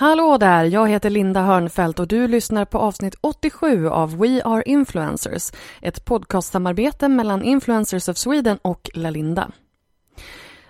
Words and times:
Hallå 0.00 0.36
där, 0.38 0.64
jag 0.64 0.88
heter 0.88 1.10
Linda 1.10 1.42
Hörnfeldt 1.42 1.98
och 1.98 2.08
du 2.08 2.28
lyssnar 2.28 2.64
på 2.64 2.78
avsnitt 2.78 3.14
87 3.20 3.88
av 3.88 4.18
We 4.18 4.42
Are 4.44 4.62
Influencers, 4.62 5.52
ett 5.82 6.04
podcastsamarbete 6.04 7.08
mellan 7.08 7.42
Influencers 7.42 8.08
of 8.08 8.16
Sweden 8.16 8.58
och 8.62 8.90
Lalinda. 8.94 9.50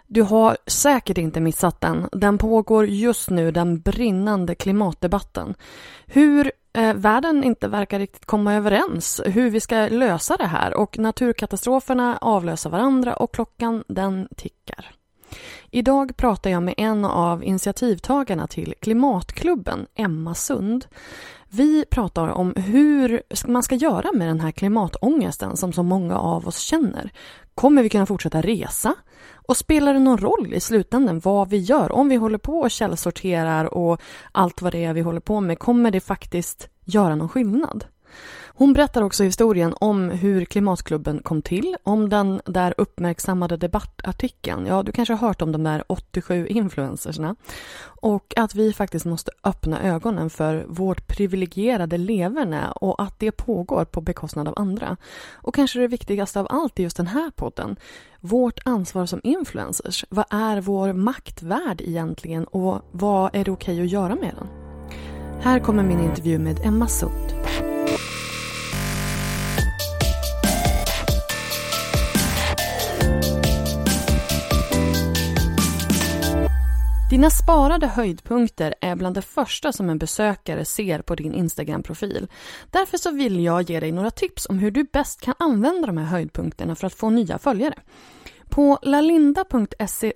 Du 0.07 0.23
har 0.23 0.57
säkert 0.67 1.19
inte 1.19 1.41
missat 1.41 1.81
den. 1.81 2.09
Den 2.13 2.39
pågår 2.39 2.87
just 2.87 3.31
nu, 3.31 3.51
den 3.51 3.81
brinnande 3.81 4.55
klimatdebatten. 4.55 5.55
Hur 6.07 6.53
eh, 6.73 6.95
världen 6.95 7.45
inte 7.45 7.69
verkar 7.69 7.99
riktigt 7.99 8.27
komma 8.27 8.55
överens 8.55 9.21
hur 9.25 9.51
vi 9.51 9.61
ska 9.61 9.77
lösa 9.77 10.37
det 10.37 10.47
här 10.47 10.75
och 10.75 10.99
naturkatastroferna 10.99 12.19
avlöser 12.21 12.71
varandra 12.71 13.15
och 13.15 13.35
klockan 13.35 13.85
den 13.89 14.29
tickar. 14.37 15.00
Idag 15.73 16.17
pratar 16.17 16.51
jag 16.51 16.63
med 16.63 16.75
en 16.77 17.05
av 17.05 17.45
initiativtagarna 17.45 18.47
till 18.47 18.75
Klimatklubben, 18.81 19.87
Emma 19.95 20.35
Sund. 20.35 20.87
Vi 21.49 21.85
pratar 21.91 22.29
om 22.29 22.55
hur 22.57 23.23
man 23.47 23.63
ska 23.63 23.75
göra 23.75 24.13
med 24.13 24.29
den 24.29 24.41
här 24.41 24.51
klimatångesten 24.51 25.57
som 25.57 25.73
så 25.73 25.83
många 25.83 26.19
av 26.19 26.49
oss 26.49 26.59
känner. 26.59 27.13
Kommer 27.55 27.83
vi 27.83 27.89
kunna 27.89 28.07
fortsätta 28.07 28.41
resa? 28.41 28.95
Och 29.33 29.57
spelar 29.57 29.95
det 29.95 30.01
någon 30.01 30.19
roll 30.19 30.55
i 30.55 30.61
slutändan 30.61 31.21
vad 31.25 31.51
vi 31.51 31.57
gör? 31.57 31.93
Om 31.93 32.09
vi 32.09 32.17
håller 32.17 32.39
på 32.39 32.61
och 32.61 32.71
källsorterar 32.71 33.75
och 33.75 34.01
allt 34.33 34.63
vad 34.63 34.73
det 34.73 34.85
är 34.85 34.93
vi 34.93 35.01
håller 35.01 35.21
på 35.21 35.41
med, 35.41 35.59
kommer 35.59 35.91
det 35.91 36.01
faktiskt 36.01 36.69
göra 36.85 37.15
någon 37.15 37.29
skillnad? 37.29 37.85
Hon 38.55 38.73
berättar 38.73 39.03
också 39.03 39.25
historien 39.25 39.75
om 39.81 40.11
hur 40.11 40.45
Klimatklubben 40.45 41.23
kom 41.23 41.43
till, 41.43 41.77
om 41.83 42.09
den 42.09 42.41
där 42.45 42.75
uppmärksammade 42.79 43.57
debattartikeln. 43.57 44.67
Ja, 44.67 44.83
du 44.83 44.93
kanske 44.93 45.15
har 45.15 45.29
hört 45.29 45.43
om 45.43 45.53
de 45.53 45.65
där 45.65 45.85
87 45.87 46.47
influencersna. 46.47 47.37
Och 47.83 48.35
att 48.37 48.55
vi 48.55 48.73
faktiskt 48.73 49.05
måste 49.05 49.33
öppna 49.45 49.83
ögonen 49.83 50.31
för 50.31 50.65
vårt 50.69 51.07
privilegierade 51.07 51.99
leverne 51.99 52.71
och 52.71 53.03
att 53.03 53.19
det 53.19 53.33
pågår 53.33 53.85
på 53.85 54.01
bekostnad 54.01 54.49
av 54.49 54.55
andra. 54.57 54.97
Och 55.33 55.55
kanske 55.55 55.79
det 55.79 55.89
viktigaste 55.89 56.41
av 56.41 56.47
allt 56.51 56.81
i 56.81 56.83
just 56.83 56.97
den 56.97 57.07
här 57.07 57.31
podden. 57.31 57.77
Vårt 58.21 58.61
ansvar 58.65 59.07
som 59.07 59.21
influencers. 59.25 60.05
Vad 60.09 60.25
är 60.31 60.61
vår 60.61 60.93
makt 60.93 61.43
värd 61.43 61.81
egentligen 61.81 62.45
och 62.45 62.83
vad 62.91 63.35
är 63.35 63.45
det 63.45 63.51
okej 63.51 63.83
att 63.83 63.91
göra 63.91 64.15
med 64.15 64.35
den? 64.39 64.49
Här 65.43 65.61
kommer 65.61 65.83
min 65.83 66.01
intervju 66.01 66.39
med 66.39 66.61
Emma 66.65 66.89
Sund. 66.89 67.70
Dina 77.11 77.31
sparade 77.31 77.87
höjdpunkter 77.87 78.75
är 78.81 78.97
bland 78.97 79.15
det 79.15 79.23
första 79.23 79.73
som 79.73 79.91
en 79.91 79.99
besökare 79.99 80.65
ser 80.65 81.03
på 81.03 81.15
din 81.15 81.35
Instagram-profil. 81.35 82.29
Därför 82.71 82.99
så 82.99 83.11
vill 83.11 83.45
jag 83.45 83.71
ge 83.71 83.81
dig 83.81 83.93
några 83.93 84.11
tips 84.11 84.47
om 84.49 84.59
hur 84.59 84.71
du 84.71 84.85
bäst 84.85 85.21
kan 85.21 85.35
använda 85.39 85.87
de 85.87 85.97
här 85.97 86.05
höjdpunkterna 86.05 86.75
för 86.75 86.87
att 86.87 86.95
få 86.95 87.11
nya 87.11 87.39
följare. 87.39 87.75
På 88.49 88.79
lalinda.se 88.83 90.13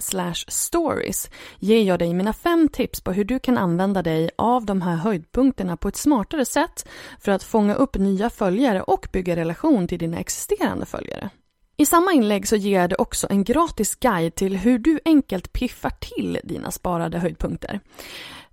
stories 0.48 1.30
ger 1.58 1.82
jag 1.82 1.98
dig 1.98 2.14
mina 2.14 2.32
fem 2.32 2.68
tips 2.68 3.00
på 3.00 3.12
hur 3.12 3.24
du 3.24 3.38
kan 3.38 3.58
använda 3.58 4.02
dig 4.02 4.30
av 4.36 4.64
de 4.64 4.82
här 4.82 4.96
höjdpunkterna 4.96 5.76
på 5.76 5.88
ett 5.88 5.96
smartare 5.96 6.44
sätt 6.44 6.88
för 7.20 7.32
att 7.32 7.42
fånga 7.42 7.74
upp 7.74 7.96
nya 7.96 8.30
följare 8.30 8.82
och 8.82 9.08
bygga 9.12 9.36
relation 9.36 9.88
till 9.88 9.98
dina 9.98 10.18
existerande 10.18 10.86
följare. 10.86 11.30
I 11.76 11.86
samma 11.86 12.12
inlägg 12.12 12.48
så 12.48 12.56
ger 12.56 12.80
jag 12.80 12.90
dig 12.90 12.96
också 12.98 13.26
en 13.30 13.44
gratis 13.44 13.94
guide 13.94 14.34
till 14.34 14.56
hur 14.56 14.78
du 14.78 15.00
enkelt 15.04 15.52
piffar 15.52 15.90
till 15.90 16.40
dina 16.44 16.70
sparade 16.70 17.18
höjdpunkter. 17.18 17.80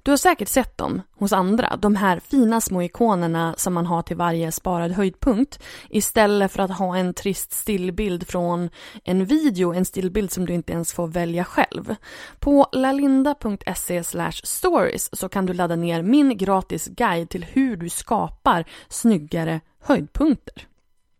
Du 0.03 0.11
har 0.11 0.17
säkert 0.17 0.47
sett 0.47 0.77
dem 0.77 1.01
hos 1.17 1.33
andra, 1.33 1.77
de 1.77 1.95
här 1.95 2.19
fina 2.19 2.61
små 2.61 2.81
ikonerna 2.83 3.55
som 3.57 3.73
man 3.73 3.85
har 3.85 4.01
till 4.01 4.17
varje 4.17 4.51
sparad 4.51 4.91
höjdpunkt 4.91 5.59
istället 5.89 6.51
för 6.51 6.63
att 6.63 6.77
ha 6.77 6.97
en 6.97 7.13
trist 7.13 7.51
stillbild 7.53 8.27
från 8.27 8.69
en 9.03 9.25
video, 9.25 9.73
en 9.73 9.85
stillbild 9.85 10.31
som 10.31 10.45
du 10.45 10.53
inte 10.53 10.73
ens 10.73 10.93
får 10.93 11.07
välja 11.07 11.43
själv. 11.43 11.95
På 12.39 12.67
lalinda.se 12.71 14.03
stories 14.43 15.15
så 15.15 15.29
kan 15.29 15.45
du 15.45 15.53
ladda 15.53 15.75
ner 15.75 16.01
min 16.01 16.37
gratis 16.37 16.87
guide 16.87 17.29
till 17.29 17.43
hur 17.43 17.77
du 17.77 17.89
skapar 17.89 18.65
snyggare 18.89 19.61
höjdpunkter. 19.79 20.70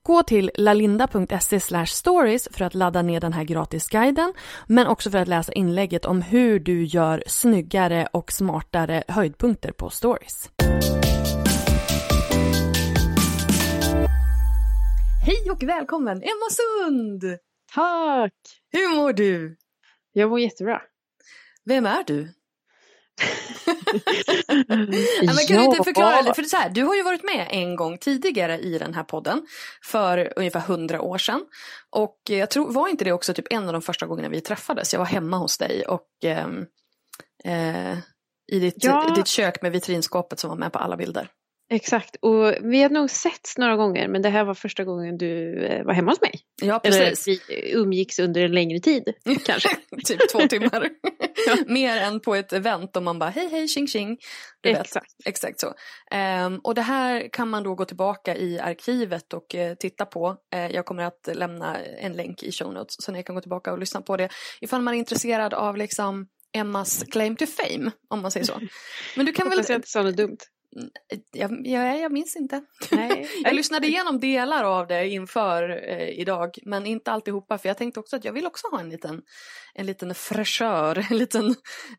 Gå 0.03 0.23
till 0.23 0.51
lalinda.se 0.55 1.85
stories 1.85 2.47
för 2.51 2.65
att 2.65 2.73
ladda 2.73 3.01
ner 3.01 3.19
den 3.19 3.33
här 3.33 3.43
gratisguiden 3.43 4.33
men 4.67 4.87
också 4.87 5.11
för 5.11 5.17
att 5.17 5.27
läsa 5.27 5.53
inlägget 5.53 6.05
om 6.05 6.21
hur 6.21 6.59
du 6.59 6.83
gör 6.85 7.23
snyggare 7.27 8.07
och 8.13 8.31
smartare 8.31 9.03
höjdpunkter 9.07 9.71
på 9.71 9.89
stories. 9.89 10.49
Hej 15.25 15.51
och 15.51 15.63
välkommen 15.63 16.17
Emma 16.17 16.49
Sund! 16.51 17.23
Tack! 17.73 18.33
Hur 18.71 18.95
mår 18.95 19.13
du? 19.13 19.57
Jag 20.11 20.29
mår 20.29 20.39
jättebra. 20.39 20.81
Vem 21.65 21.85
är 21.85 22.03
du? 22.07 22.33
ja, 25.21 25.33
men 25.33 25.45
kan 25.47 25.57
du 25.57 25.63
inte 25.63 25.83
förklara? 25.83 26.33
För 26.33 26.43
så 26.43 26.57
här, 26.57 26.69
du 26.69 26.83
har 26.83 26.95
ju 26.95 27.03
varit 27.03 27.23
med 27.23 27.47
en 27.49 27.75
gång 27.75 27.97
tidigare 27.97 28.59
i 28.59 28.77
den 28.77 28.93
här 28.93 29.03
podden 29.03 29.45
för 29.85 30.33
ungefär 30.35 30.59
hundra 30.59 31.01
år 31.01 31.17
sedan. 31.17 31.45
Och 31.89 32.17
jag 32.29 32.49
tror, 32.49 32.71
var 32.71 32.87
inte 32.87 33.03
det 33.05 33.11
också 33.11 33.33
typ 33.33 33.47
en 33.49 33.67
av 33.67 33.73
de 33.73 33.81
första 33.81 34.05
gångerna 34.05 34.29
vi 34.29 34.41
träffades? 34.41 34.93
Jag 34.93 34.99
var 34.99 35.05
hemma 35.05 35.37
hos 35.37 35.57
dig 35.57 35.85
och 35.85 36.07
eh, 36.23 36.47
eh, 37.43 37.97
i 38.51 38.59
ditt, 38.59 38.75
Ja. 38.77 39.13
ditt 39.15 39.27
kök 39.27 39.61
med 39.61 39.71
vitrinskåpet 39.71 40.39
som 40.39 40.49
var 40.49 40.57
med 40.57 40.73
på 40.73 40.79
alla 40.79 40.97
bilder. 40.97 41.29
Exakt, 41.73 42.15
och 42.15 42.53
vi 42.61 42.81
har 42.81 42.89
nog 42.89 43.09
setts 43.09 43.57
några 43.57 43.75
gånger 43.75 44.07
men 44.07 44.21
det 44.21 44.29
här 44.29 44.43
var 44.43 44.53
första 44.53 44.83
gången 44.83 45.17
du 45.17 45.63
eh, 45.65 45.83
var 45.83 45.93
hemma 45.93 46.11
hos 46.11 46.21
mig. 46.21 46.39
Ja, 46.61 46.81
Eller 46.83 47.09
precis. 47.09 47.49
vi 47.49 47.71
umgicks 47.73 48.19
under 48.19 48.41
en 48.41 48.51
längre 48.51 48.79
tid 48.79 49.13
kanske. 49.45 49.69
typ 50.05 50.29
två 50.31 50.39
timmar. 50.39 50.89
Mer 51.67 51.97
än 51.97 52.19
på 52.19 52.35
ett 52.35 52.53
event 52.53 52.97
om 52.97 53.03
man 53.03 53.19
bara 53.19 53.29
hej 53.29 53.49
hej 53.51 53.67
tjing 53.67 53.87
tjing. 53.87 54.17
Du 54.61 54.69
vet. 54.69 54.81
Exakt. 54.81 55.11
Exakt 55.25 55.59
så. 55.59 55.73
Ehm, 56.11 56.59
och 56.63 56.75
det 56.75 56.81
här 56.81 57.29
kan 57.31 57.49
man 57.49 57.63
då 57.63 57.75
gå 57.75 57.85
tillbaka 57.85 58.35
i 58.35 58.59
arkivet 58.59 59.33
och 59.33 59.55
eh, 59.55 59.75
titta 59.75 60.05
på. 60.05 60.37
Eh, 60.53 60.67
jag 60.67 60.85
kommer 60.85 61.03
att 61.03 61.29
lämna 61.33 61.77
en 61.79 62.13
länk 62.13 62.43
i 62.43 62.51
show 62.51 62.73
notes 62.73 62.95
så 62.99 63.11
ni 63.11 63.23
kan 63.23 63.35
gå 63.35 63.41
tillbaka 63.41 63.71
och 63.71 63.79
lyssna 63.79 64.01
på 64.01 64.17
det. 64.17 64.29
Ifall 64.61 64.81
man 64.81 64.93
är 64.93 64.97
intresserad 64.97 65.53
av 65.53 65.77
liksom 65.77 66.27
Emmas 66.53 67.03
claim 67.03 67.35
to 67.35 67.45
fame, 67.45 67.91
om 68.09 68.21
man 68.21 68.31
säger 68.31 68.45
så. 68.45 68.61
Men 69.15 69.25
du 69.25 69.31
kan 69.31 69.49
väl... 69.49 69.57
Hoppas 69.57 69.69
jag 69.69 69.77
inte 69.77 69.89
sa 69.89 70.03
något 70.03 70.17
dumt. 70.17 70.37
Jag, 71.31 71.67
jag, 71.67 71.99
jag 71.99 72.11
minns 72.11 72.35
inte. 72.35 72.61
Nej. 72.91 73.27
Jag 73.43 73.55
lyssnade 73.55 73.87
igenom 73.87 74.19
delar 74.19 74.63
av 74.63 74.87
det 74.87 75.09
inför 75.09 75.69
eh, 75.89 76.09
idag, 76.09 76.57
men 76.63 76.85
inte 76.85 77.11
alltihopa, 77.11 77.57
för 77.57 77.69
jag 77.69 77.77
tänkte 77.77 77.99
också 77.99 78.15
att 78.15 78.25
jag 78.25 78.33
vill 78.33 78.45
också 78.45 78.67
ha 78.67 78.79
en 78.79 78.89
liten, 78.89 79.21
en 79.73 79.85
liten 79.85 80.15
fräschör, 80.15 81.07
en 81.11 81.17
liten... 81.17 81.45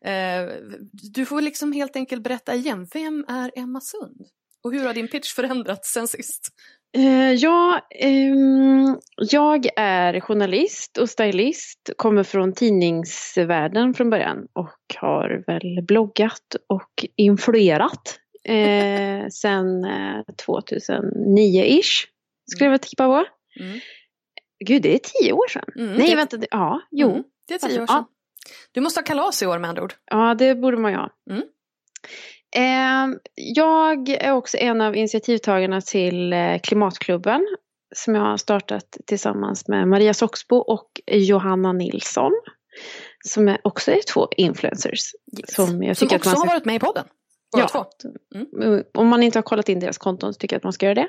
Eh, 0.01 0.71
du 1.13 1.25
får 1.25 1.41
liksom 1.41 1.71
helt 1.71 1.95
enkelt 1.95 2.23
berätta 2.23 2.55
igen, 2.55 2.87
vem 2.93 3.25
är 3.27 3.51
Emma 3.55 3.81
Sund? 3.81 4.21
Och 4.63 4.73
hur 4.73 4.85
har 4.85 4.93
din 4.93 5.07
pitch 5.07 5.33
förändrats 5.33 5.93
sen 5.93 6.07
sist? 6.07 6.49
Eh, 6.97 7.33
ja, 7.33 7.87
ehm, 7.89 8.97
jag 9.15 9.67
är 9.75 10.19
journalist 10.19 10.97
och 10.97 11.09
stylist, 11.09 11.89
kommer 11.97 12.23
från 12.23 12.53
tidningsvärlden 12.53 13.93
från 13.93 14.09
början 14.09 14.47
och 14.53 14.95
har 14.95 15.43
väl 15.47 15.85
bloggat 15.87 16.55
och 16.69 17.05
influerat 17.15 18.19
eh, 18.49 19.27
sen 19.27 19.85
eh, 19.85 20.21
2009-ish, 20.47 22.05
skulle 22.51 22.65
jag 22.65 22.69
väl 22.71 22.79
tippa 22.79 23.05
på. 23.07 23.25
Mm. 23.59 23.79
Gud, 24.65 24.81
det 24.81 24.93
är 24.95 24.99
tio 24.99 25.33
år 25.33 25.47
sedan. 25.47 25.63
Mm, 25.75 25.93
Nej, 25.93 26.09
det- 26.09 26.15
vänta, 26.15 26.37
det, 26.37 26.47
ja, 26.51 26.81
jo. 26.91 27.11
Mm, 27.11 27.23
det 27.47 27.53
är 27.53 27.59
tio 27.59 27.77
år 27.79 27.85
Ja. 27.89 27.93
sedan. 27.93 28.05
Du 28.71 28.81
måste 28.81 28.99
ha 28.99 29.05
kalas 29.05 29.43
i 29.43 29.45
år 29.47 29.59
med 29.59 29.69
andra 29.69 29.83
ord. 29.83 29.93
Ja, 30.11 30.35
det 30.35 30.55
borde 30.55 30.77
man 30.77 30.91
ju 30.91 30.97
ha. 30.97 31.09
Mm. 31.31 31.43
Eh, 32.55 33.17
jag 33.35 34.09
är 34.09 34.31
också 34.31 34.57
en 34.57 34.81
av 34.81 34.95
initiativtagarna 34.95 35.81
till 35.81 36.33
eh, 36.33 36.59
Klimatklubben 36.63 37.47
som 37.95 38.15
jag 38.15 38.21
har 38.21 38.37
startat 38.37 38.97
tillsammans 39.07 39.67
med 39.67 39.87
Maria 39.87 40.13
Soxbo 40.13 40.55
och 40.55 40.89
Johanna 41.11 41.73
Nilsson. 41.73 42.31
Som 43.25 43.47
är 43.47 43.57
också 43.63 43.91
är 43.91 44.01
två 44.13 44.27
influencers. 44.37 44.99
Som 45.47 45.83
jag 45.83 45.97
Som 45.97 46.05
också 46.05 46.15
att 46.15 46.25
man 46.25 46.35
har 46.35 46.45
ska... 46.45 46.53
varit 46.53 46.65
med 46.65 46.75
i 46.75 46.79
podden. 46.79 47.05
Ja. 47.59 47.67
två. 47.67 47.85
Mm. 48.35 48.83
Om 48.93 49.07
man 49.07 49.23
inte 49.23 49.37
har 49.39 49.43
kollat 49.43 49.69
in 49.69 49.79
deras 49.79 49.97
konton 49.97 50.33
så 50.33 50.37
tycker 50.37 50.55
jag 50.55 50.59
att 50.59 50.63
man 50.63 50.73
ska 50.73 50.85
göra 50.85 50.95
det. 50.95 51.07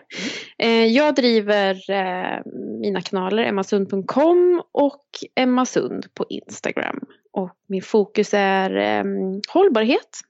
Eh, 0.59 0.87
jag 0.87 1.15
driver 1.15 1.91
eh, 1.91 2.41
mina 2.81 3.01
kanaler 3.01 3.43
emmasund.com 3.43 4.63
och 4.73 5.09
emmasund 5.35 6.07
på 6.15 6.27
Instagram. 6.29 7.01
Och 7.33 7.51
min 7.67 7.83
fokus 7.83 8.31
är 8.35 8.77
eh, 8.77 9.05
hållbarhet. 9.49 10.21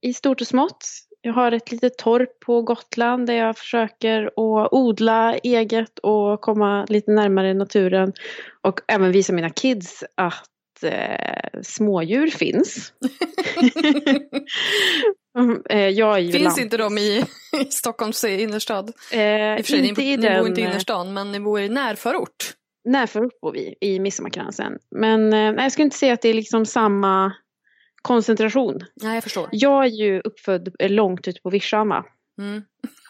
I 0.00 0.14
stort 0.14 0.40
och 0.40 0.46
smått. 0.46 0.86
Jag 1.20 1.32
har 1.32 1.52
ett 1.52 1.72
litet 1.72 1.98
torp 1.98 2.40
på 2.40 2.62
Gotland 2.62 3.26
där 3.26 3.34
jag 3.34 3.58
försöker 3.58 4.26
att 4.26 4.68
odla 4.72 5.34
eget 5.34 5.98
och 5.98 6.40
komma 6.40 6.84
lite 6.88 7.10
närmare 7.10 7.54
naturen. 7.54 8.12
Och 8.60 8.80
även 8.88 9.12
visa 9.12 9.32
mina 9.32 9.50
kids 9.50 10.04
att 10.14 10.53
eh, 10.82 11.60
smådjur 11.62 12.26
finns. 12.30 12.92
Mm, 15.38 15.62
eh, 15.70 16.16
Finns 16.32 16.44
lant- 16.44 16.58
inte 16.60 16.76
de 16.76 16.98
i, 16.98 17.24
i 17.60 17.64
Stockholms 17.70 18.24
innerstad? 18.24 18.92
Eh, 19.12 19.20
I 19.20 19.60
och 19.60 19.66
för 19.66 19.70
sig, 19.76 19.88
inte 19.88 20.00
ni, 20.00 20.12
i 20.12 20.16
ni 20.16 20.22
bor 20.28 20.34
den 20.34 20.46
inte 20.46 20.60
i 20.60 20.64
eh, 20.64 20.70
innerstan, 20.70 21.12
men 21.14 21.32
ni 21.32 21.40
bor 21.40 21.60
i 21.60 21.68
närförort. 21.68 22.52
närförort 22.84 23.40
bor 23.40 23.52
vi 23.52 23.74
i 23.80 24.00
Midsommarkransen. 24.00 24.72
Men 24.90 25.32
eh, 25.32 25.38
jag 25.64 25.72
skulle 25.72 25.84
inte 25.84 25.96
säga 25.96 26.12
att 26.14 26.22
det 26.22 26.28
är 26.28 26.34
liksom 26.34 26.66
samma 26.66 27.32
koncentration. 28.02 28.80
Nej, 29.02 29.14
jag 29.14 29.22
förstår. 29.22 29.48
Jag 29.52 29.84
är 29.84 29.88
ju 29.88 30.20
uppfödd 30.20 30.74
eh, 30.78 30.90
långt 30.90 31.28
ute 31.28 31.40
på 31.40 31.50
Vischama. 31.50 32.04
Mm. 32.40 32.62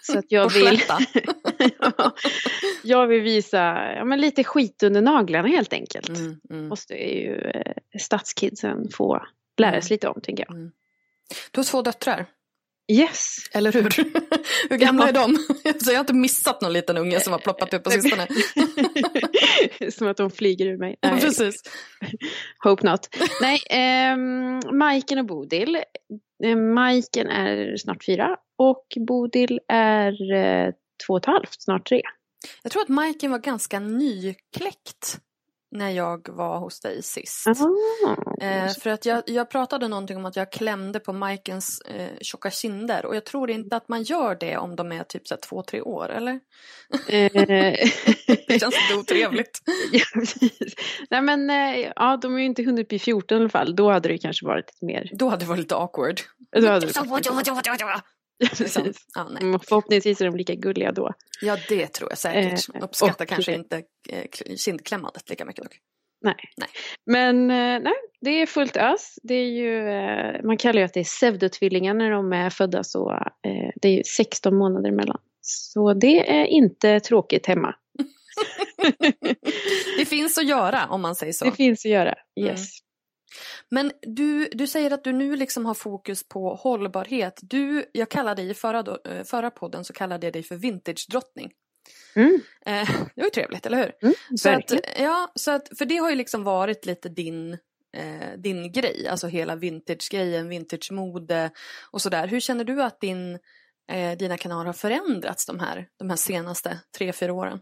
Så 0.03 0.19
att 0.19 0.25
jag 0.29 0.53
vill. 0.53 0.81
jag 2.83 3.07
vill 3.07 3.23
visa 3.23 3.93
ja, 3.97 4.05
men 4.05 4.21
lite 4.21 4.45
skit 4.45 4.83
under 4.83 5.03
naglarna 5.03 5.49
helt 5.49 5.73
enkelt. 5.73 6.09
Mm, 6.09 6.41
mm. 6.51 6.69
Måste 6.69 6.95
ju 6.95 7.35
eh, 7.35 7.73
stadskidsen 8.01 8.89
få 8.93 9.23
lära 9.59 9.81
sig 9.81 9.95
lite 9.95 10.09
om 10.09 10.21
tänker 10.21 10.45
jag. 10.49 10.71
Du 11.51 11.59
har 11.59 11.65
två 11.65 11.83
döttrar, 11.83 12.27
Yes! 12.93 13.37
eller 13.53 13.73
hur? 13.73 13.83
hur 14.71 14.77
gamla 14.77 15.03
Ja. 15.03 15.09
är 15.09 15.13
de? 15.13 15.37
Så 15.85 15.91
jag 15.91 15.97
har 15.97 16.01
inte 16.01 16.15
missat 16.15 16.61
någon 16.61 16.73
liten 16.73 16.97
unge 16.97 17.21
som 17.21 17.33
har 17.33 17.41
ploppat 17.41 17.75
upp 17.75 17.85
på 17.85 17.91
sistone. 17.91 18.27
Som 19.91 20.09
att 20.09 20.17
de 20.17 20.31
flyger 20.31 20.67
ur 20.67 20.77
mig. 20.79 20.97
Nej. 21.03 21.21
Precis. 21.21 21.63
Hope 22.65 22.91
not. 22.91 23.17
Nej, 23.41 23.61
ehm, 23.71 24.61
Majken 24.79 25.19
och 25.19 25.27
Bodil. 25.27 25.77
Eh, 26.45 26.57
Majken 26.57 27.27
är 27.27 27.77
snart 27.77 28.05
fyra 28.05 28.37
och 28.59 28.87
Bodil 29.07 29.61
är 29.69 30.33
eh, 30.33 30.73
två 31.07 31.13
och 31.13 31.21
ett 31.21 31.27
halvt, 31.27 31.63
snart 31.63 31.89
tre. 31.89 32.03
Jag 32.63 32.73
tror 32.73 32.83
att 32.83 32.89
Majken 32.89 33.31
var 33.31 33.39
ganska 33.39 33.81
nykläckt 33.81 35.21
när 35.75 35.91
jag 35.91 36.29
var 36.29 36.59
hos 36.59 36.81
dig 36.81 37.03
sist. 37.03 37.47
Ah. 37.47 38.45
Eh, 38.45 38.69
för 38.69 38.91
att 38.91 39.07
jag, 39.07 39.23
jag 39.27 39.51
pratade 39.51 39.89
någonting 39.89 40.17
om 40.17 40.25
att 40.25 40.37
jag 40.37 40.53
klämde 40.53 41.01
på 41.01 41.13
Majkens 41.13 41.81
eh, 41.81 42.11
tjocka 42.21 42.51
kinder 42.51 43.07
och 43.07 43.17
jag 43.17 43.25
tror 43.25 43.51
inte 43.51 43.77
att 43.77 43.89
man 43.89 44.03
gör 44.03 44.35
det 44.41 44.57
om 44.57 44.77
de 44.77 44.93
är 44.93 45.05
typ 45.05 45.29
så 45.29 45.35
här 45.35 45.41
två, 45.41 45.63
tre 45.63 45.81
år, 45.81 46.11
eller? 46.11 46.41
Eh, 47.09 47.31
Det 48.47 48.61
känns 48.61 48.75
lite 48.75 49.01
otrevligt. 49.01 49.63
ja, 49.93 50.05
precis. 50.15 50.75
Nej 51.11 51.23
men 51.23 51.51
eh, 51.51 51.93
ja, 51.97 52.17
de 52.23 52.35
är 52.35 52.39
ju 52.39 52.45
inte 52.45 52.63
hunnit 52.63 52.89
bli 52.89 52.99
14 52.99 53.39
i 53.39 53.41
alla 53.41 53.49
fall. 53.49 53.77
Då 53.77 53.91
hade 53.91 54.09
det 54.09 54.19
kanske 54.19 54.47
varit 54.47 54.67
lite 54.67 54.85
mer. 54.85 55.11
Då 55.13 55.29
hade 55.29 55.45
det 55.45 55.49
varit 55.49 55.61
lite 55.61 55.77
awkward. 55.77 56.21
Då 56.53 56.67
hade 56.67 56.87
det 56.87 56.87
varit, 57.85 58.05
precis. 58.51 59.07
Ja, 59.15 59.29
nej. 59.31 59.43
Mm, 59.43 59.61
Förhoppningsvis 59.61 60.21
är 60.21 60.25
de 60.25 60.37
lika 60.37 60.55
gulliga 60.55 60.93
då. 60.93 61.11
ja, 61.41 61.57
det 61.69 61.87
tror 61.87 62.11
jag 62.11 62.19
säkert. 62.19 62.75
Eh, 62.75 62.85
Uppskattar 62.85 63.25
och- 63.25 63.29
kanske 63.29 63.55
inte 63.55 63.83
eh, 64.09 64.25
kindklämmandet 64.57 65.31
lika 65.31 65.45
mycket 65.45 65.65
dock. 65.65 65.79
Nej. 66.25 66.35
Nej. 66.57 66.69
Men 67.07 67.51
eh, 67.51 67.83
nej, 67.83 67.93
det 68.21 68.31
är 68.43 68.47
fullt 68.47 68.77
ös. 68.77 69.19
Det 69.23 69.35
är 69.35 69.49
ju, 69.49 69.83
man 70.47 70.57
kallar 70.57 70.79
ju 70.81 70.85
att 70.85 70.95
det 70.95 71.01
är 71.01 71.05
pseudotvillingar 71.05 71.95
när 71.95 72.11
de 72.11 72.33
är 72.33 72.51
födda 72.51 72.85
så 72.85 73.19
det 73.83 73.89
är 73.89 73.93
ju 73.93 74.03
16 74.05 74.57
månader 74.57 74.89
emellan. 74.89 75.21
Så 75.41 75.95
det 75.95 76.31
är 76.31 76.45
inte 76.45 77.01
tråkigt 77.01 77.47
hemma. 77.47 77.75
Det 79.99 80.05
finns 80.05 80.39
att 80.39 80.49
göra 80.49 80.87
om 80.87 81.03
man 81.03 81.15
säger 81.15 81.33
så. 81.33 81.45
Det 81.45 81.53
finns 81.53 81.85
att 81.85 81.91
göra. 81.91 82.15
Mm. 82.41 82.51
Yes. 82.51 82.69
Men 83.69 83.93
du, 84.03 84.49
du 84.53 84.67
säger 84.67 84.91
att 84.91 85.05
du 85.05 85.13
nu 85.13 85.37
liksom 85.37 85.67
har 85.67 85.75
fokus 85.75 86.29
på 86.29 86.55
hållbarhet. 86.55 87.41
Du, 87.43 87.91
jag 87.93 88.09
kallade 88.09 88.43
dig 88.43 88.51
i 88.51 88.55
förra, 88.55 88.97
eh, 89.05 89.25
förra 89.25 89.51
podden 89.51 89.85
så 89.85 89.93
kallade 89.93 90.27
jag 90.27 90.33
dig 90.33 90.43
för 90.43 90.57
vintage-drottning. 90.57 91.53
Mm. 92.17 92.41
Eh, 92.67 92.89
det 93.15 93.21
var 93.21 93.25
ju 93.25 93.31
trevligt, 93.31 93.67
eller 93.67 93.79
hur? 93.79 93.93
Mm, 94.03 94.15
så 94.37 94.49
att, 94.49 94.73
ja, 94.99 95.33
så 95.35 95.51
att, 95.51 95.79
för 95.79 95.85
det 95.85 95.97
har 95.97 96.11
ju 96.11 96.17
liksom 96.17 96.45
varit 96.45 96.87
lite 96.87 97.09
din, 97.09 97.53
eh, 97.97 98.39
din 98.39 98.73
grej, 98.73 99.09
alltså 99.09 99.27
hela 99.27 99.57
vintage-grejen, 99.57 100.49
vintage-mode 100.49 101.51
och 101.91 102.03
sådär. 102.03 102.27
Hur 102.27 102.41
känner 102.41 102.65
du 102.65 102.83
att 102.83 103.01
din, 103.01 103.39
eh, 103.93 104.19
dina 104.19 104.37
kanaler 104.37 104.67
har 104.67 104.73
förändrats 104.73 105.47
de 105.47 105.61
här, 105.61 105.89
de 105.99 106.11
här 106.11 106.17
senaste 106.17 106.81
tre, 106.99 107.13
fyra 107.13 107.33
åren? 107.33 107.61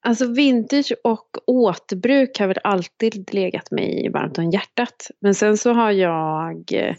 Alltså 0.00 0.32
vintage 0.32 0.92
och 1.04 1.28
återbruk 1.46 2.38
har 2.38 2.46
väl 2.46 2.58
alltid 2.64 3.34
legat 3.34 3.70
mig 3.70 4.10
varmt 4.12 4.38
om 4.38 4.50
hjärtat. 4.50 5.10
Men 5.20 5.34
sen 5.34 5.56
så 5.56 5.72
har 5.72 5.90
jag, 5.90 6.72
eh, 6.72 6.96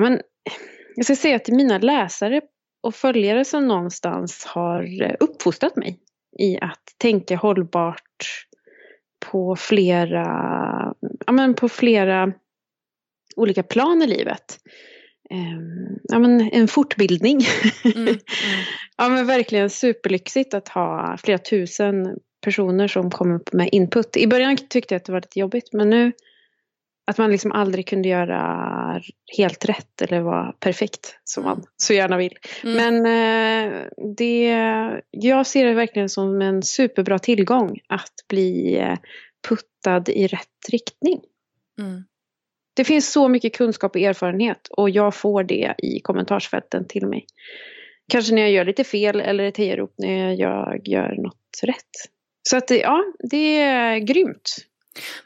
men, 0.00 0.20
jag 0.96 1.04
ska 1.04 1.16
säga 1.16 1.38
till 1.38 1.54
mina 1.54 1.78
läsare 1.78 2.40
och 2.82 2.94
följare 2.94 3.44
som 3.44 3.68
någonstans 3.68 4.44
har 4.44 5.02
eh, 5.02 5.14
uppfostrat 5.20 5.76
mig 5.76 5.98
i 6.38 6.58
att 6.60 6.84
tänka 6.98 7.36
hållbart 7.36 8.46
på 9.30 9.56
flera, 9.56 10.24
ja, 11.26 11.32
men 11.32 11.54
på 11.54 11.68
flera 11.68 12.32
olika 13.36 13.62
plan 13.62 14.02
i 14.02 14.06
livet. 14.06 14.58
Ehm, 15.32 15.98
ja, 16.02 16.18
men 16.18 16.50
en 16.52 16.68
fortbildning. 16.68 17.40
Mm, 17.84 18.08
mm. 18.08 18.18
Ja 18.96 19.08
men 19.08 19.26
verkligen 19.26 19.70
superlyxigt 19.70 20.54
att 20.54 20.68
ha 20.68 21.16
flera 21.22 21.38
tusen 21.38 22.16
personer 22.44 22.88
som 22.88 23.10
kommer 23.10 23.40
med 23.52 23.68
input. 23.72 24.16
I 24.16 24.26
början 24.26 24.56
tyckte 24.56 24.94
jag 24.94 25.00
att 25.00 25.04
det 25.04 25.12
var 25.12 25.20
lite 25.20 25.40
jobbigt 25.40 25.72
men 25.72 25.90
nu 25.90 26.12
att 27.06 27.18
man 27.18 27.30
liksom 27.30 27.52
aldrig 27.52 27.88
kunde 27.88 28.08
göra 28.08 29.02
helt 29.36 29.64
rätt 29.64 30.02
eller 30.02 30.20
vara 30.20 30.52
perfekt 30.52 31.18
som 31.24 31.44
man 31.44 31.64
så 31.76 31.92
gärna 31.92 32.16
vill. 32.16 32.38
Mm. 32.64 32.76
Men 32.76 33.06
eh, 33.06 33.82
det, 34.16 34.44
jag 35.10 35.46
ser 35.46 35.64
det 35.66 35.74
verkligen 35.74 36.08
som 36.08 36.42
en 36.42 36.62
superbra 36.62 37.18
tillgång 37.18 37.80
att 37.88 38.14
bli 38.28 38.78
eh, 38.78 38.98
puttad 39.48 40.08
i 40.08 40.26
rätt 40.26 40.68
riktning. 40.72 41.20
Mm. 41.80 42.04
Det 42.74 42.84
finns 42.84 43.12
så 43.12 43.28
mycket 43.28 43.56
kunskap 43.56 43.94
och 43.94 44.02
erfarenhet 44.02 44.68
och 44.70 44.90
jag 44.90 45.14
får 45.14 45.44
det 45.44 45.74
i 45.78 46.00
kommentarsfälten 46.00 46.88
till 46.88 47.06
mig. 47.06 47.26
Kanske 48.08 48.34
när 48.34 48.42
jag 48.42 48.50
gör 48.50 48.64
lite 48.64 48.84
fel 48.84 49.20
eller 49.20 49.44
ett 49.44 49.56
hejarop 49.56 49.94
när 49.98 50.32
jag 50.32 50.88
gör 50.88 51.14
något 51.22 51.60
rätt. 51.62 51.90
Så 52.42 52.56
att 52.56 52.70
ja, 52.70 53.04
det 53.30 53.58
är 53.60 53.98
grymt. 53.98 54.56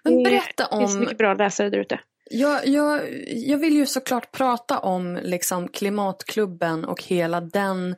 Men 0.03 0.23
Det 0.23 0.31
berätta 0.31 0.79
finns 0.79 0.95
om, 0.95 1.01
mycket 1.01 1.19
bra 1.19 1.35
läsare 1.35 1.71
där 1.71 1.79
ute. 1.79 2.01
Jag, 2.31 2.67
jag, 2.67 3.01
jag 3.27 3.59
vill 3.59 3.75
ju 3.75 3.87
såklart 3.87 4.33
prata 4.33 4.79
om 4.79 5.19
liksom 5.23 5.69
klimatklubben 5.69 6.85
och 6.85 7.03
hela 7.03 7.41
den 7.41 7.97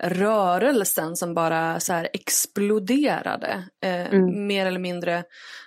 rörelsen 0.00 1.16
som 1.16 1.34
bara 1.34 1.80
så 1.80 1.92
här 1.92 2.08
exploderade. 2.12 3.64
Eh, 3.84 4.06
Mm. 4.12 4.46
Mer 4.46 4.66
eller 4.66 4.80
mindre 4.80 5.24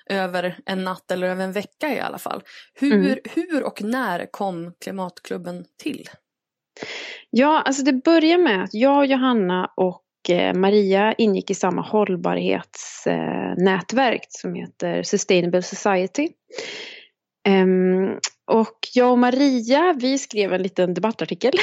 över 0.10 0.58
en 0.66 0.84
natt 0.84 1.12
eller 1.12 1.28
över 1.28 1.44
en 1.44 1.52
vecka 1.52 1.96
i 1.96 2.00
alla 2.00 2.18
fall. 2.18 2.42
Hur, 2.74 2.94
Mm. 2.94 3.18
hur 3.36 3.64
och 3.64 3.82
när 3.82 4.32
kom 4.32 4.74
klimatklubben 4.84 5.66
till? 5.84 6.10
Ja, 7.30 7.62
alltså 7.62 7.84
det 7.84 7.94
börjar 7.94 8.38
med 8.38 8.64
att 8.64 8.74
jag, 8.74 9.06
Johanna 9.06 9.72
och 9.76 10.02
eh, 10.30 10.54
Maria 10.54 11.14
ingick 11.14 11.52
i 11.52 11.56
samma 11.56 11.82
hållbarhetsnätverk 11.82 14.26
som 14.30 14.56
heter 14.56 15.04
Sustainable 15.04 15.62
Society. 15.62 16.30
Um, 17.50 18.20
och 18.48 18.78
jag 18.94 19.12
och 19.12 19.20
Maria, 19.20 19.96
vi 20.00 20.18
skrev 20.18 20.54
en 20.54 20.64
liten 20.64 20.94
debattartikel 20.94 21.54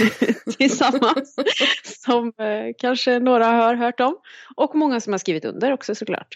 tillsammans. 0.58 1.36
som 1.84 2.26
eh, 2.38 2.74
kanske 2.78 3.18
några 3.18 3.44
har 3.46 3.74
hört 3.74 4.00
om. 4.00 4.16
Och 4.56 4.74
många 4.74 5.00
som 5.00 5.12
har 5.12 5.18
skrivit 5.18 5.44
under 5.44 5.72
också 5.72 5.94
såklart. 5.94 6.28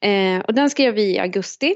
Eh, 0.00 0.40
och 0.40 0.54
den 0.54 0.70
skrev 0.70 0.94
vi 0.94 1.14
i 1.14 1.18
augusti. 1.18 1.74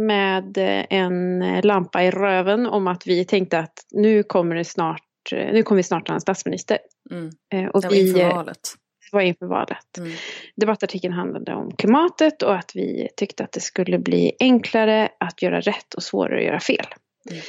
Med 0.00 0.58
eh, 0.58 0.84
en 0.90 1.40
lampa 1.60 2.04
i 2.04 2.10
röven 2.10 2.66
om 2.66 2.86
att 2.88 3.06
vi 3.06 3.24
tänkte 3.24 3.58
att 3.58 3.86
nu 3.90 4.22
kommer 4.22 4.56
det 4.56 4.64
snart, 4.64 5.32
eh, 5.32 5.52
nu 5.52 5.62
kommer 5.62 5.76
vi 5.76 5.82
snart 5.82 6.08
ha 6.08 6.14
en 6.14 6.20
statsminister. 6.20 6.78
Mm. 7.10 7.30
Eh, 7.54 7.70
och 7.70 7.80
Det 7.80 7.88
var 7.88 7.94
vi, 7.94 8.08
inför 8.08 8.30
valet. 8.30 8.74
Var 9.12 9.20
inför 9.20 9.46
valet. 9.46 9.98
Mm. 9.98 10.12
Debattartikeln 10.56 11.14
handlade 11.14 11.54
om 11.54 11.76
klimatet 11.76 12.42
och 12.42 12.54
att 12.54 12.72
vi 12.74 13.08
tyckte 13.16 13.44
att 13.44 13.52
det 13.52 13.60
skulle 13.60 13.98
bli 13.98 14.32
enklare 14.40 15.08
att 15.20 15.42
göra 15.42 15.60
rätt 15.60 15.94
och 15.94 16.02
svårare 16.02 16.38
att 16.38 16.44
göra 16.44 16.60
fel. 16.60 16.86
Mm. 17.30 17.42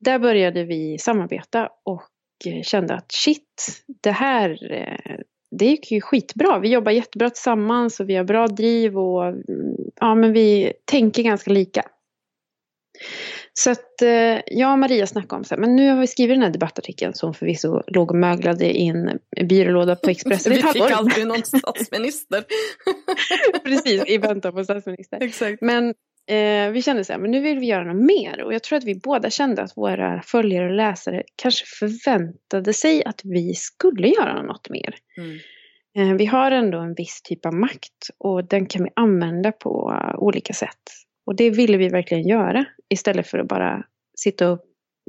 Där 0.00 0.18
började 0.18 0.64
vi 0.64 0.98
samarbeta 0.98 1.68
och 1.84 2.10
eh, 2.46 2.62
kände 2.62 2.94
att 2.94 3.12
shit, 3.12 3.84
det 4.02 4.10
här 4.10 4.72
eh, 4.72 5.16
det 5.58 5.66
gick 5.66 5.92
ju 5.92 6.00
skitbra. 6.00 6.58
Vi 6.58 6.68
jobbar 6.68 6.92
jättebra 6.92 7.30
tillsammans 7.30 8.00
och 8.00 8.08
vi 8.08 8.16
har 8.16 8.24
bra 8.24 8.46
driv 8.46 8.98
och 8.98 9.26
mm, 9.26 9.76
ja, 10.00 10.14
men 10.14 10.32
vi 10.32 10.72
tänker 10.84 11.22
ganska 11.22 11.50
lika. 11.50 11.82
Så 13.54 13.70
att 13.70 14.02
eh, 14.02 14.40
jag 14.46 14.72
och 14.72 14.78
Maria 14.78 15.06
snackade 15.06 15.36
om 15.36 15.44
så 15.44 15.54
här, 15.54 15.60
men 15.60 15.76
nu 15.76 15.90
har 15.90 16.00
vi 16.00 16.06
skrivit 16.06 16.34
den 16.34 16.42
här 16.42 16.50
debattartikeln 16.50 17.14
som 17.14 17.34
förvisso 17.34 17.82
låg 17.86 18.10
och 18.10 18.16
möglade 18.16 18.78
i 18.78 18.86
en 18.86 19.18
byrålåda 19.48 19.96
på 19.96 20.10
Expressen 20.10 20.52
Vi 20.52 20.62
fick 20.62 20.82
aldrig 20.82 21.26
någon 21.26 21.44
statsminister. 21.44 22.44
Precis, 23.64 24.04
i 24.06 24.18
väntan 24.18 24.54
på 24.54 24.64
statsminister. 24.64 25.22
Exakt. 25.22 25.62
Men 25.62 25.88
eh, 26.28 26.70
vi 26.72 26.82
kände 26.82 27.04
så 27.04 27.12
här, 27.12 27.20
men 27.20 27.30
nu 27.30 27.40
vill 27.40 27.58
vi 27.58 27.66
göra 27.66 27.92
något 27.92 28.04
mer. 28.04 28.42
Och 28.42 28.54
jag 28.54 28.62
tror 28.62 28.76
att 28.76 28.84
vi 28.84 28.94
båda 28.94 29.30
kände 29.30 29.62
att 29.62 29.76
våra 29.76 30.22
följare 30.22 30.66
och 30.66 30.74
läsare 30.74 31.22
kanske 31.36 31.64
förväntade 31.66 32.72
sig 32.72 33.04
att 33.04 33.20
vi 33.24 33.54
skulle 33.54 34.08
göra 34.08 34.42
något 34.42 34.70
mer. 34.70 34.94
Mm. 35.16 35.38
Eh, 35.98 36.16
vi 36.16 36.26
har 36.26 36.50
ändå 36.50 36.78
en 36.78 36.94
viss 36.94 37.22
typ 37.22 37.46
av 37.46 37.54
makt 37.54 38.10
och 38.18 38.44
den 38.44 38.66
kan 38.66 38.84
vi 38.84 38.90
använda 38.96 39.52
på 39.52 39.94
olika 40.18 40.52
sätt. 40.52 40.82
Och 41.26 41.36
det 41.36 41.50
ville 41.50 41.76
vi 41.76 41.88
verkligen 41.88 42.28
göra 42.28 42.64
istället 42.88 43.26
för 43.26 43.38
att 43.38 43.48
bara 43.48 43.84
sitta 44.18 44.52
och 44.52 44.60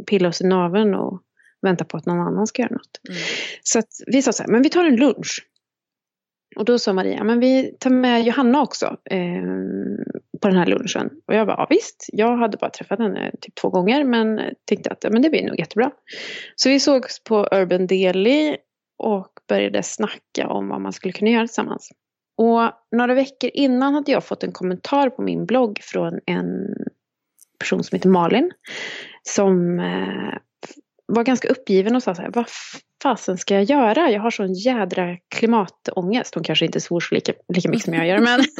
pilla 0.07 0.27
oss 0.29 0.41
i 0.41 0.47
naveln 0.47 0.95
och 0.95 1.21
vänta 1.61 1.85
på 1.85 1.97
att 1.97 2.05
någon 2.05 2.19
annan 2.19 2.47
ska 2.47 2.61
göra 2.61 2.73
något. 2.73 3.01
Mm. 3.09 3.21
Så 3.63 3.79
att 3.79 3.89
vi 4.07 4.21
sa 4.21 4.31
så 4.31 4.43
här, 4.43 4.49
men 4.49 4.61
vi 4.61 4.69
tar 4.69 4.85
en 4.85 4.95
lunch. 4.95 5.47
Och 6.55 6.65
då 6.65 6.79
sa 6.79 6.93
Maria, 6.93 7.23
men 7.23 7.39
vi 7.39 7.75
tar 7.79 7.89
med 7.89 8.23
Johanna 8.23 8.61
också 8.61 8.97
eh, 9.05 9.43
på 10.41 10.47
den 10.47 10.57
här 10.57 10.65
lunchen. 10.65 11.09
Och 11.27 11.33
jag 11.33 11.47
bara, 11.47 11.57
ja, 11.57 11.67
visst. 11.69 12.09
Jag 12.13 12.37
hade 12.37 12.57
bara 12.57 12.69
träffat 12.69 12.99
henne 12.99 13.31
typ 13.41 13.55
två 13.55 13.69
gånger 13.69 14.03
men 14.03 14.41
tänkte 14.65 14.89
att 14.89 15.05
men 15.11 15.21
det 15.21 15.29
blir 15.29 15.47
nog 15.47 15.59
jättebra. 15.59 15.91
Så 16.55 16.69
vi 16.69 16.79
sågs 16.79 17.23
på 17.23 17.47
Urban 17.51 17.87
Deli 17.87 18.57
och 18.97 19.31
började 19.47 19.83
snacka 19.83 20.47
om 20.47 20.69
vad 20.69 20.81
man 20.81 20.93
skulle 20.93 21.11
kunna 21.11 21.31
göra 21.31 21.47
tillsammans. 21.47 21.89
Och 22.37 22.71
några 22.97 23.13
veckor 23.13 23.49
innan 23.53 23.93
hade 23.93 24.11
jag 24.11 24.23
fått 24.25 24.43
en 24.43 24.51
kommentar 24.51 25.09
på 25.09 25.21
min 25.21 25.45
blogg 25.45 25.79
från 25.83 26.19
en 26.25 26.49
person 27.59 27.83
som 27.83 27.95
heter 27.95 28.09
Malin. 28.09 28.51
Som 29.23 29.79
eh, 29.79 30.37
var 31.05 31.23
ganska 31.23 31.47
uppgiven 31.47 31.95
och 31.95 32.03
sa 32.03 32.15
så 32.15 32.21
här, 32.21 32.31
vad 32.33 32.45
fasen 33.03 33.37
ska 33.37 33.53
jag 33.53 33.63
göra? 33.63 34.11
Jag 34.11 34.21
har 34.21 34.31
sån 34.31 34.53
jädra 34.53 35.17
klimatångest. 35.35 36.35
Hon 36.35 36.43
kanske 36.43 36.65
inte 36.65 36.81
svor 36.81 36.99
så 36.99 37.15
lika, 37.15 37.33
lika 37.53 37.69
mycket 37.69 37.85
som 37.85 37.93
jag 37.93 38.07
gör 38.07 38.19
men... 38.19 38.39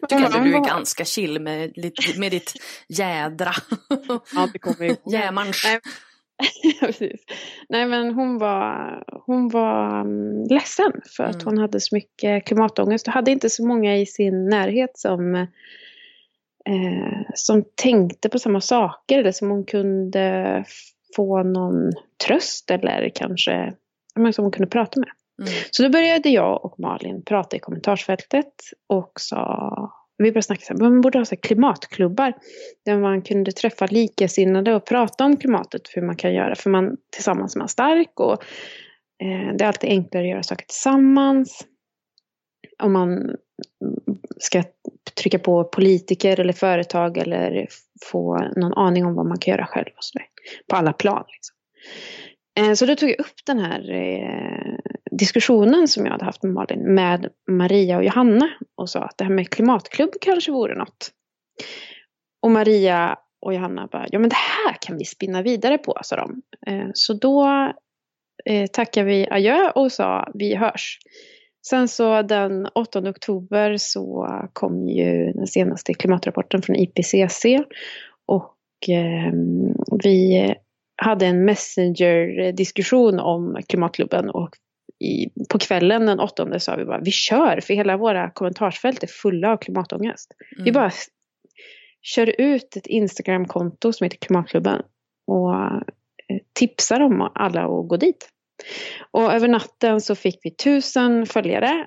Du 0.00 0.06
kanske 0.08 0.40
du 0.40 0.54
är 0.54 0.64
ganska 0.66 1.04
chill 1.04 1.40
med, 1.40 1.72
lite- 1.76 2.20
med 2.20 2.30
ditt 2.30 2.52
jädra. 2.88 3.52
Ja, 4.34 4.48
det 4.52 4.58
kommer 4.58 4.84
ju. 4.84 4.96
Jämans. 5.12 5.62
Nej. 5.64 5.80
Precis. 6.80 7.24
Nej 7.68 7.86
men 7.86 8.14
hon 8.14 8.38
var, 8.38 9.04
hon 9.26 9.48
var 9.48 10.00
mm, 10.00 10.44
ledsen 10.50 10.92
för 11.16 11.24
att 11.24 11.34
Mm. 11.34 11.44
hon 11.44 11.58
hade 11.58 11.80
så 11.80 11.94
mycket 11.94 12.46
klimatångest 12.46 13.06
och 13.08 13.14
hade 13.14 13.30
inte 13.30 13.50
så 13.50 13.66
många 13.66 13.96
i 13.96 14.06
sin 14.06 14.48
närhet 14.48 14.98
som, 14.98 15.34
eh, 15.34 15.46
som 17.34 17.64
tänkte 17.74 18.28
på 18.28 18.38
samma 18.38 18.60
saker 18.60 19.18
eller 19.18 19.32
som 19.32 19.50
hon 19.50 19.64
kunde 19.64 20.64
få 21.16 21.42
någon 21.42 21.92
tröst 22.26 22.70
eller 22.70 23.10
kanske 23.14 23.72
men 24.14 24.32
som 24.32 24.44
hon 24.44 24.52
kunde 24.52 24.70
prata 24.70 25.00
med. 25.00 25.08
Mm. 25.40 25.52
Så 25.70 25.82
då 25.82 25.88
började 25.88 26.28
jag 26.28 26.64
och 26.64 26.80
Malin 26.80 27.22
prata 27.24 27.56
i 27.56 27.58
kommentarsfältet 27.58 28.52
och 28.86 29.12
sa, 29.20 29.92
vi 30.18 30.32
började 30.32 30.42
snacka 30.42 30.62
så 30.64 30.72
här, 30.72 30.80
man 30.80 31.00
borde 31.00 31.18
ha 31.18 31.24
så 31.24 31.34
här 31.34 31.40
klimatklubbar 31.42 32.32
där 32.84 32.98
man 32.98 33.22
kunde 33.22 33.52
träffa 33.52 33.86
likasinnade 33.86 34.74
och 34.74 34.86
prata 34.86 35.24
om 35.24 35.36
klimatet, 35.36 35.82
hur 35.94 36.02
man 36.02 36.16
kan 36.16 36.34
göra, 36.34 36.54
för 36.54 36.70
man 36.70 36.96
tillsammans 37.12 37.54
är 37.54 37.58
man 37.58 37.68
stark 37.68 38.20
och 38.20 38.32
eh, 39.22 39.56
det 39.58 39.64
är 39.64 39.68
alltid 39.68 39.90
enklare 39.90 40.24
att 40.24 40.30
göra 40.30 40.42
saker 40.42 40.66
tillsammans. 40.66 41.66
Om 42.82 42.92
man 42.92 43.36
ska 44.38 44.62
trycka 45.22 45.38
på 45.38 45.64
politiker 45.64 46.40
eller 46.40 46.52
företag 46.52 47.18
eller 47.18 47.68
få 48.04 48.38
någon 48.56 48.72
aning 48.72 49.06
om 49.06 49.14
vad 49.14 49.26
man 49.26 49.38
kan 49.38 49.52
göra 49.52 49.66
själv 49.66 49.88
och 49.96 50.04
så 50.04 50.18
där, 50.18 50.26
på 50.70 50.76
alla 50.76 50.92
plan. 50.92 51.24
Liksom. 51.28 51.56
Eh, 52.58 52.74
Så 52.74 52.86
då 52.86 52.94
tog 52.94 53.10
jag 53.10 53.20
upp 53.20 53.46
den 53.46 53.58
här 53.58 53.90
eh, 53.90 54.78
diskussionen 55.18 55.88
som 55.88 56.04
jag 56.04 56.12
hade 56.12 56.24
haft 56.24 56.42
med 56.42 56.52
Malin 56.52 56.94
med 56.94 57.28
Maria 57.50 57.96
och 57.96 58.04
Johanna 58.04 58.50
och 58.76 58.90
sa 58.90 59.00
att 59.00 59.18
det 59.18 59.24
här 59.24 59.32
med 59.32 59.50
klimatklubb 59.50 60.10
kanske 60.20 60.52
vore 60.52 60.74
något. 60.74 61.10
Och 62.42 62.50
Maria 62.50 63.18
och 63.46 63.54
Johanna 63.54 63.88
bara, 63.92 64.06
ja 64.10 64.18
men 64.18 64.28
det 64.28 64.36
här 64.36 64.76
kan 64.80 64.98
vi 64.98 65.04
spinna 65.04 65.42
vidare 65.42 65.78
på, 65.78 65.98
sa 66.02 66.16
de. 66.16 66.42
Eh, 66.66 66.88
så 66.94 67.12
då 67.12 67.46
eh, 68.44 68.66
tackade 68.72 69.06
vi 69.06 69.28
adjö 69.30 69.70
och 69.70 69.92
sa 69.92 70.30
vi 70.34 70.54
hörs. 70.54 70.98
Sen 71.66 71.88
så 71.88 72.22
den 72.22 72.66
8 72.74 73.10
oktober 73.10 73.76
så 73.78 74.28
kom 74.52 74.88
ju 74.88 75.32
den 75.32 75.46
senaste 75.46 75.94
klimatrapporten 75.94 76.62
från 76.62 76.76
IPCC 76.76 77.44
och 78.26 78.56
ehm, 78.88 79.74
vi 80.04 80.54
hade 81.02 81.26
en 81.26 81.44
messenger-diskussion 81.44 83.20
om 83.20 83.58
klimatklubben 83.68 84.30
och 84.30 84.50
i, 85.00 85.30
på 85.48 85.58
kvällen 85.58 86.06
den 86.06 86.20
8 86.20 86.58
sa 86.60 86.76
vi 86.76 86.84
bara 86.84 87.00
vi 87.00 87.10
kör 87.10 87.60
för 87.60 87.74
hela 87.74 87.96
våra 87.96 88.30
kommentarsfält 88.30 89.02
är 89.02 89.06
fulla 89.06 89.52
av 89.52 89.56
klimatångest. 89.56 90.32
Vi 90.64 90.72
bara 90.72 90.90
kör 92.02 92.40
ut 92.40 92.76
ett 92.76 92.86
Instagram-konto 92.86 93.92
som 93.92 94.04
heter 94.04 94.18
Klimatklubben 94.18 94.82
och 95.26 95.54
eh, 95.54 95.80
tipsar 96.52 97.00
om 97.00 97.30
alla 97.34 97.60
att 97.62 97.88
gå 97.88 97.96
dit. 97.96 98.28
Och 99.10 99.32
över 99.32 99.48
natten 99.48 100.00
så 100.00 100.14
fick 100.14 100.38
vi 100.42 100.50
tusen 100.50 101.26
följare 101.26 101.86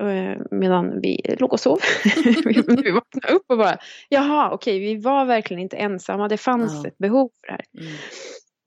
eh, 0.00 0.40
medan 0.50 1.00
vi 1.00 1.36
låg 1.38 1.52
och 1.52 1.60
sov. 1.60 1.78
vi 2.44 2.90
vaknade 2.90 3.34
upp 3.34 3.44
och 3.48 3.58
bara, 3.58 3.76
jaha 4.08 4.50
okej 4.50 4.78
vi 4.78 4.96
var 4.96 5.24
verkligen 5.24 5.62
inte 5.62 5.76
ensamma, 5.76 6.28
det 6.28 6.36
fanns 6.36 6.80
Ja. 6.84 6.88
ett 6.88 6.98
behov 6.98 7.30
för 7.40 7.46
det 7.46 7.52
här. 7.52 7.64
Mm. 7.80 7.98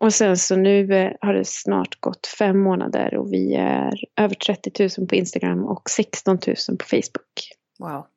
Och 0.01 0.13
sen 0.13 0.37
så 0.37 0.55
nu 0.55 0.93
eh, 0.93 1.11
har 1.21 1.33
det 1.33 1.45
snart 1.45 1.99
gått 1.99 2.27
fem 2.27 2.59
månader 2.59 3.15
och 3.15 3.33
vi 3.33 3.55
är 3.55 3.93
över 4.15 4.35
30 4.35 4.89
000 4.99 5.07
på 5.07 5.15
Instagram 5.15 5.65
och 5.65 5.89
16 5.89 6.39
000 6.47 6.77
på 6.77 6.85
Facebook. 6.85 7.51
Wow. 7.79 8.07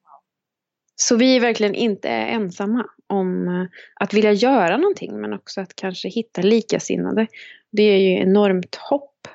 Så 0.97 1.17
vi 1.17 1.37
är 1.37 1.41
verkligen 1.41 1.75
inte 1.75 2.09
ensamma 2.09 2.87
om 3.07 3.49
eh, 3.49 3.67
att 3.95 4.14
vilja 4.14 4.33
göra 4.33 4.76
någonting 4.76 5.21
men 5.21 5.33
också 5.33 5.61
att 5.61 5.76
kanske 5.76 6.09
hitta 6.09 6.43
likasinnade. 6.43 7.26
Det 7.73 7.83
är 7.83 7.99
ju 7.99 8.19
enormt 8.21 8.75
hopp 8.75 9.29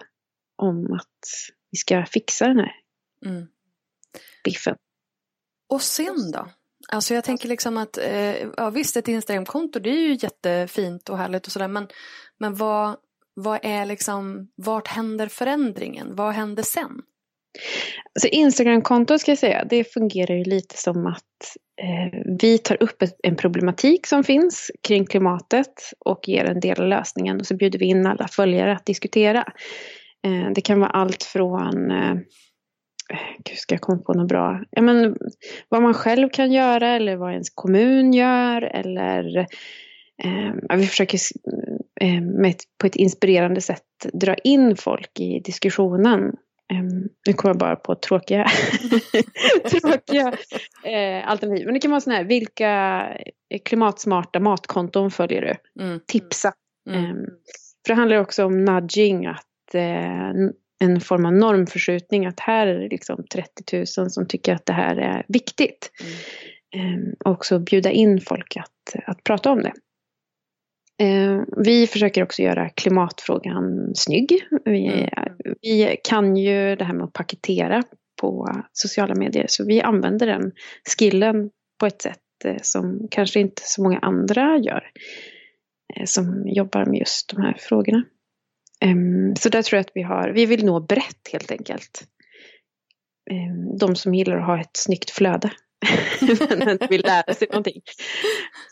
om 0.55 0.93
att 0.93 1.27
vi 1.71 1.77
ska 1.77 2.05
fixa 2.05 2.47
den 2.47 2.57
här 2.57 2.71
Mm. 3.25 3.47
biffen. 4.43 4.75
Och 5.69 5.81
sen 5.81 6.31
då? 6.31 6.47
Alltså 6.87 7.13
jag 7.13 7.23
tänker 7.23 7.49
liksom 7.49 7.77
att, 7.77 7.97
eh, 7.97 8.35
ja 8.57 8.69
visst 8.69 8.97
ett 8.97 9.07
Instagramkonto 9.07 9.79
det 9.79 9.89
är 9.89 10.07
ju 10.07 10.17
jättefint 10.19 11.09
och 11.09 11.17
härligt 11.17 11.45
och 11.45 11.51
sådär 11.51 11.67
men, 11.67 11.87
men 12.39 12.55
vad, 12.55 12.95
vad 13.33 13.59
är 13.63 13.85
liksom, 13.85 14.51
vart 14.55 14.87
händer 14.87 15.27
förändringen? 15.27 16.15
Vad 16.15 16.33
händer 16.33 16.63
sen? 16.63 17.01
Alltså 18.15 18.27
Instagramkontot 18.27 19.21
ska 19.21 19.31
jag 19.31 19.37
säga, 19.37 19.65
det 19.69 19.93
fungerar 19.93 20.35
ju 20.35 20.43
lite 20.43 20.77
som 20.77 21.07
att 21.07 21.57
eh, 21.81 22.19
vi 22.41 22.57
tar 22.57 22.83
upp 22.83 23.01
ett, 23.01 23.15
en 23.23 23.35
problematik 23.35 24.07
som 24.07 24.23
finns 24.23 24.71
kring 24.87 25.05
klimatet 25.05 25.73
och 25.99 26.19
ger 26.27 26.45
en 26.45 26.59
del 26.59 26.81
av 26.81 26.87
lösningen 26.87 27.39
och 27.39 27.45
så 27.45 27.55
bjuder 27.55 27.79
vi 27.79 27.85
in 27.85 28.05
alla 28.05 28.27
följare 28.27 28.71
att 28.71 28.85
diskutera. 28.85 29.39
Eh, 30.25 30.51
det 30.55 30.61
kan 30.61 30.79
vara 30.79 30.89
allt 30.89 31.23
från 31.23 31.91
eh, 31.91 32.15
Gud, 33.45 33.57
ska 33.57 33.75
jag 33.75 33.81
komma 33.81 34.01
på 34.01 34.13
något 34.13 34.27
bra? 34.27 34.63
Ja, 34.71 34.81
men, 34.81 35.15
vad 35.69 35.81
man 35.81 35.93
själv 35.93 36.29
kan 36.29 36.51
göra 36.51 36.87
eller 36.87 37.15
vad 37.15 37.31
ens 37.31 37.49
kommun 37.49 38.13
gör 38.13 38.61
eller 38.61 39.37
eh, 40.23 40.77
vi 40.77 40.87
försöker 40.87 41.19
eh, 42.01 42.49
ett, 42.49 42.61
på 42.81 42.87
ett 42.87 42.95
inspirerande 42.95 43.61
sätt 43.61 43.83
dra 44.13 44.35
in 44.35 44.75
folk 44.75 45.19
i 45.19 45.39
diskussionen. 45.39 46.21
Eh, 46.73 46.83
nu 47.27 47.33
kommer 47.33 47.53
jag 47.53 47.59
bara 47.59 47.75
på 47.75 47.95
tråkiga, 47.95 48.45
tråkiga 49.71 50.33
eh, 50.85 51.29
alternativ. 51.29 51.65
Men 51.65 51.73
det 51.73 51.79
kan 51.79 51.91
vara 51.91 52.01
sådana 52.01 52.17
här, 52.17 52.25
vilka 52.25 53.03
klimatsmarta 53.65 54.39
matkonton 54.39 55.11
följer 55.11 55.41
du? 55.41 55.83
Mm. 55.83 55.99
Tipsa. 56.07 56.53
Mm. 56.89 57.05
Eh, 57.05 57.15
för 57.85 57.93
det 57.93 57.93
handlar 57.93 58.17
också 58.17 58.45
om 58.45 58.65
nudging, 58.65 59.25
att 59.25 59.75
eh, 59.75 60.33
en 60.79 60.99
form 61.01 61.25
av 61.25 61.33
normförskjutning, 61.33 62.25
att 62.25 62.39
här 62.39 62.67
är 62.67 62.79
det 62.79 62.87
liksom 62.89 63.23
30 63.33 63.77
000 64.01 64.09
som 64.11 64.27
tycker 64.27 64.53
att 64.55 64.65
det 64.65 64.73
här 64.73 64.95
är 64.97 65.25
viktigt. 65.27 65.91
Mm. 66.75 67.13
och 67.25 67.31
också 67.31 67.59
bjuda 67.59 67.91
in 67.91 68.21
folk 68.21 68.57
att, 68.57 68.95
att 69.07 69.23
prata 69.23 69.51
om 69.51 69.61
det. 69.63 69.73
Eh, 71.05 71.41
vi 71.57 71.87
försöker 71.87 72.23
också 72.23 72.41
göra 72.41 72.69
klimatfrågan 72.69 73.91
snygg. 73.95 74.47
Vi, 74.65 74.87
Mm. 74.87 75.09
vi 75.61 75.97
kan 76.03 76.37
ju 76.37 76.75
det 76.75 76.85
här 76.85 76.93
med 76.93 77.03
att 77.03 77.13
paketera 77.13 77.83
på 78.21 78.49
sociala 78.71 79.15
medier 79.15 79.45
så 79.49 79.65
vi 79.65 79.81
använder 79.81 80.27
den 80.27 80.51
skillen 80.97 81.49
på 81.79 81.85
ett 81.85 82.01
sätt 82.01 82.19
eh, 82.45 82.57
som 82.61 83.07
kanske 83.11 83.39
inte 83.39 83.61
så 83.65 83.83
många 83.83 83.99
andra 83.99 84.57
gör. 84.57 84.91
eh, 85.95 86.05
Som 86.05 86.47
jobbar 86.47 86.85
med 86.85 86.99
just 86.99 87.29
de 87.35 87.41
här 87.41 87.57
frågorna. 87.59 88.03
Ehm, 88.81 89.35
Så 89.35 89.49
där 89.49 89.61
tror 89.61 89.77
jag 89.77 89.81
att 89.85 89.91
vi 89.95 90.01
har, 90.03 90.29
vi 90.29 90.45
vill 90.45 90.65
nå 90.65 90.79
brett 90.79 91.27
helt 91.31 91.51
enkelt. 91.51 92.03
Ehm, 93.31 93.77
De 93.77 93.95
som 93.95 94.13
gillar 94.13 94.37
att 94.37 94.45
ha 94.45 94.61
ett 94.61 94.77
snyggt 94.77 95.09
flöde. 95.09 95.51
Men 96.57 96.69
inte 96.69 96.87
vill 96.87 97.01
lära 97.01 97.33
sig 97.33 97.47
någonting. 97.51 97.81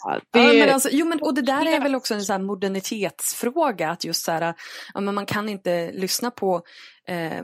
Ja, 0.05 0.19
det- 0.31 0.39
Ja, 0.39 0.53
men 0.53 0.69
alltså, 0.73 0.89
jo, 0.91 1.05
men, 1.05 1.21
och 1.21 1.33
det 1.33 1.41
där 1.41 1.65
är 1.65 1.81
väl 1.81 1.95
också 1.95 2.13
en 2.13 2.21
så 2.25 2.39
modernitetsfråga. 2.39 3.89
Att 3.89 4.03
just 4.03 4.23
så 4.25 4.31
här, 4.31 4.53
ja, 4.93 4.99
men 5.01 5.15
man 5.15 5.25
kan 5.25 5.49
inte 5.49 5.91
lyssna 5.91 6.31
på 6.31 6.61
eh, 7.07 7.43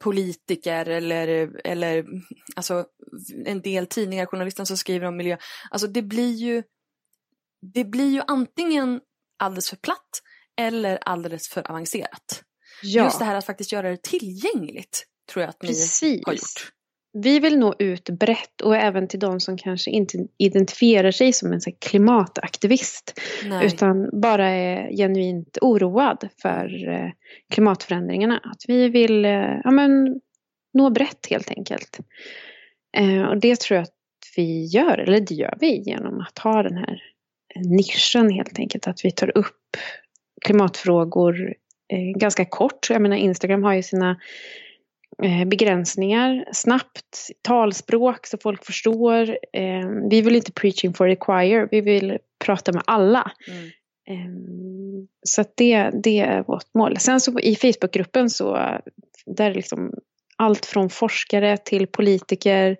politiker 0.00 0.88
eller, 0.88 1.50
eller 1.66 2.04
alltså, 2.56 2.84
en 3.46 3.60
del 3.62 3.86
tidningar, 3.86 4.26
journalister 4.26 4.64
som 4.64 4.76
skriver 4.76 5.06
om 5.06 5.16
miljö. 5.16 5.36
Alltså 5.70 5.86
det 5.88 6.02
blir 6.02 6.32
ju, 6.34 6.62
det 7.74 7.84
blir 7.84 8.10
ju 8.10 8.22
antingen 8.26 9.00
alldeles 9.38 9.70
för 9.70 9.76
platt 9.76 10.22
eller 10.60 10.98
alldeles 11.02 11.48
för 11.48 11.70
avancerat. 11.70 12.42
ja. 12.82 13.04
Just 13.04 13.18
det 13.18 13.24
här 13.24 13.34
att 13.34 13.46
faktiskt 13.46 13.72
göra 13.72 13.90
det 13.90 14.02
tillgängligt 14.02 15.06
tror 15.32 15.42
jag 15.42 15.50
att 15.50 15.62
ni 15.62 15.68
Precis. 15.68 16.26
har 16.26 16.32
gjort. 16.32 16.72
Vi 17.16 17.38
vill 17.38 17.58
nå 17.58 17.74
ut 17.78 18.10
brett 18.10 18.60
och 18.60 18.76
även 18.76 19.08
till 19.08 19.20
de 19.20 19.40
som 19.40 19.58
kanske 19.58 19.90
inte 19.90 20.18
identifierar 20.38 21.10
sig 21.10 21.32
som 21.32 21.52
en 21.52 21.60
klimataktivist. 21.80 23.20
Nej. 23.44 23.66
Utan 23.66 24.20
bara 24.20 24.48
är 24.48 24.96
genuint 24.96 25.58
oroad 25.60 26.28
för 26.42 26.88
eh, 26.88 27.10
klimatförändringarna. 27.50 28.40
Att 28.44 28.62
vi 28.68 28.88
vill 28.88 29.24
eh, 29.24 29.60
ja, 29.64 29.70
men, 29.70 30.20
nå 30.72 30.90
brett 30.90 31.26
helt 31.30 31.50
enkelt. 31.50 31.98
Eh, 32.96 33.22
och 33.22 33.40
det 33.40 33.60
tror 33.60 33.76
jag 33.76 33.82
att 33.82 33.94
vi 34.36 34.64
gör, 34.64 34.98
eller 34.98 35.20
det 35.20 35.34
gör 35.34 35.56
vi 35.60 35.82
genom 35.82 36.20
att 36.20 36.38
ha 36.38 36.62
den 36.62 36.76
här 36.76 37.02
nischen 37.54 38.30
helt 38.30 38.58
enkelt. 38.58 38.86
Att 38.86 39.04
vi 39.04 39.10
tar 39.10 39.38
upp 39.38 39.76
klimatfrågor 40.44 41.54
eh, 41.92 42.18
ganska 42.18 42.44
kort. 42.44 42.90
Jag 42.90 43.02
menar 43.02 43.16
Instagram 43.16 43.62
har 43.62 43.74
ju 43.74 43.82
sina 43.82 44.20
eh, 45.22 45.44
begränsningar. 45.44 46.44
Snabbt, 46.52 47.30
talspråk 47.42 48.26
så 48.26 48.38
folk 48.38 48.64
förstår. 48.64 49.38
Eh, 49.52 49.88
vi 50.10 50.20
vill 50.20 50.36
inte 50.36 50.52
preaching 50.52 50.94
for 50.94 51.08
the 51.08 51.16
choir, 51.20 51.68
vi 51.70 51.80
vill 51.80 52.18
prata 52.44 52.72
med 52.72 52.82
alla. 52.86 53.30
Mm. 53.48 53.70
Så 55.22 55.44
det, 55.54 55.90
det 56.02 56.20
är 56.20 56.42
vårt 56.42 56.74
mål. 56.74 56.96
Sen 56.98 57.20
så 57.20 57.40
i 57.40 57.56
Facebookgruppen 57.56 58.30
så 58.30 58.54
där 59.26 59.50
är 59.50 59.54
liksom 59.54 59.92
allt 60.36 60.66
från 60.66 60.90
forskare 60.90 61.56
till 61.56 61.86
politiker 61.86 62.76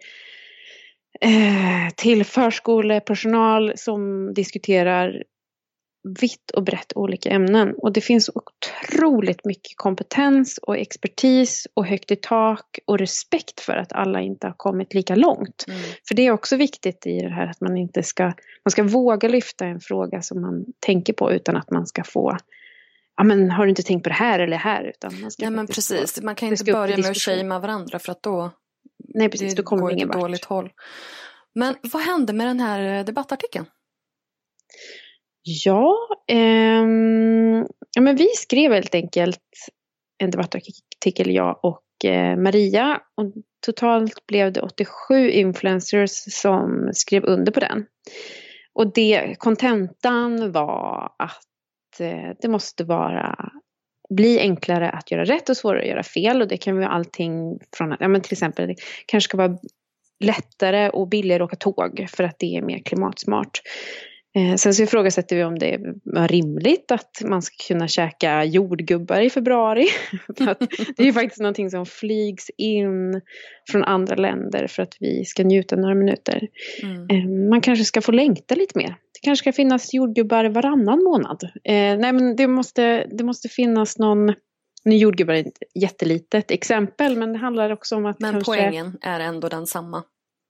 till 1.96 2.24
förskolepersonal 2.24 3.72
som 3.76 4.34
diskuterar 4.34 5.22
vitt 6.04 6.50
och 6.50 6.62
brett 6.62 6.92
olika 6.94 7.30
ämnen. 7.30 7.74
Och 7.78 7.92
det 7.92 8.00
finns 8.00 8.30
otroligt 8.34 9.44
mycket 9.44 9.76
kompetens 9.76 10.58
och 10.58 10.76
expertis 10.78 11.66
och 11.74 11.86
högt 11.86 12.10
i 12.10 12.16
tak 12.16 12.78
och 12.84 12.98
respekt 12.98 13.60
för 13.60 13.76
att 13.76 13.92
alla 13.92 14.20
inte 14.20 14.46
har 14.46 14.54
kommit 14.56 14.94
lika 14.94 15.14
långt. 15.14 15.64
Mm. 15.68 15.80
För 16.08 16.14
det 16.14 16.26
är 16.26 16.30
också 16.30 16.56
viktigt 16.56 17.06
i 17.06 17.20
det 17.20 17.28
här 17.28 17.46
att 17.46 17.60
man 17.60 17.76
inte 17.76 18.02
ska, 18.02 18.24
man 18.64 18.70
ska 18.70 18.82
våga 18.82 19.28
lyfta 19.28 19.66
en 19.66 19.80
fråga 19.80 20.22
som 20.22 20.40
man 20.40 20.64
tänker 20.80 21.12
på 21.12 21.32
utan 21.32 21.56
att 21.56 21.70
man 21.70 21.86
ska 21.86 22.04
få 22.04 22.36
Ja 23.16 23.24
men 23.24 23.50
har 23.50 23.64
du 23.64 23.70
inte 23.70 23.82
tänkt 23.82 24.02
på 24.02 24.08
det 24.08 24.14
här 24.14 24.38
eller 24.38 24.50
det 24.50 24.56
här? 24.56 24.84
Utan 24.84 25.20
man 25.20 25.30
ska 25.30 25.42
Nej 25.42 25.50
men 25.50 25.66
precis, 25.66 26.22
man 26.22 26.34
kan 26.34 26.48
det 26.48 26.52
inte 26.52 26.72
börja 26.72 26.96
med 26.96 27.10
att 27.10 27.16
shamea 27.16 27.58
varandra 27.58 27.98
för 27.98 28.12
att 28.12 28.22
då 28.22 28.50
Nej 29.14 29.28
precis, 29.28 29.54
det 29.54 29.62
då 29.62 29.66
kommer 29.66 29.84
åt 29.84 29.92
ingen 29.92 30.08
vart. 30.08 30.20
dåligt 30.20 30.44
håll. 30.44 30.72
Men 31.54 31.76
vad 31.82 32.02
hände 32.02 32.32
med 32.32 32.46
den 32.46 32.60
här 32.60 33.04
debattartikeln? 33.04 33.66
Ja, 35.46 35.94
ehm, 36.28 37.66
ja, 37.94 38.00
men 38.00 38.16
vi 38.16 38.28
skrev 38.36 38.72
helt 38.72 38.94
enkelt 38.94 39.40
en 40.18 40.30
debattartikel, 40.30 41.34
jag 41.34 41.58
och 41.62 42.04
eh, 42.04 42.36
Maria. 42.36 43.00
Och 43.14 43.32
totalt 43.66 44.26
blev 44.26 44.52
det 44.52 44.60
87 44.60 45.30
influencers 45.30 46.10
som 46.32 46.90
skrev 46.92 47.24
under 47.24 47.52
på 47.52 47.60
den. 47.60 47.86
Och 48.72 48.92
det, 48.92 49.34
kontentan 49.38 50.52
var 50.52 51.12
att 51.18 52.00
eh, 52.00 52.30
det 52.40 52.48
måste 52.48 52.84
vara 52.84 53.52
bli 54.08 54.40
enklare 54.40 54.90
att 54.90 55.10
göra 55.10 55.24
rätt 55.24 55.48
och 55.48 55.56
svårare 55.56 55.82
att 55.82 55.88
göra 55.88 56.02
fel. 56.02 56.42
Och 56.42 56.48
det 56.48 56.56
kan 56.56 56.76
vara 56.76 56.88
allting 56.88 57.58
från 57.76 57.92
att, 57.92 58.00
ja 58.00 58.08
men 58.08 58.20
till 58.20 58.32
exempel, 58.32 58.68
det 58.68 58.76
kanske 59.06 59.28
ska 59.28 59.36
vara 59.36 59.58
lättare 60.24 60.90
och 60.90 61.08
billigare 61.08 61.42
att 61.42 61.48
åka 61.48 61.56
tåg 61.56 62.06
för 62.10 62.24
att 62.24 62.38
det 62.38 62.56
är 62.56 62.62
mer 62.62 62.78
klimatsmart. 62.78 63.60
Eh, 64.36 64.54
sen 64.56 64.74
så 64.74 64.82
ifrågasätter 64.82 65.36
vi 65.36 65.44
om 65.44 65.58
det 65.58 65.74
är 65.74 66.28
rimligt 66.28 66.90
att 66.90 67.22
man 67.24 67.42
ska 67.42 67.54
kunna 67.68 67.88
käka 67.88 68.44
jordgubbar 68.44 69.20
i 69.20 69.30
februari. 69.30 69.88
Det 70.96 71.02
är 71.02 71.04
ju 71.04 71.12
faktiskt 71.12 71.40
någonting 71.40 71.70
som 71.70 71.86
flygs 71.86 72.50
in 72.56 73.20
från 73.70 73.84
andra 73.84 74.16
länder 74.16 74.66
för 74.66 74.82
att 74.82 74.96
vi 75.00 75.24
ska 75.24 75.44
njuta 75.44 75.76
några 75.76 75.94
minuter. 75.94 76.48
Mm. 76.82 77.10
Eh, 77.10 77.48
man 77.50 77.60
kanske 77.60 77.84
ska 77.84 78.00
få 78.00 78.12
längta 78.12 78.54
lite 78.54 78.78
mer. 78.78 78.88
Det 78.88 79.20
kanske 79.22 79.42
ska 79.42 79.52
finnas 79.52 79.94
jordgubbar 79.94 80.44
varannan 80.44 81.04
månad. 81.04 81.42
Eh, 81.42 81.98
nej 81.98 82.12
men 82.12 82.36
det 82.36 82.46
måste, 82.46 83.06
det 83.10 83.24
måste 83.24 83.48
finnas 83.48 83.98
någon 83.98 84.34
nu 84.84 84.94
är 84.94 84.98
jordgubbar 84.98 85.34
ett 85.34 85.58
jättelitet 85.74 86.50
exempel 86.50 87.16
men 87.16 87.32
det 87.32 87.38
handlar 87.38 87.70
också 87.70 87.96
om 87.96 88.06
att 88.06 88.20
Men 88.20 88.32
kanske... 88.32 88.52
poängen 88.52 88.98
är 89.00 89.20
ändå 89.20 89.48
densamma. 89.48 90.02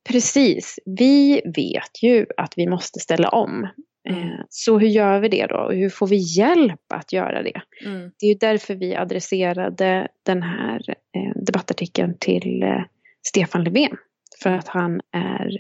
Precis. 0.08 0.78
Vi 0.84 1.42
vet 1.44 2.02
ju 2.02 2.26
att 2.36 2.52
vi 2.56 2.66
måste 2.66 3.00
ställa 3.00 3.28
om. 3.28 3.68
Mm. 4.08 4.22
Eh, 4.22 4.40
Så 4.48 4.78
hur 4.78 4.88
gör 4.88 5.20
vi 5.20 5.28
det 5.28 5.46
då? 5.46 5.56
Och 5.56 5.74
hur 5.74 5.88
får 5.90 6.06
vi 6.06 6.38
hjälp 6.38 6.92
att 6.94 7.12
göra 7.12 7.42
det? 7.42 7.60
Mm. 7.86 8.10
Det 8.18 8.26
är 8.26 8.28
ju 8.28 8.38
därför 8.38 8.74
vi 8.74 8.96
adresserade 8.96 10.08
den 10.22 10.42
här 10.42 10.80
eh, 10.88 11.42
debattartikeln 11.46 12.16
till 12.20 12.62
eh, 12.62 12.82
Stefan 13.22 13.64
Löfven. 13.64 13.96
För 14.42 14.50
att 14.50 14.68
han 14.68 15.00
är 15.12 15.58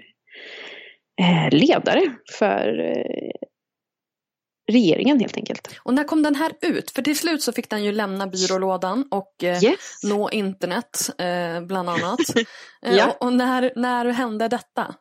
ledare 1.50 2.00
för 2.38 2.94
regeringen 4.70 5.20
helt 5.20 5.36
enkelt. 5.36 5.74
Och 5.82 5.94
när 5.94 6.04
kom 6.04 6.22
den 6.22 6.34
här 6.34 6.52
ut? 6.60 6.90
För 6.90 7.02
till 7.02 7.18
slut 7.18 7.42
så 7.42 7.52
fick 7.52 7.70
den 7.70 7.84
ju 7.84 7.92
lämna 7.92 8.26
byrålådan 8.26 9.08
och 9.10 9.44
eh, 9.44 9.64
Yes. 9.64 10.00
nå 10.04 10.30
internet 10.30 11.10
eh, 11.18 11.60
bland 11.66 11.88
annat. 11.90 12.20
Eh, 12.86 12.94
Ja. 12.96 13.06
och, 13.20 13.26
och 13.26 13.32
när, 13.32 13.72
när 13.76 14.04
hände 14.06 14.48
detta? 14.48 14.94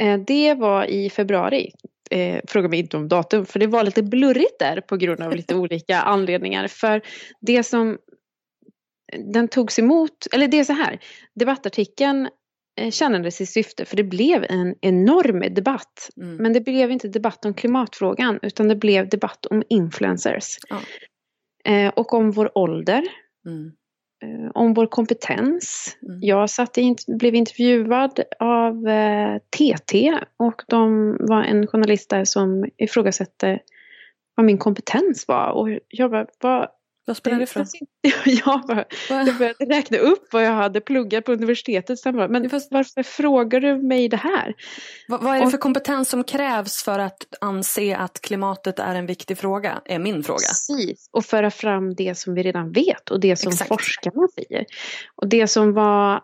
Eh, 0.00 0.18
Det 0.26 0.54
var 0.54 0.84
i 0.84 1.10
februari. 1.10 1.70
Eh, 2.10 2.40
fråga 2.48 2.68
mig 2.68 2.78
inte 2.78 2.96
om 2.96 3.08
datum, 3.08 3.46
för 3.46 3.58
det 3.58 3.66
var 3.66 3.84
lite 3.84 4.02
blurrigt 4.02 4.58
där 4.58 4.80
på 4.80 4.96
grund 4.96 5.22
av 5.22 5.36
lite 5.36 5.54
olika 5.54 6.00
anledningar. 6.00 6.68
För 6.68 7.02
det 7.40 7.62
som 7.62 7.98
den 9.32 9.48
togs 9.48 9.78
emot, 9.78 10.26
eller 10.32 10.48
det 10.48 10.58
är 10.58 10.64
så 10.64 10.72
här, 10.72 10.98
debattartikeln 11.34 12.28
eh, 12.80 12.90
tjänade 12.90 13.30
sitt 13.30 13.48
syfte 13.50 13.84
för 13.84 13.96
det 13.96 14.04
blev 14.04 14.44
en 14.48 14.74
enorm 14.80 15.54
debatt. 15.54 16.10
Mm. 16.16 16.36
Men 16.36 16.52
det 16.52 16.60
blev 16.60 16.90
inte 16.90 17.08
debatt 17.08 17.44
om 17.44 17.54
klimatfrågan 17.54 18.38
utan 18.42 18.68
det 18.68 18.76
blev 18.76 19.08
debatt 19.08 19.46
om 19.46 19.62
influencers. 19.68 20.58
Ja. 20.68 20.80
Eh, 21.72 21.88
och 21.88 22.14
om 22.14 22.30
vår 22.30 22.58
ålder, 22.58 23.02
Mm. 23.46 23.72
eh, 24.24 24.50
om 24.54 24.74
vår 24.74 24.86
kompetens. 24.86 25.96
Mm. 26.08 26.18
Jag 26.22 26.50
satt 26.50 26.78
i, 26.78 26.96
blev 27.18 27.34
intervjuad 27.34 28.20
av 28.38 28.88
eh, 28.88 29.38
TT 29.56 30.18
och 30.36 30.62
de 30.68 31.16
var 31.20 31.42
en 31.42 31.66
journalist 31.66 32.10
där 32.10 32.24
som 32.24 32.64
ifrågasatte 32.78 33.58
vad 34.34 34.46
min 34.46 34.58
kompetens 34.58 35.28
var. 35.28 35.50
Och 35.50 35.68
jag 35.88 36.10
bara, 36.10 36.26
vad, 36.40 36.68
Vad 37.04 37.16
spelar 37.16 37.38
det 37.38 37.46
för? 37.46 37.66
Jag, 38.24 38.62
bara, 38.66 38.84
jag 39.08 39.38
började 39.38 39.64
räkna 39.64 39.98
upp 39.98 40.32
vad 40.32 40.44
jag 40.44 40.52
hade 40.52 40.80
pluggat 40.80 41.24
på 41.24 41.32
universitetet. 41.32 41.98
Sen 41.98 42.16
bara, 42.16 42.28
men 42.28 42.42
varför 42.70 43.02
frågar 43.02 43.60
du 43.60 43.76
mig 43.76 44.08
det 44.08 44.16
här? 44.16 44.54
Vad, 45.08 45.22
vad 45.22 45.36
är 45.36 45.44
det 45.44 45.50
för 45.50 45.58
kompetens 45.58 46.08
som 46.08 46.24
krävs 46.24 46.82
för 46.82 46.98
att 46.98 47.26
anse 47.40 47.96
att 47.96 48.20
klimatet 48.20 48.78
är 48.78 48.94
en 48.94 49.06
viktig 49.06 49.38
fråga? 49.38 49.82
Är 49.84 49.98
min 49.98 50.24
fråga. 50.24 50.38
Precis, 50.38 51.08
och 51.12 51.24
föra 51.24 51.50
fram 51.50 51.94
det 51.94 52.18
som 52.18 52.34
vi 52.34 52.42
redan 52.42 52.72
vet 52.72 53.10
och 53.10 53.20
det 53.20 53.36
som 53.36 53.52
Exakt. 53.52 53.68
forskarna 53.68 54.28
säger. 54.34 54.64
Och 55.16 55.28
det 55.28 55.46
som 55.46 55.72
var, 55.72 56.20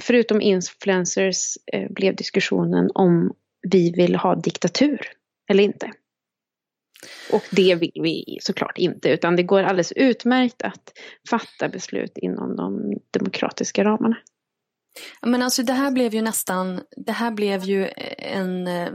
förutom 0.00 0.40
influencers, 0.40 1.56
eh, 1.72 1.92
blev 1.92 2.16
diskussionen 2.16 2.90
om 2.94 3.32
vi 3.68 3.92
vill 3.92 4.16
ha 4.16 4.34
diktatur 4.34 5.00
eller 5.50 5.64
inte. 5.64 5.90
Och 7.32 7.42
det 7.50 7.74
vill 7.74 7.92
vi 7.94 8.38
såklart 8.40 8.78
inte, 8.78 9.08
utan 9.08 9.36
det 9.36 9.42
går 9.42 9.62
alldeles 9.62 9.92
utmärkt 9.92 10.62
att 10.62 10.92
fatta 11.30 11.68
beslut 11.68 12.12
inom 12.18 12.56
de 12.56 12.92
demokratiska 13.10 13.84
ramarna. 13.84 14.16
Men 15.22 15.42
alltså 15.42 15.62
det 15.62 15.72
här 15.72 15.90
blev 15.90 16.14
ju 16.14 16.22
nästan, 16.22 16.80
det 16.96 17.12
här 17.12 17.30
blev 17.30 17.64
ju 17.64 17.88
en 18.18 18.66
eh, 18.66 18.92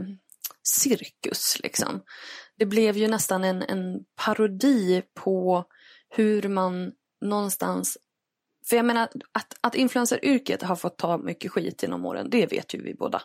cirkus 0.62 1.60
liksom. 1.62 2.02
Det 2.58 2.66
blev 2.66 2.96
ju 2.96 3.08
nästan 3.08 3.44
en, 3.44 3.62
en 3.62 4.04
parodi 4.24 5.02
på 5.14 5.64
hur 6.08 6.48
man 6.48 6.92
någonstans 7.20 7.98
för 8.68 8.76
jag 8.76 8.84
menar 8.86 9.08
att, 9.32 9.54
att 9.60 9.74
influenceryrket 9.74 10.62
har 10.62 10.76
fått 10.76 10.98
ta 10.98 11.18
mycket 11.18 11.52
skit 11.52 11.82
genom 11.82 12.06
åren, 12.06 12.30
det 12.30 12.52
vet 12.52 12.74
ju 12.74 12.82
vi 12.82 12.94
båda. 12.94 13.22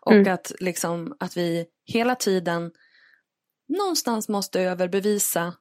Och 0.00 0.12
mm. 0.12 0.34
att, 0.34 0.52
liksom, 0.60 1.16
att 1.20 1.36
vi 1.36 1.66
hela 1.84 2.14
tiden 2.14 2.70
någonstans 3.68 4.28
måste 4.28 4.60
överbevisa 4.60 5.54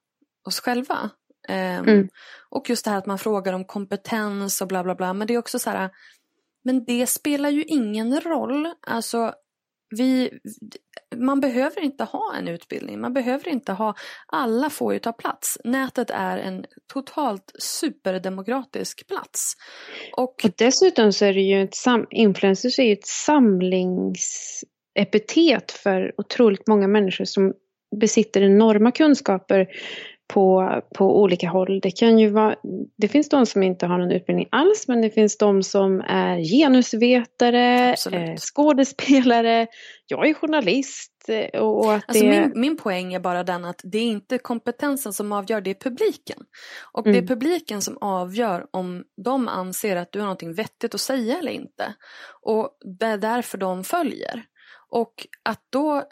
oss 0.47 0.59
själva. 0.59 1.09
Um, 1.49 1.55
mm. 1.55 2.09
Och 2.49 2.69
just 2.69 2.85
det 2.85 2.91
här 2.91 2.97
att 2.97 3.05
man 3.05 3.19
frågar 3.19 3.53
om 3.53 3.65
kompetens 3.65 4.61
och 4.61 4.67
bla 4.67 4.83
bla 4.83 4.95
bla. 4.95 5.13
Men 5.13 5.27
det 5.27 5.33
är 5.33 5.37
också 5.37 5.59
så 5.59 5.69
här, 5.69 5.89
men 6.63 6.85
det 6.85 7.07
spelar 7.07 7.49
ju 7.49 7.63
ingen 7.63 8.21
roll. 8.21 8.73
Alltså, 8.87 9.33
vi, 9.97 10.39
man 11.15 11.39
behöver 11.39 11.81
inte 11.81 12.03
ha 12.03 12.35
en 12.35 12.47
utbildning, 12.47 13.01
man 13.01 13.13
behöver 13.13 13.47
inte 13.47 13.71
ha, 13.71 13.95
alla 14.27 14.69
får 14.69 14.93
ju 14.93 14.99
ta 14.99 15.13
plats. 15.13 15.57
Nätet 15.63 16.09
är 16.09 16.37
en 16.37 16.65
totalt 16.93 17.51
superdemokratisk 17.59 19.07
plats. 19.07 19.53
Och, 20.17 20.23
och 20.23 20.45
dessutom 20.57 21.13
så 21.13 21.25
är 21.25 21.33
det 21.33 21.41
ju 21.41 21.63
ett, 21.63 21.75
sam, 21.75 22.07
influencers 22.09 22.79
är 22.79 22.83
ju 22.83 22.93
ett 22.93 23.07
samlingsepitet 23.07 25.71
för 25.71 26.13
otroligt 26.17 26.67
många 26.67 26.87
människor 26.87 27.25
som 27.25 27.53
besitter 27.99 28.41
enorma 28.41 28.91
kunskaper 28.91 29.67
på, 30.27 30.81
på 30.95 31.21
olika 31.21 31.49
håll. 31.49 31.79
Det, 31.79 31.91
kan 31.91 32.19
ju 32.19 32.29
vara, 32.29 32.55
det 32.97 33.07
finns 33.07 33.29
de 33.29 33.45
som 33.45 33.63
inte 33.63 33.85
har 33.85 33.97
någon 33.97 34.11
utbildning 34.11 34.47
alls 34.51 34.87
men 34.87 35.01
det 35.01 35.09
finns 35.09 35.37
de 35.37 35.63
som 35.63 36.01
är 36.01 36.37
genusvetare, 36.39 37.95
eh, 38.11 38.35
skådespelare, 38.37 39.67
jag 40.07 40.29
är 40.29 40.33
journalist. 40.33 41.11
Eh, 41.27 41.61
och, 41.61 41.85
och 41.85 41.93
att 41.93 42.03
alltså 42.07 42.23
det... 42.23 42.29
min, 42.29 42.51
min 42.55 42.77
poäng 42.77 43.13
är 43.13 43.19
bara 43.19 43.43
den 43.43 43.65
att 43.65 43.81
det 43.83 43.97
är 43.97 44.03
inte 44.03 44.37
kompetensen 44.37 45.13
som 45.13 45.31
avgör, 45.31 45.61
det 45.61 45.69
är 45.69 45.89
publiken. 45.89 46.39
Och 46.91 47.07
mm. 47.07 47.13
det 47.13 47.19
är 47.19 47.33
mm. 47.33 47.39
publiken 47.39 47.81
som 47.81 47.97
avgör 48.01 48.65
om 48.71 49.03
de 49.23 49.47
anser 49.47 49.95
att 49.95 50.11
du 50.11 50.19
har 50.19 50.25
någonting 50.25 50.53
vettigt 50.53 50.95
att 50.95 51.01
säga 51.01 51.37
eller 51.37 51.51
inte. 51.51 51.95
Och 52.41 52.69
det 52.99 53.05
är 53.05 53.17
därför 53.17 53.57
de 53.57 53.83
följer. 53.83 54.45
Och 54.95 55.27
att 55.43 55.65
då, 55.69 56.03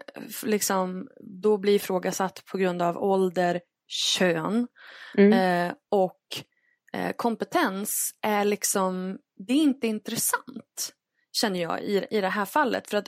liksom, 0.44 1.08
då 1.20 1.58
bli 1.58 1.76
ifrågasatt 1.76 2.46
på 2.46 2.58
grund 2.58 2.82
av 2.82 2.98
ålder, 2.98 3.62
kön 3.88 4.68
mm. 5.18 5.34
eh, 5.34 5.76
och 5.90 6.22
eh, 6.94 7.12
kompetens 7.16 8.16
är 8.22 8.46
liksom, 8.46 9.20
det 9.48 9.54
är 9.54 9.58
inte 9.58 9.88
intressant 9.88 10.94
känner 11.32 11.62
jag 11.62 11.82
i, 11.82 12.08
i 12.10 12.22
det 12.22 12.30
här 12.30 12.46
fallet. 12.46 12.90
För 12.90 12.98
att 12.98 13.08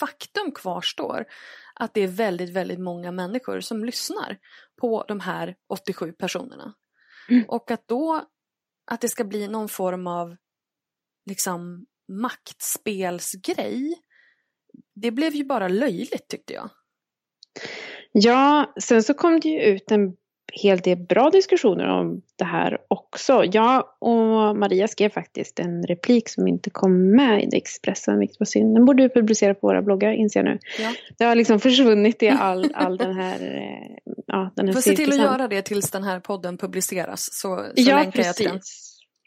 faktum 0.00 0.52
kvarstår 0.52 1.24
att 1.74 1.94
det 1.94 2.00
är 2.00 2.08
väldigt, 2.08 2.50
väldigt 2.50 2.80
många 2.80 3.12
människor 3.12 3.60
som 3.60 3.84
lyssnar 3.84 4.38
på 4.80 5.04
de 5.08 5.20
här 5.20 5.56
87 5.68 6.12
personerna. 6.12 6.74
Mm. 7.28 7.44
Och 7.48 7.70
att 7.70 7.88
då, 7.88 8.24
att 8.90 9.00
det 9.00 9.08
ska 9.08 9.24
bli 9.24 9.48
någon 9.48 9.68
form 9.68 10.06
av 10.06 10.36
liksom 11.26 11.86
maktspelsgrej 12.08 14.03
det 14.94 15.10
blev 15.10 15.34
ju 15.34 15.44
bara 15.44 15.68
löjligt 15.68 16.28
tyckte 16.28 16.52
jag. 16.52 16.70
Ja, 18.12 18.74
sen 18.80 19.02
så 19.02 19.14
kom 19.14 19.40
det 19.40 19.48
ju 19.48 19.60
ut 19.60 19.90
en 19.90 20.16
hel 20.52 20.78
del 20.78 20.98
bra 20.98 21.30
diskussioner 21.30 21.88
om 21.88 22.22
det 22.36 22.44
här 22.44 22.78
också. 22.88 23.44
Jag 23.44 23.84
och 23.98 24.56
Maria 24.56 24.88
skrev 24.88 25.08
faktiskt 25.08 25.58
en 25.58 25.82
replik 25.82 26.28
som 26.28 26.48
inte 26.48 26.70
kom 26.70 27.16
med 27.16 27.42
i 27.42 27.56
Expressen, 27.56 28.18
vilket 28.18 28.40
var 28.40 28.44
synd. 28.44 28.76
Den 28.76 28.84
borde 28.84 29.02
vi 29.02 29.08
publicera 29.08 29.54
på 29.54 29.66
våra 29.66 29.82
bloggar, 29.82 30.12
inser 30.12 30.40
jag 30.40 30.44
nu. 30.44 30.58
Ja. 30.78 30.94
Det 31.18 31.24
har 31.24 31.34
liksom 31.34 31.60
försvunnit 31.60 32.22
i 32.22 32.28
all, 32.28 32.70
all 32.74 32.96
den 32.96 33.14
här 33.14 33.40
eh, 33.42 34.12
ja, 34.26 34.52
den 34.56 34.66
här 34.66 34.74
Får 34.74 34.80
se 34.80 34.96
till 34.96 35.12
att 35.12 35.18
göra 35.18 35.48
det 35.48 35.62
tills 35.62 35.90
den 35.90 36.04
här 36.04 36.20
podden 36.20 36.58
publiceras, 36.58 37.28
så, 37.32 37.56
så 37.56 37.72
ja, 37.74 37.96
länkar 37.96 38.10
precis. 38.10 38.26
jag 38.26 38.36
till 38.36 38.46
den. 38.46 38.60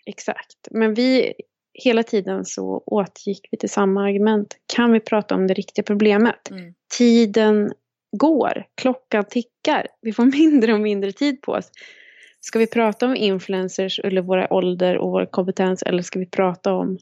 Exakt, 0.06 0.68
men 0.72 0.94
vi 0.94 1.34
hela 1.78 2.04
tiden 2.04 2.46
så 2.46 2.84
återgick 2.86 3.48
vi 3.52 3.58
till 3.58 3.70
samma 3.70 4.04
argument. 4.04 4.56
Kan 4.76 4.92
vi 4.92 5.00
prata 5.00 5.36
om 5.36 5.48
det 5.48 5.54
riktiga 5.54 5.84
problemet? 5.84 6.50
Mm. 6.52 6.74
Tiden 6.98 7.72
går, 8.18 8.66
klockan 8.82 9.26
tickar. 9.26 9.88
Vi 10.02 10.13
får 10.13 10.26
mindre 10.40 10.74
och 10.74 10.80
mindre 10.80 11.12
tid 11.12 11.42
på 11.42 11.52
oss. 11.52 11.72
Ska 12.40 12.60
vi 12.60 12.68
prata 12.68 13.06
om 13.06 13.16
influencers 13.16 14.00
eller 14.00 14.22
våra 14.22 14.54
ålder 14.54 14.98
och 14.98 15.12
vår 15.12 15.26
kompetens 15.26 15.84
eller 15.84 16.04
ska 16.04 16.20
vi 16.20 16.26
prata 16.26 16.74
om 16.74 16.98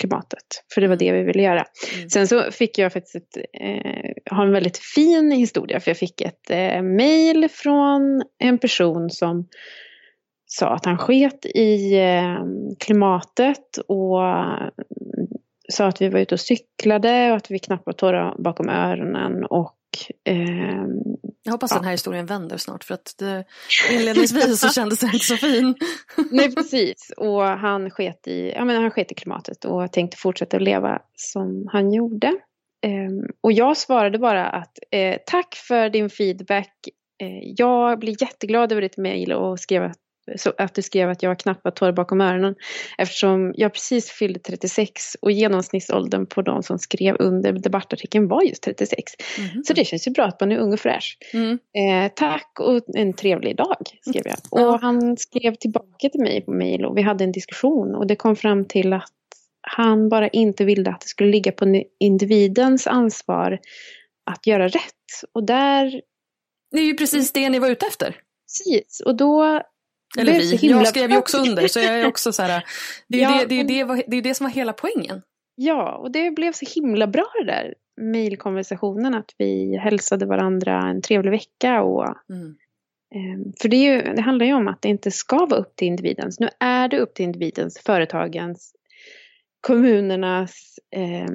klimatet? 0.00 0.44
För 0.74 0.80
det 0.80 0.88
var 0.88 0.96
det 0.96 1.12
vi 1.12 1.22
ville 1.22 1.42
göra. 1.42 1.64
Mm. 1.96 2.10
Sen 2.10 2.28
så 2.28 2.50
fick 2.52 2.78
jag 2.78 2.92
faktiskt 2.92 3.16
ett, 3.16 3.36
eh, 3.60 4.36
ha 4.36 4.44
en 4.44 4.52
väldigt 4.52 4.78
fin 4.78 5.30
historia 5.30 5.80
för 5.80 5.90
jag 5.90 5.98
fick 5.98 6.20
ett 6.20 6.50
eh, 6.50 6.82
mail 6.82 7.48
från 7.50 8.22
en 8.38 8.58
person 8.58 9.10
som 9.10 9.48
sa 10.58 10.68
att 10.68 10.84
han 10.84 10.98
sket 10.98 11.46
i 11.46 11.94
eh, 11.94 12.44
klimatet 12.78 13.78
och 13.88 14.24
mm, 14.24 14.70
sa 15.72 15.86
att 15.86 16.00
vi 16.00 16.08
var 16.08 16.20
ute 16.20 16.34
och 16.34 16.40
cyklade 16.40 17.30
och 17.30 17.36
att 17.36 17.50
vi 17.50 17.58
knappt 17.58 17.86
var 17.86 17.92
torra 17.92 18.34
bakom 18.38 18.68
öronen 18.68 19.44
och 19.44 19.78
eh, 20.24 20.84
jag 21.42 21.52
hoppas 21.52 21.70
ja. 21.70 21.76
den 21.76 21.84
här 21.84 21.92
historien 21.92 22.26
vänder 22.26 22.56
snart 22.56 22.84
för 22.84 22.94
att 22.94 23.14
det, 23.18 23.44
inledningsvis 23.92 24.60
så 24.60 24.68
kändes 24.68 24.98
den 24.98 25.10
inte 25.12 25.24
så 25.24 25.36
fin. 25.36 25.74
Nej 26.30 26.54
precis 26.54 27.12
och 27.16 27.42
han 27.42 27.90
sket, 27.90 28.26
i, 28.26 28.52
ja, 28.56 28.64
men 28.64 28.82
han 28.82 28.90
sket 28.90 29.12
i 29.12 29.14
klimatet 29.14 29.64
och 29.64 29.92
tänkte 29.92 30.16
fortsätta 30.16 30.56
att 30.56 30.62
leva 30.62 31.02
som 31.16 31.68
han 31.72 31.92
gjorde. 31.92 32.26
Eh, 32.84 33.10
och 33.40 33.52
jag 33.52 33.76
svarade 33.76 34.18
bara 34.18 34.46
att 34.46 34.78
eh, 34.90 35.16
tack 35.26 35.54
för 35.54 35.90
din 35.90 36.10
feedback. 36.10 36.88
Eh, 37.22 37.52
jag 37.56 37.98
blir 37.98 38.22
jätteglad 38.22 38.72
över 38.72 38.82
ditt 38.82 38.96
mejl 38.96 39.32
och 39.32 39.60
skrev 39.60 39.82
att 39.82 39.98
så 40.36 40.52
att 40.58 40.74
du 40.74 40.82
skrev 40.82 41.10
att 41.10 41.22
jag 41.22 41.30
var 41.30 41.34
knappt 41.34 41.76
torr 41.76 41.92
bakom 41.92 42.20
öronen. 42.20 42.54
Eftersom 42.98 43.54
jag 43.56 43.72
precis 43.72 44.10
fyllde 44.10 44.40
36 44.40 45.16
och 45.20 45.32
genomsnittsåldern 45.32 46.26
på 46.26 46.42
de 46.42 46.62
som 46.62 46.78
skrev 46.78 47.16
under 47.18 47.52
debattartikeln 47.52 48.28
var 48.28 48.42
just 48.42 48.62
36. 48.62 49.12
Mm. 49.38 49.64
Så 49.64 49.72
det 49.72 49.84
känns 49.84 50.06
ju 50.06 50.10
bra 50.10 50.24
att 50.24 50.40
man 50.40 50.52
är 50.52 50.58
ung 50.58 50.72
och 50.72 50.80
fräsch. 50.80 51.18
Mm. 51.32 51.52
Eh, 51.52 52.12
tack 52.14 52.60
och 52.60 52.82
en 52.96 53.12
trevlig 53.12 53.56
dag 53.56 53.76
skrev 54.00 54.22
jag. 54.24 54.36
Och 54.50 54.80
han 54.80 55.16
skrev 55.16 55.54
tillbaka 55.54 56.08
till 56.08 56.20
mig 56.20 56.40
på 56.40 56.50
mejl 56.50 56.84
och 56.84 56.98
vi 56.98 57.02
hade 57.02 57.24
en 57.24 57.32
diskussion 57.32 57.94
och 57.94 58.06
det 58.06 58.16
kom 58.16 58.36
fram 58.36 58.64
till 58.64 58.92
att 58.92 59.10
han 59.60 60.08
bara 60.08 60.28
inte 60.28 60.64
ville 60.64 60.90
att 60.90 61.00
det 61.00 61.08
skulle 61.08 61.30
ligga 61.30 61.52
på 61.52 61.82
individens 62.00 62.86
ansvar 62.86 63.58
att 64.30 64.46
göra 64.46 64.68
rätt. 64.68 65.30
Och 65.32 65.46
där... 65.46 66.00
Det 66.70 66.78
är 66.78 66.84
ju 66.84 66.94
precis 66.94 67.32
det 67.32 67.48
ni 67.48 67.58
var 67.58 67.70
ute 67.70 67.86
efter. 67.86 68.16
Precis, 68.46 69.00
och 69.00 69.16
då 69.16 69.62
eller 70.18 70.32
vi, 70.32 70.68
jag 70.70 70.88
skrev 70.88 71.10
ju 71.10 71.16
också 71.16 71.38
under 71.38 71.68
så 71.68 71.78
jag 71.78 72.00
är 72.00 72.06
också 72.06 72.32
så 72.32 72.42
här, 72.42 72.64
det 73.08 73.22
är 73.22 73.30
ju 73.30 73.36
ja, 73.36 73.46
det, 73.48 73.62
det, 73.62 73.84
det, 73.84 74.04
det, 74.06 74.20
det 74.20 74.34
som 74.34 74.44
var 74.44 74.50
hela 74.50 74.72
poängen. 74.72 75.22
Ja, 75.54 75.96
och 75.96 76.10
det 76.10 76.30
blev 76.30 76.52
så 76.52 76.66
himla 76.74 77.06
bra 77.06 77.26
det 77.40 77.46
där 77.46 77.74
mejlkonversationen 78.00 79.14
att 79.14 79.34
vi 79.38 79.76
hälsade 79.76 80.26
varandra 80.26 80.82
en 80.90 81.02
trevlig 81.02 81.30
vecka 81.30 81.82
och 81.82 82.06
mm. 82.30 82.56
eh, 83.14 83.52
för 83.62 83.68
det, 83.68 83.76
ju, 83.76 84.02
det 84.02 84.22
handlar 84.22 84.46
ju 84.46 84.54
om 84.54 84.68
att 84.68 84.82
det 84.82 84.88
inte 84.88 85.10
ska 85.10 85.46
vara 85.46 85.60
upp 85.60 85.76
till 85.76 85.88
individens. 85.88 86.40
Nu 86.40 86.48
är 86.60 86.88
det 86.88 86.98
upp 86.98 87.14
till 87.14 87.24
individens, 87.24 87.78
företagens, 87.78 88.72
kommunernas 89.60 90.78
eh, 90.96 91.30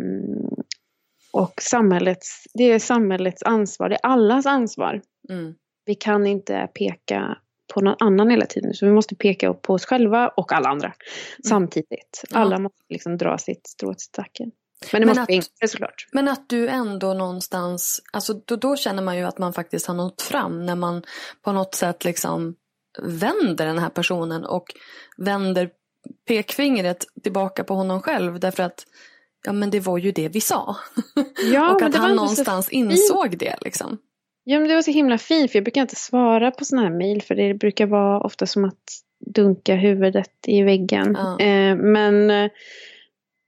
och 1.34 1.54
samhällets, 1.62 2.44
det 2.54 2.64
är 2.64 2.80
samhällets 2.80 3.44
ansvar, 3.44 3.90
det 3.90 3.96
är 3.96 4.06
allas 4.06 4.46
ansvar. 4.46 5.02
Mm. 5.30 5.56
Vi 5.86 5.96
kan 5.96 6.28
inte 6.28 6.70
peka 6.74 7.38
på 7.74 7.82
någon 7.82 7.96
annan 8.00 8.30
hela 8.30 8.46
tiden. 8.46 8.74
Så 8.74 8.86
vi 8.86 8.92
måste 8.92 9.16
peka 9.16 9.54
på 9.54 9.74
oss 9.74 9.86
själva 9.86 10.28
och 10.28 10.54
alla 10.54 10.70
andra 10.70 10.88
mm. 10.88 10.96
samtidigt. 11.44 12.24
Alla 12.32 12.56
ja. 12.56 12.60
måste 12.60 12.84
liksom 12.90 13.18
dra 13.18 13.38
sitt 13.38 13.68
strå 13.68 13.94
till 13.94 14.06
stacken. 14.06 14.52
Men 14.92 15.02
det 15.02 15.06
men 15.06 15.08
måste 15.08 15.22
att, 15.22 15.60
bli 15.60 15.68
såklart. 15.68 16.08
Men 16.12 16.28
att 16.28 16.50
du 16.50 16.68
ändå 16.68 17.14
någonstans, 17.14 18.02
alltså 18.14 18.34
då, 18.34 18.56
då, 18.56 18.76
känner 18.76 19.04
man 19.04 19.18
ju 19.18 19.24
att 19.24 19.38
man 19.38 19.54
faktiskt 19.54 19.88
har 19.88 19.96
nått 19.96 20.22
fram 20.22 20.66
när 20.66 20.76
man 20.76 21.04
på 21.42 21.52
något 21.52 21.76
sätt 21.76 22.06
liksom 22.06 22.56
vänder 23.02 23.66
den 23.66 23.80
här 23.80 23.90
personen 23.90 24.46
och 24.46 24.74
vänder 25.18 25.70
pekfingret 26.28 27.06
tillbaka 27.24 27.64
på 27.64 27.74
honom 27.74 28.02
själv 28.02 28.40
därför 28.40 28.64
att 28.64 28.86
ja 29.46 29.54
men 29.54 29.70
det 29.70 29.80
var 29.80 29.98
ju 29.98 30.12
det 30.12 30.30
vi 30.30 30.42
sa. 30.42 30.76
Ja, 31.52 31.72
och 31.76 31.82
att 31.82 31.96
han 31.96 32.12
inte 32.12 32.16
någonstans 32.22 32.70
insåg 32.70 33.38
det 33.38 33.56
liksom. 33.62 33.98
Ja, 34.52 34.60
men 34.60 34.68
det 34.68 34.76
var 34.76 34.82
så 34.82 34.92
himla 34.92 35.18
fint 35.18 35.52
för 35.52 35.58
jag 35.58 35.64
brukar 35.64 35.82
inte 35.82 35.96
svara 35.96 36.52
på 36.52 36.66
sådana 36.66 36.88
här 36.88 36.96
mejl 36.96 37.22
för 37.22 37.36
det 37.36 37.54
brukar 37.54 37.86
vara 37.86 38.22
ofta 38.22 38.46
som 38.46 38.66
att 38.66 38.84
dunka 39.36 39.76
huvudet 39.76 40.32
i 40.48 40.64
väggen. 40.64 41.18
Ja. 41.20 41.40
Eh, 41.40 41.76
men 41.76 42.30
eh, 42.30 42.52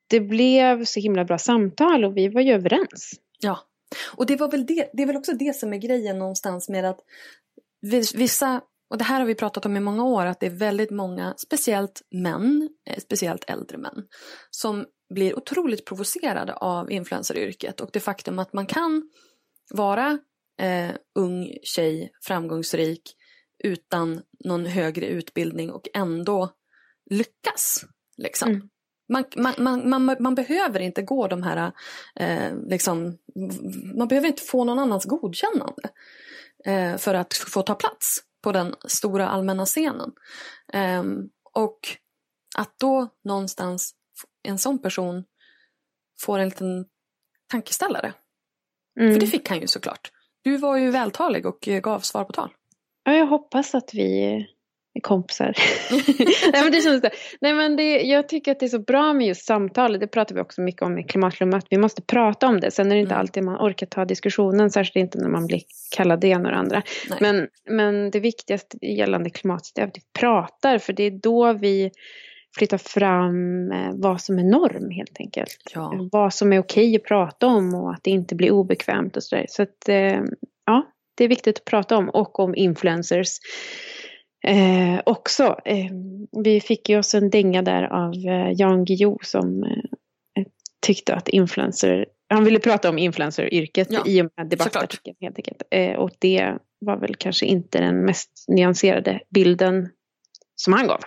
det 0.09 0.19
blev 0.19 0.85
så 0.85 0.99
himla 0.99 1.25
bra 1.25 1.37
samtal 1.37 2.05
och 2.05 2.17
vi 2.17 2.27
var 2.27 2.41
ju 2.41 2.53
överens. 2.53 3.13
Ja, 3.39 3.59
och 4.15 4.25
det, 4.25 4.35
var 4.35 4.51
väl 4.51 4.65
det, 4.65 4.89
det 4.93 5.03
är 5.03 5.07
väl 5.07 5.17
också 5.17 5.33
det 5.33 5.55
som 5.55 5.73
är 5.73 5.77
grejen 5.77 6.19
någonstans 6.19 6.69
med 6.69 6.85
att 6.85 6.99
vis- 7.81 8.15
vissa, 8.15 8.61
och 8.89 8.97
det 8.97 9.03
här 9.03 9.19
har 9.19 9.27
vi 9.27 9.35
pratat 9.35 9.65
om 9.65 9.77
i 9.77 9.79
många 9.79 10.03
år, 10.03 10.25
att 10.25 10.39
det 10.39 10.45
är 10.45 10.49
väldigt 10.49 10.91
många, 10.91 11.33
speciellt 11.37 12.01
män, 12.11 12.69
eh, 12.89 12.99
speciellt 12.99 13.49
äldre 13.49 13.77
män, 13.77 14.03
som 14.49 14.85
blir 15.13 15.37
otroligt 15.37 15.85
provocerade 15.85 16.53
av 16.53 16.91
influenceryrket 16.91 17.81
och 17.81 17.89
det 17.93 17.99
faktum 17.99 18.39
att 18.39 18.53
man 18.53 18.65
kan 18.65 19.09
vara 19.73 20.19
eh, 20.61 20.95
ung 21.15 21.57
tjej, 21.63 22.11
framgångsrik, 22.21 23.15
utan 23.63 24.21
någon 24.43 24.65
högre 24.65 25.07
utbildning 25.07 25.71
och 25.71 25.87
ändå 25.93 26.49
lyckas. 27.09 27.85
Liksom. 28.17 28.49
Mm. 28.49 28.69
Man, 29.09 29.55
man, 29.57 29.89
man, 29.89 30.15
man, 30.19 30.35
behöver 30.35 30.79
inte 30.79 31.01
gå 31.01 31.27
de 31.27 31.43
här, 31.43 31.71
eh, 32.15 32.55
liksom, 32.67 33.17
man 33.95 34.07
behöver 34.07 34.27
inte 34.27 34.41
få 34.41 34.63
någon 34.63 34.79
annans 34.79 35.05
godkännande 35.05 35.89
eh, 36.65 36.97
för 36.97 37.13
att 37.13 37.33
få 37.33 37.61
ta 37.61 37.75
plats 37.75 38.19
på 38.43 38.51
den 38.51 38.75
stora 38.85 39.27
allmänna 39.27 39.65
scenen. 39.65 40.11
Ehm, 40.73 41.29
och 41.53 41.79
att 42.57 42.79
då 42.79 43.09
någonstans 43.23 43.95
en 44.43 44.57
sån 44.57 44.81
person 44.81 45.23
får 46.19 46.39
en 46.39 46.49
liten 46.49 46.85
tankeställare. 47.47 48.13
Mm. 48.99 49.13
För 49.13 49.19
det 49.19 49.27
fick 49.27 49.49
han 49.49 49.59
ju 49.59 49.67
såklart. 49.67 50.11
Du 50.43 50.57
var 50.57 50.77
ju 50.77 50.91
vältalig 50.91 51.45
och 51.45 51.59
gav 51.61 51.99
svar 51.99 52.23
på 52.23 52.33
tal. 52.33 52.49
Ja, 53.03 53.13
jag 53.15 53.25
hoppas 53.25 53.75
att 53.75 53.93
vi 53.93 54.23
är 54.93 55.01
kompisar. 55.01 55.53
Nej, 56.51 56.63
men 56.63 56.71
det 56.71 56.81
känns 56.81 57.01
det. 57.01 57.11
Nej, 57.41 57.53
men 57.53 57.75
det, 57.75 58.01
jag 58.01 58.29
tycker 58.29 58.51
att 58.51 58.59
det 58.59 58.65
är 58.65 58.69
så 58.69 58.79
bra 58.79 59.13
med 59.13 59.27
just 59.27 59.45
samtal. 59.45 59.99
Det 59.99 60.07
pratar 60.07 60.35
vi 60.35 60.41
också 60.41 60.61
mycket 60.61 60.81
om 60.81 60.97
i 60.99 61.03
Klimatlummet. 61.03 61.57
Att 61.63 61.67
vi 61.69 61.77
måste 61.77 62.01
prata 62.01 62.47
om 62.47 62.59
det. 62.59 62.71
Sen 62.71 62.91
är 62.91 62.95
det 62.95 63.01
inte 63.01 63.13
Mm. 63.13 63.19
alltid 63.21 63.43
man 63.43 63.55
orkar 63.55 63.87
ta 63.87 64.05
diskussionen. 64.05 64.71
Särskilt 64.71 64.95
inte 65.03 65.17
när 65.17 65.29
man 65.29 65.47
blir 65.47 65.61
kallad 65.95 66.19
det 66.21 66.27
ena 66.27 66.49
och 66.49 66.51
det 66.51 66.59
andra. 66.59 66.83
Nej. 67.09 67.17
Men, 67.21 67.47
men 67.69 68.11
det 68.11 68.19
viktigaste 68.19 68.77
gällande 68.85 69.29
klimatet 69.29 69.77
är 69.77 69.83
att 69.83 69.97
vi 69.97 70.01
pratar. 70.19 70.77
För 70.77 70.93
det 70.93 71.03
är 71.03 71.11
då 71.11 71.53
vi 71.53 71.91
flyttar 72.57 72.77
fram 72.77 73.71
eh, 73.71 73.91
vad 73.93 74.21
som 74.21 74.39
är 74.39 74.43
norm 74.43 74.89
helt 74.89 75.19
enkelt. 75.19 75.71
Ja. 75.73 76.07
Vad 76.11 76.33
som 76.33 76.53
är 76.53 76.59
okej 76.59 76.95
att 76.95 77.03
prata 77.03 77.47
om 77.47 77.75
och 77.75 77.93
att 77.93 78.03
det 78.03 78.11
inte 78.11 78.35
blir 78.35 78.51
obekvämt 78.51 79.17
och 79.17 79.23
sådär. 79.23 79.45
Så 79.49 79.63
att 79.63 79.89
eh, 79.89 80.21
ja, 80.65 80.91
det 81.15 81.23
är 81.23 81.27
viktigt 81.27 81.57
att 81.57 81.65
prata 81.65 81.97
om. 81.97 82.09
Och 82.09 82.39
om 82.39 82.55
influencers. 82.55 83.27
Eh, 84.43 85.01
också. 85.05 85.57
Eh, 85.65 85.91
vi 86.43 86.61
fick 86.61 86.89
ju 86.89 86.99
oss 86.99 87.15
en 87.15 87.29
dänga 87.29 87.61
där 87.61 87.83
av 87.83 88.13
eh, 88.13 88.51
Jan 88.55 88.85
Guillou 88.85 89.17
som 89.21 89.63
eh, 89.63 90.45
tyckte 90.85 91.15
att 91.15 91.29
influencer, 91.29 92.05
han 92.29 92.43
ville 92.43 92.59
prata 92.59 92.89
om 92.89 92.97
influenceryrket 92.97 93.87
Ja, 93.91 94.03
i 94.05 94.21
och 94.21 94.31
med 94.37 94.49
debattartikeln 94.49 95.15
helt 95.21 95.37
enkelt. 95.37 95.61
Och 95.97 96.11
det 96.19 96.53
var 96.79 96.97
väl 96.97 97.15
kanske 97.15 97.45
inte 97.45 97.79
den 97.79 98.05
mest 98.05 98.45
nyanserade 98.47 99.21
bilden 99.29 99.89
som 100.55 100.73
han 100.73 100.87
gav. 100.87 100.99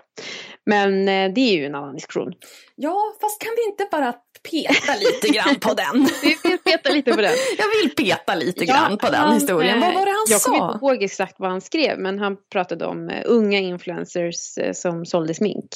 Men 0.66 1.08
eh, 1.08 1.32
det 1.34 1.40
är 1.40 1.54
ju 1.56 1.66
en 1.66 1.74
annan 1.74 1.94
diskussion. 1.94 2.32
ja, 2.74 3.14
fast 3.20 3.38
kan 3.42 3.52
vi 3.56 3.70
inte 3.70 3.88
bara 3.90 4.14
peta 4.50 4.94
lite 5.00 5.28
grann 5.28 5.60
på 5.60 5.74
den? 5.74 6.08
Vi 6.22 6.36
vill 6.44 6.58
peta 6.58 6.90
lite 6.90 7.10
på 7.12 7.20
den. 7.20 7.32
Jag 7.58 7.66
vill 7.82 7.94
peta 7.96 8.34
lite 8.34 8.64
Ja, 8.64 8.74
grann 8.74 8.98
på 8.98 9.06
den 9.06 9.20
han, 9.20 9.34
historien. 9.34 9.80
Vad 9.80 9.88
eh, 9.90 9.94
var 9.94 10.04
det 10.04 10.10
han 10.10 10.24
jag 10.28 10.42
kommer 10.42 10.58
sa? 10.58 10.72
inte 10.72 10.84
ihåg 10.84 11.02
exakt 11.02 11.34
vad 11.38 11.50
han 11.50 11.60
skrev 11.60 11.98
men 11.98 12.18
han 12.18 12.36
pratade 12.52 12.86
om 12.86 13.08
eh, 13.08 13.22
unga 13.26 13.58
influencers 13.58 14.58
eh, 14.58 14.72
som 14.72 15.06
sålde 15.06 15.34
smink. 15.34 15.68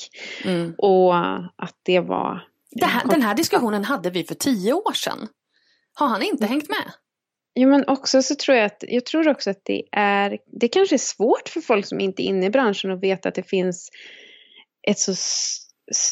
Mm. 0.44 0.74
Och 0.78 1.16
eh, 1.16 1.40
att 1.56 1.76
det 1.84 2.00
var... 2.00 2.44
Här, 2.82 3.02
den 3.10 3.22
här 3.22 3.34
diskussionen 3.34 3.84
hade 3.84 4.10
vi 4.10 4.24
för 4.24 4.34
tio 4.34 4.72
år 4.72 4.92
sedan. 4.92 5.28
Har 5.94 6.06
han 6.06 6.22
inte 6.22 6.46
hängt 6.46 6.68
med? 6.68 6.92
Jo 7.54 7.68
men 7.68 7.84
också 7.88 8.22
så 8.22 8.34
tror 8.34 8.56
jag 8.56 8.66
att, 8.66 8.84
jag 8.88 9.06
tror 9.06 9.28
också 9.28 9.50
att 9.50 9.60
det 9.64 9.82
är, 9.92 10.38
det 10.60 10.68
kanske 10.68 10.96
är 10.96 10.98
svårt 10.98 11.48
för 11.48 11.60
folk 11.60 11.86
som 11.86 12.00
inte 12.00 12.22
är 12.22 12.24
inne 12.24 12.46
i 12.46 12.50
branschen 12.50 12.90
att 12.90 13.00
veta 13.02 13.28
att 13.28 13.34
det 13.34 13.48
finns 13.48 13.90
ett 14.88 14.98
så, 14.98 15.14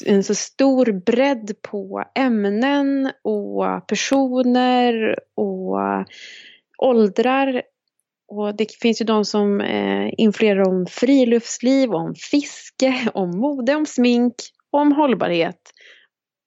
en 0.07 0.25
så 0.25 0.35
stor 0.35 0.93
bredd 0.93 1.53
på 1.62 2.05
ämnen 2.15 3.12
och 3.23 3.87
personer 3.87 5.19
och 5.35 5.79
åldrar. 6.79 7.62
Och 8.29 8.57
det 8.57 8.73
finns 8.73 9.01
ju 9.01 9.05
de 9.05 9.25
som 9.25 9.61
eh, 9.61 10.11
influerar 10.17 10.69
om 10.69 10.87
friluftsliv, 10.87 11.95
om 11.95 12.15
fiske, 12.15 13.09
om 13.15 13.31
mode, 13.31 13.75
om 13.75 13.87
smink, 13.87 14.35
om 14.71 14.93
hållbarhet. 14.93 15.61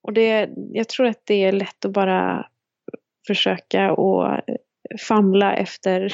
Och 0.03 0.13
det, 0.13 0.49
jag 0.73 0.89
tror 0.89 1.05
att 1.05 1.21
det 1.25 1.43
är 1.43 1.51
lätt 1.51 1.85
att 1.85 1.93
bara 1.93 2.47
försöka 3.27 3.91
och 3.91 4.41
famla 5.07 5.55
efter 5.55 6.13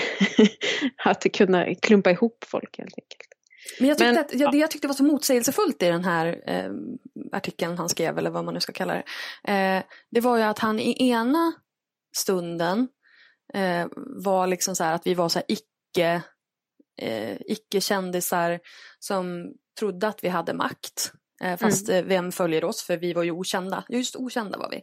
att 1.06 1.34
kunna 1.34 1.75
klumpa 1.75 2.12
ihop 2.12 2.43
folk 2.47 2.78
helt 2.78 2.95
enkelt. 2.99 3.34
Men 3.80 3.89
jag 3.89 3.97
tyckte, 3.97 4.13
Men, 4.13 4.21
att, 4.21 4.34
jag, 4.34 4.51
det 4.51 4.58
jag 4.58 4.71
tyckte 4.71 4.88
var 4.88 4.95
så 4.95 5.04
motsägelsefullt 5.04 5.84
i 5.84 5.86
den 5.86 6.04
här 6.04 6.43
eh, 6.47 6.71
artikeln 7.32 7.78
han 7.78 7.89
skrev, 7.89 8.17
eller 8.17 8.30
vad 8.30 8.45
man 8.45 8.54
nu 8.54 8.60
ska 8.60 8.73
kalla 8.73 8.93
det. 8.93 9.04
Eh, 9.51 9.84
det 10.12 10.19
var 10.19 10.38
ju 10.38 10.43
att 10.43 10.60
han 10.60 10.80
i 10.80 11.10
ena 11.10 11.54
stunden 12.17 12.88
eh, 13.54 13.88
var 14.23 14.47
liksom 14.47 14.75
så 14.75 14.84
här 14.84 14.93
att 14.93 15.08
vi 15.08 15.13
var 15.13 15.30
så 15.30 15.39
här 15.39 15.45
icke, 15.47 16.21
eh, 17.01 17.38
icke-kändisar 17.45 18.60
som 18.99 19.54
trodde 19.80 20.08
att 20.08 20.23
vi 20.23 20.30
hade 20.30 20.54
makt. 20.54 21.12
Eh, 21.41 21.58
fast 21.58 21.89
eh, 21.89 22.01
vem 22.01 22.32
följer 22.32 22.63
oss? 22.63 22.84
För 22.84 22.97
vi 22.97 23.13
var 23.13 23.23
ju 23.23 23.32
okända. 23.32 23.84
Just 23.89 24.15
okända 24.15 24.58
var 24.58 24.69
vi. 24.69 24.82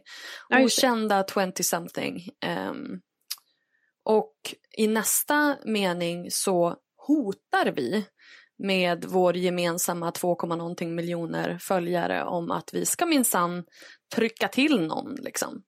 Ja, 0.49 0.63
okända 0.63 1.23
20-something. 1.23 2.29
Ehm, 2.45 3.01
och 4.03 4.35
i 4.77 4.87
nästa 4.87 5.57
mening 5.65 6.31
så 6.31 6.75
hotar 7.07 7.71
vi 7.71 8.05
med 8.57 9.05
vår 9.05 9.37
gemensamma 9.37 10.11
2, 10.11 10.35
någonting 10.35 10.95
miljoner 10.95 11.57
följare 11.61 12.23
om 12.23 12.51
att 12.51 12.73
vi 12.73 12.85
ska 12.85 13.05
minsann 13.05 13.63
trycka 14.15 14.47
till 14.47 14.87
någon. 14.87 15.15
Liksom. 15.15 15.63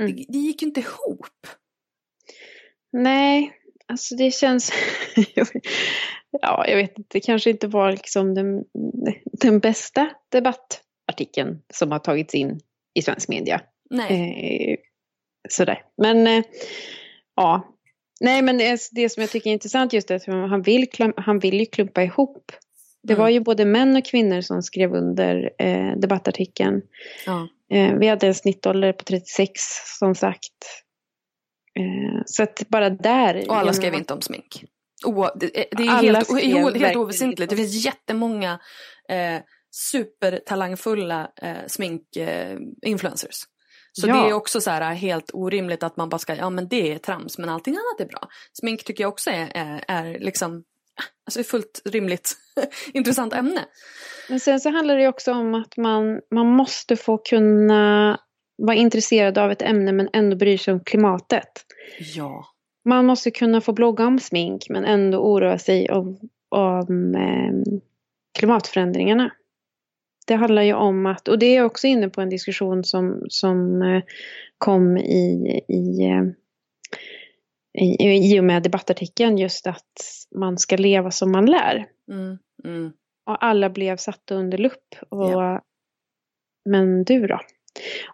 Mm. 0.00 0.16
Det, 0.16 0.24
det 0.28 0.38
gick 0.38 0.62
ju 0.62 0.68
inte 0.68 0.80
ihop. 0.80 1.46
Nej, 2.92 3.52
alltså 3.86 4.14
det 4.14 4.30
känns... 4.30 4.72
ja, 6.30 6.64
jag 6.68 6.76
vet 6.76 6.98
inte, 6.98 7.08
det 7.12 7.20
kanske 7.20 7.50
inte 7.50 7.66
var 7.66 7.92
liksom 7.92 8.34
den, 8.34 8.64
den 9.40 9.60
bästa 9.60 10.10
debattartikeln 10.28 11.62
som 11.74 11.92
har 11.92 11.98
tagits 11.98 12.34
in 12.34 12.60
i 12.94 13.02
svensk 13.02 13.28
media. 13.28 13.60
Nej. 13.90 14.10
Eh, 14.10 14.76
sådär. 15.48 15.82
Men 15.96 16.26
eh, 16.26 16.44
ja. 17.36 17.74
Nej 18.20 18.42
men 18.42 18.58
det, 18.58 18.80
det 18.92 19.08
som 19.08 19.20
jag 19.20 19.30
tycker 19.30 19.50
är 19.50 19.54
intressant 19.54 19.92
just 19.92 20.10
är 20.10 20.14
att 20.14 20.26
han 20.26 20.62
vill, 20.62 20.86
han 21.16 21.38
vill 21.38 21.60
ju 21.60 21.66
klumpa 21.66 22.02
ihop. 22.02 22.52
Det 23.02 23.12
Mm. 23.12 23.22
var 23.22 23.28
ju 23.28 23.40
både 23.40 23.64
män 23.64 23.96
och 23.96 24.04
kvinnor 24.04 24.40
som 24.40 24.62
skrev 24.62 24.94
under 24.94 25.50
eh, 25.58 25.92
debattartikeln. 25.96 26.82
Ja. 27.26 27.48
Eh, 27.70 27.94
vi 27.94 28.08
hade 28.08 28.26
en 28.26 28.34
snittålder 28.34 28.92
på 28.92 29.04
36 29.04 29.50
som 29.98 30.14
sagt. 30.14 30.82
Eh, 31.78 32.22
så 32.26 32.42
att 32.42 32.62
bara 32.68 32.90
där. 32.90 33.44
Och 33.48 33.56
alla 33.56 33.72
skrev 33.72 33.90
menar- 33.90 33.98
inte 33.98 34.14
om 34.14 34.20
smink. 34.22 34.64
O, 35.06 35.26
det, 35.34 35.46
det 35.46 35.82
är 35.82 35.90
Alla 35.90 36.18
helt, 36.18 36.78
helt, 36.80 36.96
oväsentligt. 36.96 37.50
Det 37.50 37.56
finns 37.56 37.84
jättemånga 37.84 38.60
eh, 39.08 39.42
supertalangfulla 39.70 41.30
eh, 41.42 41.56
sminkinfluencers. 41.66 43.36
Så 44.00 44.08
Ja. 44.08 44.14
det 44.14 44.28
är 44.28 44.32
också 44.32 44.60
så 44.60 44.70
här 44.70 44.94
helt 44.94 45.30
orimligt 45.32 45.82
att 45.82 45.96
man 45.96 46.08
bara 46.08 46.18
ska, 46.18 46.36
ja 46.36 46.50
men 46.50 46.68
det 46.68 46.92
är 46.92 46.98
trams 46.98 47.38
men 47.38 47.48
allting 47.48 47.74
annat 47.74 48.00
är 48.00 48.06
bra. 48.12 48.28
Smink 48.52 48.84
tycker 48.84 49.04
jag 49.04 49.08
också 49.08 49.30
är, 49.30 49.50
är, 49.54 49.84
är 49.88 50.18
liksom, 50.18 50.64
alltså 51.26 51.40
ett 51.40 51.46
fullt 51.46 51.82
rimligt 51.84 52.36
intressant 52.92 53.32
ämne. 53.32 53.60
Men 54.28 54.40
sen 54.40 54.60
så 54.60 54.70
handlar 54.70 54.96
det 54.96 55.02
ju 55.02 55.08
också 55.08 55.32
om 55.32 55.54
att 55.54 55.76
man, 55.76 56.20
man 56.30 56.46
måste 56.46 56.96
få 56.96 57.18
kunna 57.18 58.20
vara 58.62 58.76
intresserad 58.76 59.38
av 59.38 59.50
ett 59.50 59.62
ämne 59.62 59.92
men 59.92 60.08
ändå 60.12 60.36
bry 60.36 60.58
sig 60.58 60.74
om 60.74 60.84
klimatet. 60.84 61.48
Ja. 62.14 62.44
Man 62.84 63.06
måste 63.06 63.30
kunna 63.30 63.60
få 63.60 63.72
blogga 63.72 64.06
om 64.06 64.18
smink 64.18 64.66
men 64.68 64.84
ändå 64.84 65.18
oroa 65.18 65.58
sig 65.58 65.90
om, 65.90 66.18
om 66.48 67.14
eh, 67.14 67.80
klimatförändringarna. 68.38 69.30
Det 70.28 70.34
handlar 70.34 70.62
ju 70.62 70.74
om 70.74 71.06
att, 71.06 71.28
och 71.28 71.38
det 71.38 71.56
är 71.56 71.64
också 71.64 71.86
inne 71.86 72.08
på 72.08 72.20
en 72.20 72.28
diskussion 72.28 72.84
som, 72.84 73.26
som 73.28 73.82
eh, 73.82 74.02
kom 74.58 74.96
i, 74.96 75.60
i, 75.68 76.04
eh, 76.04 76.24
i, 77.84 78.34
i 78.34 78.40
och 78.40 78.44
med 78.44 78.62
debattartikeln 78.62 79.38
just 79.38 79.66
att 79.66 79.92
man 80.36 80.58
ska 80.58 80.76
leva 80.76 81.10
som 81.10 81.32
man 81.32 81.46
lär. 81.46 81.86
Mm. 82.10 82.38
Mm. 82.64 82.92
Och 83.26 83.44
alla 83.44 83.70
blev 83.70 83.96
satta 83.96 84.34
under 84.34 84.58
lupp. 84.58 84.94
Och, 85.08 85.30
Ja. 85.30 85.62
Men 86.64 87.04
du 87.04 87.26
då? 87.26 87.40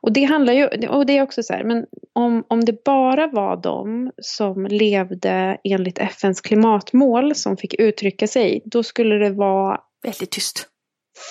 Och 0.01 0.13
det 0.13 0.25
handlar 0.25 0.53
ju, 0.53 0.89
och 0.89 1.07
det 1.07 1.19
är 1.19 1.23
också 1.23 1.43
så 1.43 1.53
här, 1.53 1.65
men 1.65 1.87
om, 2.13 2.45
om 2.49 2.65
det 2.65 2.85
bara 2.85 3.27
var 3.27 3.57
de 3.57 4.11
som 4.23 4.67
levde 4.67 5.59
enligt 5.65 5.99
FNs 5.99 6.41
klimatmål 6.41 7.35
som 7.35 7.57
fick 7.57 7.75
uttrycka 7.75 8.27
sig, 8.27 8.63
då 8.65 8.83
skulle 8.83 9.15
det 9.15 9.31
vara 9.31 9.81
Väldigt 10.03 10.31
tyst. 10.31 10.69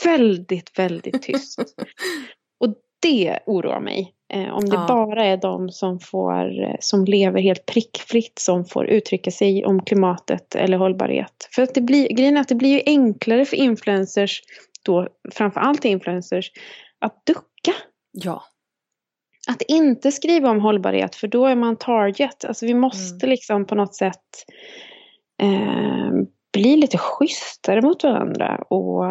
Väldigt, 0.06 0.80
väldigt 0.80 1.22
tyst. 1.22 1.60
och 2.60 2.76
det 3.02 3.40
oroar 3.46 3.80
mig. 3.80 4.14
Eh, 4.34 4.54
om 4.54 4.66
det 4.66 4.76
Ja. 4.76 4.86
bara 4.88 5.26
är 5.26 5.38
de 5.38 5.70
som, 5.70 6.00
får, 6.00 6.64
eh, 6.64 6.76
som 6.80 7.06
lever 7.06 7.42
helt 7.42 7.66
prickfritt 7.66 8.40
som 8.40 8.66
får 8.66 8.86
uttrycka 8.88 9.32
sig 9.32 9.66
om 9.66 9.86
klimatet 9.86 10.56
eller 10.56 10.78
hållbarhet. 10.78 11.50
För 11.56 11.62
att 11.62 11.74
det 11.76 11.82
blir, 11.82 12.08
grejen 12.10 12.38
är 12.38 12.42
att 12.42 12.48
det 12.48 12.56
blir 12.56 12.74
ju 12.74 12.82
enklare 12.86 13.46
för 13.46 13.58
influencers, 13.58 14.42
då 14.86 15.08
framförallt 15.32 15.86
influencers, 15.86 16.52
att 17.00 17.26
ducka. 17.26 17.74
Ja. 18.12 18.44
Att 19.48 19.62
inte 19.62 20.12
skriva 20.12 20.50
om 20.50 20.60
hållbarhet 20.62 21.16
för 21.16 21.28
då 21.28 21.46
är 21.46 21.56
man 21.56 21.76
target. 21.78 22.46
Alltså 22.46 22.66
vi 22.66 22.74
måste 22.74 23.26
Mm. 23.26 23.30
liksom 23.30 23.66
på 23.66 23.76
något 23.76 23.96
sätt 23.96 24.46
eh, 25.42 26.12
bli 26.54 26.76
lite 26.76 26.98
schysstare 26.98 27.82
mot 27.82 28.04
varandra 28.04 28.58
och 28.70 29.06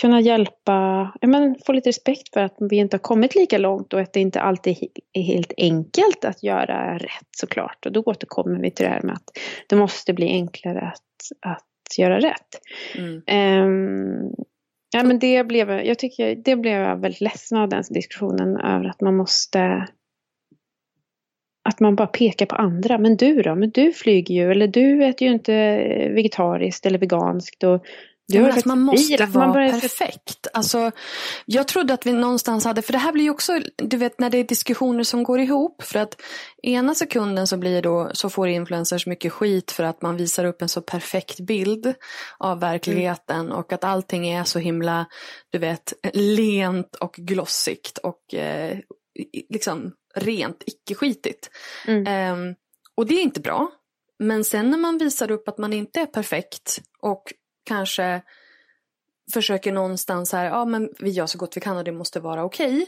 kunna 0.00 0.20
hjälpa, 0.20 0.72
ja, 1.20 1.28
men 1.28 1.56
få 1.66 1.72
lite 1.72 1.88
respekt 1.88 2.32
för 2.32 2.40
att 2.40 2.56
vi 2.58 2.76
inte 2.76 2.94
har 2.96 3.02
kommit 3.02 3.34
lika 3.34 3.58
långt 3.58 3.92
och 3.92 4.00
att 4.00 4.12
det 4.12 4.20
inte 4.20 4.40
alltid 4.40 4.76
är 5.12 5.22
helt 5.22 5.52
enkelt 5.56 6.24
att 6.24 6.42
göra 6.42 6.98
rätt 6.98 7.28
såklart. 7.36 7.86
Och 7.86 7.92
då 7.92 8.02
återkommer 8.06 8.60
vi 8.60 8.70
till 8.70 8.84
det 8.84 8.90
här 8.90 9.02
med 9.02 9.14
att 9.14 9.30
det 9.68 9.76
måste 9.76 10.12
bli 10.12 10.26
enklare 10.26 10.80
att, 10.80 11.50
att 11.52 11.98
göra 11.98 12.20
rätt. 12.20 12.48
Mm. 12.98 13.22
Ehm, 13.26 14.30
ja, 14.92 15.02
men 15.02 15.18
det 15.18 15.44
blev, 15.44 15.70
jag 15.70 15.98
tycker, 15.98 16.36
det 16.36 16.56
blev 16.56 16.80
jag 16.80 16.96
väldigt 16.96 17.20
ledsen 17.20 17.58
av 17.58 17.68
den 17.68 17.82
diskussionen 17.90 18.56
över 18.56 18.84
att 18.84 19.00
man 19.00 19.16
måste 19.16 19.88
att 21.64 21.80
man 21.80 21.96
bara 21.96 22.06
pekar 22.06 22.46
på 22.46 22.56
andra. 22.56 22.98
Men 22.98 23.16
du 23.16 23.42
då? 23.42 23.54
Men 23.54 23.70
du 23.70 23.92
flyger 23.92 24.34
ju, 24.34 24.50
eller 24.50 24.66
du 24.66 25.04
äter 25.04 25.28
ju 25.28 25.34
inte 25.34 25.52
vegetariskt 26.14 26.86
eller 26.86 26.98
veganskt. 26.98 27.64
Och 27.64 27.84
du 28.28 28.34
Ja, 28.34 28.40
har 28.40 28.42
men 28.42 28.48
att 28.48 28.54
faktiskt 28.54 28.66
man 28.66 28.80
måste 28.80 29.26
vara 29.26 29.48
bara- 29.52 29.80
perfekt. 29.80 30.46
Alltså, 30.52 30.90
jag 31.46 31.68
trodde 31.68 31.94
att 31.94 32.06
vi 32.06 32.12
någonstans 32.12 32.64
hade, 32.64 32.82
för 32.82 32.92
det 32.92 32.98
här 32.98 33.12
blir 33.12 33.24
ju 33.24 33.30
också, 33.30 33.60
du 33.76 33.96
vet 33.96 34.18
när 34.20 34.30
det 34.30 34.38
är 34.38 34.44
diskussioner 34.44 35.04
som 35.04 35.22
går 35.22 35.40
ihop. 35.40 35.82
För 35.82 35.98
att 35.98 36.20
ena 36.62 36.94
sekunden 36.94 37.46
så 37.46 37.56
blir 37.56 37.82
då, 37.82 38.10
så 38.12 38.30
får 38.30 38.48
influencers 38.48 39.06
mycket 39.06 39.32
skit 39.32 39.70
för 39.70 39.84
att 39.84 40.02
man 40.02 40.16
visar 40.16 40.44
upp 40.44 40.62
en 40.62 40.68
så 40.68 40.80
perfekt 40.82 41.40
bild 41.40 41.94
av 42.38 42.60
verkligheten 42.60 43.52
och 43.52 43.72
att 43.72 43.84
allting 43.84 44.28
är 44.28 44.44
så 44.44 44.58
himla, 44.58 45.06
du 45.52 45.58
vet, 45.58 45.92
lent 46.12 46.94
och 46.94 47.12
glossigt 47.14 47.98
och 47.98 48.34
eh, 48.34 48.78
liksom 49.48 49.92
rent, 50.14 50.62
icke-skitigt. 50.66 51.50
Mm. 51.86 52.06
Ehm, 52.06 52.54
och 52.96 53.06
det 53.06 53.14
är 53.14 53.22
inte 53.22 53.40
bra. 53.40 53.70
Men 54.18 54.44
sen 54.44 54.70
när 54.70 54.78
man 54.78 54.98
visar 54.98 55.30
upp 55.30 55.48
att 55.48 55.58
man 55.58 55.72
inte 55.72 56.00
är 56.00 56.06
perfekt 56.06 56.78
och 57.02 57.22
kanske 57.64 58.22
försöker 59.32 59.72
någonstans 59.72 60.32
här, 60.32 60.44
ja 60.44 60.64
men 60.64 60.90
vi 60.98 61.10
gör 61.10 61.26
så 61.26 61.38
gott 61.38 61.56
vi 61.56 61.60
kan 61.60 61.76
och 61.76 61.84
det 61.84 61.92
måste 61.92 62.20
vara 62.20 62.44
okej. 62.44 62.86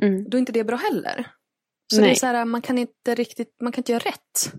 Mm. 0.00 0.30
Då 0.30 0.36
är 0.36 0.38
inte 0.38 0.52
det 0.52 0.64
bra 0.64 0.76
heller. 0.76 1.26
Så 1.94 2.00
Nej. 2.00 2.08
det 2.08 2.14
är 2.14 2.18
så 2.18 2.26
här, 2.26 2.44
man 2.44 2.62
kan 2.62 2.78
inte 2.78 3.14
riktigt, 3.14 3.56
man 3.62 3.72
kan 3.72 3.80
inte 3.80 3.92
göra 3.92 4.04
rätt. 4.04 4.52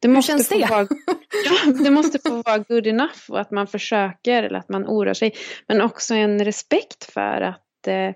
Det 0.00 0.08
måste 0.08 0.32
känns 0.32 0.48
få 0.48 0.58
det? 0.58 0.66
Vara, 0.66 0.80
ja, 1.66 1.72
det 1.84 1.90
måste 1.90 2.18
få 2.18 2.42
vara 2.42 2.58
good 2.58 2.86
enough 2.86 3.30
och 3.30 3.40
att 3.40 3.50
man 3.50 3.66
försöker 3.66 4.42
eller 4.42 4.58
att 4.58 4.68
man 4.68 4.84
oroar 4.86 5.14
sig. 5.14 5.34
Men 5.68 5.80
också 5.80 6.14
en 6.14 6.44
respekt 6.44 7.04
för 7.04 7.40
att 7.40 7.86
eh, 7.86 8.12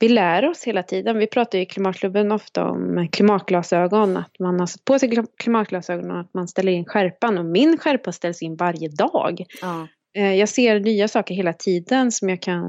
vi 0.00 0.08
lär 0.08 0.48
oss 0.48 0.64
hela 0.64 0.82
tiden. 0.82 1.18
Vi 1.18 1.26
pratar 1.26 1.58
ju 1.58 1.64
i 1.64 1.66
Klimatklubben 1.66 2.32
ofta 2.32 2.64
om 2.64 3.08
klimatglasögon. 3.12 4.16
Att 4.16 4.38
man 4.38 4.60
har 4.60 4.66
satt 4.66 4.84
på 4.84 4.98
sig 4.98 5.10
klim- 5.10 5.36
klimatglasögon 5.38 6.10
och 6.10 6.20
att 6.20 6.34
man 6.34 6.48
ställer 6.48 6.72
in 6.72 6.84
skärpan. 6.84 7.38
Och 7.38 7.44
min 7.44 7.78
skärpa 7.78 8.12
ställs 8.12 8.42
in 8.42 8.56
varje 8.56 8.88
dag. 8.88 9.44
Ja. 9.60 9.88
Eh, 10.16 10.34
Jag 10.34 10.48
ser 10.48 10.80
nya 10.80 11.08
saker 11.08 11.34
hela 11.34 11.52
tiden 11.52 12.12
som 12.12 12.28
jag 12.28 12.42
kan 12.42 12.64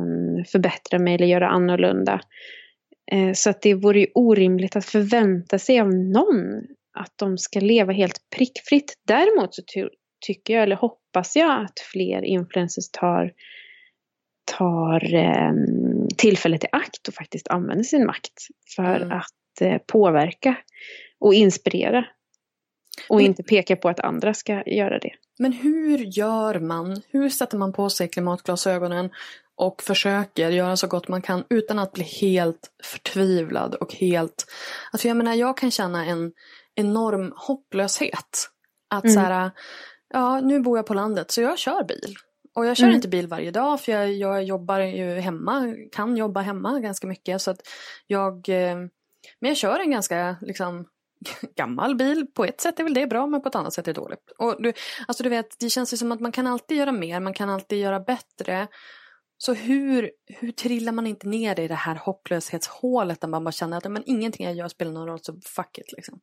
förbättra 0.51 0.99
mig 0.99 1.15
eller 1.15 1.25
göra 1.27 1.47
annorlunda. 1.49 2.21
Eh, 3.11 3.33
Så 3.33 3.49
att 3.49 3.61
det 3.61 3.73
vore 3.73 3.99
ju 3.99 4.07
orimligt 4.13 4.75
att 4.75 4.85
förvänta 4.85 5.59
sig 5.59 5.79
av 5.79 5.93
någon 5.93 6.61
att 6.97 7.13
de 7.15 7.37
ska 7.37 7.59
leva 7.59 7.93
helt 7.93 8.19
prickfritt. 8.35 8.93
Däremot 9.07 9.55
så 9.55 9.61
ty- 9.73 9.89
tycker 10.25 10.53
jag, 10.53 10.63
eller 10.63 10.75
hoppas 10.75 11.35
jag, 11.35 11.61
att 11.65 11.79
fler 11.91 12.21
influencers 12.21 12.89
tar, 12.91 13.31
tar 14.57 15.13
eh, 15.15 15.51
tillfället 16.17 16.63
i 16.63 16.67
akt 16.71 17.07
och 17.07 17.13
faktiskt 17.13 17.47
använder 17.47 17.83
sin 17.83 18.05
makt 18.05 18.33
för 18.75 18.95
Mm. 18.95 19.11
att 19.11 19.61
eh, 19.61 19.77
påverka 19.87 20.55
och 21.19 21.33
inspirera. 21.33 22.05
Och 23.09 23.15
Men- 23.17 23.25
inte 23.25 23.43
peka 23.43 23.75
på 23.75 23.89
att 23.89 23.99
andra 23.99 24.33
ska 24.33 24.63
göra 24.65 24.99
det. 24.99 25.11
Men 25.39 25.53
hur 25.53 25.97
gör 25.97 26.59
man? 26.59 27.01
Hur 27.09 27.29
sätter 27.29 27.57
man 27.57 27.73
på 27.73 27.89
sig 27.89 28.07
klimatglasögonen 28.07 29.09
och 29.55 29.81
försöker 29.81 30.49
göra 30.49 30.77
så 30.77 30.87
gott 30.87 31.07
man 31.07 31.21
kan 31.21 31.43
utan 31.49 31.79
att 31.79 31.91
bli 31.93 32.03
helt 32.03 32.71
förtvivlad 32.83 33.75
och 33.75 33.93
helt... 33.93 34.45
Alltså 34.91 35.07
jag 35.07 35.17
menar, 35.17 35.33
jag 35.33 35.57
kan 35.57 35.71
känna 35.71 36.05
en 36.05 36.31
enorm 36.75 37.33
hopplöshet. 37.35 38.49
Att 38.89 39.03
Mm. 39.03 39.13
så 39.13 39.19
här, 39.19 39.51
ja 40.09 40.39
nu 40.39 40.59
bor 40.59 40.77
jag 40.77 40.85
på 40.85 40.93
landet 40.93 41.31
så 41.31 41.41
jag 41.41 41.57
kör 41.59 41.83
bil. 41.83 42.15
Och 42.55 42.65
jag 42.65 42.77
kör 42.77 42.83
Mm. 42.85 42.95
inte 42.95 43.07
bil 43.07 43.27
varje 43.27 43.51
dag 43.51 43.81
för 43.81 43.91
jag, 43.91 44.13
jag 44.13 44.43
jobbar 44.43 44.79
ju 44.79 45.19
hemma, 45.19 45.75
kan 45.91 46.17
jobba 46.17 46.41
hemma 46.41 46.79
ganska 46.79 47.07
mycket. 47.07 47.41
Så 47.41 47.51
att 47.51 47.59
jag, 48.07 48.49
eh, 48.49 48.75
men 49.39 49.47
jag 49.49 49.57
kör 49.57 49.79
en 49.79 49.91
ganska 49.91 50.35
liksom, 50.41 50.85
gammal 51.55 51.95
bil. 51.95 52.27
På 52.33 52.45
ett 52.45 52.61
sätt 52.61 52.79
är 52.79 52.83
väl 52.83 52.93
det 52.93 53.07
bra 53.07 53.27
men 53.27 53.41
på 53.41 53.49
ett 53.49 53.55
annat 53.55 53.73
sätt 53.73 53.87
är 53.87 53.93
det 53.93 54.01
dåligt. 54.01 54.31
Och 54.37 54.55
du, 54.59 54.73
alltså 55.07 55.23
du 55.23 55.29
vet, 55.29 55.59
det 55.59 55.69
känns 55.69 55.93
ju 55.93 55.97
som 55.97 56.11
att 56.11 56.19
man 56.19 56.31
kan 56.31 56.47
alltid 56.47 56.77
göra 56.77 56.91
mer, 56.91 57.19
man 57.19 57.33
kan 57.33 57.49
alltid 57.49 57.79
göra 57.79 57.99
bättre. 57.99 58.67
Så 59.37 59.53
hur, 59.53 60.11
hur 60.27 60.51
trillar 60.51 60.91
man 60.91 61.07
inte 61.07 61.27
ner 61.27 61.59
i 61.59 61.67
det 61.67 61.75
här 61.75 61.95
hopplöshetshålet 61.95 63.21
där 63.21 63.27
man 63.27 63.43
bara 63.43 63.51
känner 63.51 63.77
att 63.77 63.91
men 63.91 64.03
ingenting 64.05 64.45
jag 64.45 64.55
gör 64.55 64.67
spelar 64.67 64.91
någon 64.91 65.07
roll 65.07 65.19
så 65.21 65.33
fuck 65.33 65.77
it 65.77 65.91
liksom. 65.91 66.19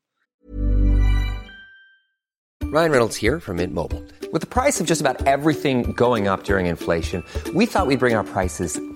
Ryan 2.65 2.91
Reynolds 2.91 3.23
här 3.23 3.41
från 3.41 3.57
Mint 3.57 3.73
Mobile. 3.73 4.03
Med 4.33 4.51
priset 4.51 4.87
på 4.87 4.91
nästan 4.91 5.17
allt 5.27 5.63
som 5.63 5.93
går 5.93 6.33
upp 6.33 6.51
under 6.51 6.61
inflationen, 6.61 7.23
trodde 7.45 7.59
vi 7.59 7.65
att 7.65 7.89
vi 7.89 7.97
skulle 7.97 7.99
bring 7.99 8.17
våra 8.17 8.25
priser 8.25 8.96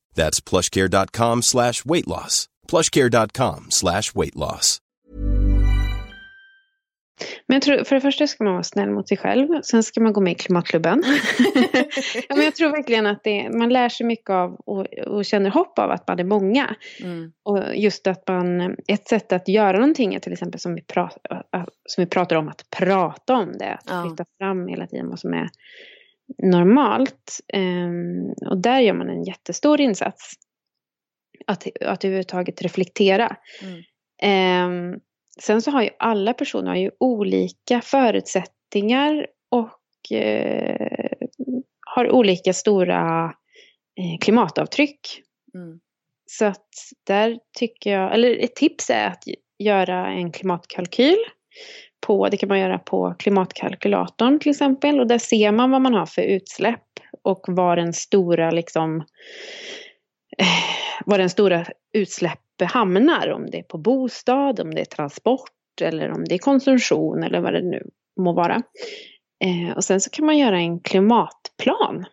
That's 0.15 0.39
plushcare.com 0.49 1.41
slash 1.41 1.73
weight 1.85 2.07
loss. 2.07 2.47
plushcare.com 2.71 3.65
slash 3.69 4.01
weight 4.15 4.35
loss. 4.35 4.77
Men 7.47 7.55
jag 7.55 7.61
tror, 7.61 7.83
för 7.83 7.95
det 7.95 8.01
första 8.01 8.27
ska 8.27 8.43
man 8.43 8.53
vara 8.53 8.63
snäll 8.63 8.89
mot 8.89 9.07
sig 9.07 9.17
själv. 9.17 9.61
Sen 9.63 9.83
ska 9.83 10.01
man 10.01 10.13
gå 10.13 10.21
med 10.21 10.31
i 10.31 10.35
klimatklubben. 10.35 11.03
ja, 12.29 12.35
men 12.35 12.43
jag 12.45 12.55
tror 12.55 12.69
verkligen 12.69 13.07
att 13.07 13.23
det, 13.23 13.49
man 13.49 13.69
lär 13.69 13.89
sig 13.89 14.05
mycket 14.05 14.29
av 14.29 14.53
och, 14.53 14.87
och 15.07 15.25
känner 15.25 15.49
hopp 15.49 15.79
av 15.79 15.91
att 15.91 16.07
man 16.07 16.19
är 16.19 16.23
många. 16.23 16.75
Mm. 17.03 17.31
Och 17.43 17.75
just 17.75 18.07
att 18.07 18.27
man, 18.27 18.75
ett 18.87 19.07
sätt 19.07 19.31
att 19.33 19.47
göra 19.47 19.77
någonting 19.79 20.13
är 20.13 20.19
till 20.19 20.33
exempel 20.33 20.59
som 20.59 20.75
vi, 20.75 20.81
pra, 20.81 21.11
som 21.85 22.01
vi 22.03 22.05
pratar 22.05 22.35
om, 22.35 22.47
att 22.47 22.69
prata 22.69 23.33
om 23.33 23.57
det. 23.57 23.73
Att 23.73 23.83
Ja. 23.89 24.03
flytta 24.07 24.25
fram 24.39 24.67
hela 24.67 24.87
tiden 24.87 25.09
vad 25.09 25.19
som 25.19 25.33
är 25.33 25.49
normalt. 26.37 27.39
Ehm, 27.53 28.29
och 28.49 28.57
där 28.57 28.79
gör 28.79 28.93
man 28.93 29.09
en 29.09 29.23
jättestor 29.23 29.81
insats. 29.81 30.33
Att, 31.47 31.67
att 31.85 32.05
överhuvudtaget 32.05 32.61
reflektera. 32.61 33.35
Mm. 33.61 33.81
Ehm, 34.21 34.99
sen 35.39 35.61
så 35.61 35.71
har 35.71 35.81
ju 35.81 35.89
alla 35.99 36.33
personer 36.33 36.67
har 36.67 36.77
ju 36.77 36.91
olika 36.99 37.81
förutsättningar 37.81 39.27
och 39.49 40.17
eh, 40.17 41.11
har 41.95 42.11
olika 42.11 42.53
stora 42.53 43.25
eh, 43.99 44.19
klimatavtryck. 44.21 45.21
Mm. 45.55 45.79
Så 46.25 46.45
att 46.45 46.69
där 47.07 47.39
tycker 47.59 47.93
jag, 47.93 48.13
eller 48.13 48.43
ett 48.43 48.55
tips 48.55 48.89
är 48.89 49.07
att 49.07 49.23
göra 49.59 50.07
en 50.07 50.31
klimatkalkyl. 50.31 51.17
På, 52.07 52.29
det 52.29 52.37
kan 52.37 52.49
man 52.49 52.59
göra 52.59 52.79
på 52.79 53.15
klimatkalkylatorn 53.19 54.39
till 54.39 54.49
exempel 54.51 54.99
och 54.99 55.07
där 55.07 55.17
ser 55.17 55.51
man 55.51 55.71
vad 55.71 55.81
man 55.81 55.93
har 55.93 56.05
för 56.05 56.21
utsläpp 56.21 56.83
och 57.23 57.45
var 57.47 57.75
den 57.75 57.93
stora 57.93 58.51
liksom 58.51 58.97
eh, 60.37 60.45
var 61.05 61.17
den 61.17 61.29
stora 61.29 61.65
utsläpp 61.93 62.39
hamnar. 62.63 63.31
Om 63.31 63.49
det 63.51 63.59
är 63.59 63.63
på 63.63 63.77
bostad, 63.77 64.59
om 64.59 64.75
det 64.75 64.81
är 64.81 64.85
transport 64.85 65.81
eller 65.81 66.11
om 66.11 66.25
det 66.25 66.35
är 66.35 66.39
konsumtion 66.39 67.23
eller 67.23 67.39
vad 67.39 67.53
det 67.53 67.61
nu 67.61 67.89
må 68.19 68.33
vara. 68.33 68.61
Eh, 69.43 69.75
och 69.75 69.83
sen 69.83 70.01
så 70.01 70.09
kan 70.09 70.25
man 70.25 70.37
göra 70.37 70.59
en 70.59 70.79
klimatplan. 70.79 72.05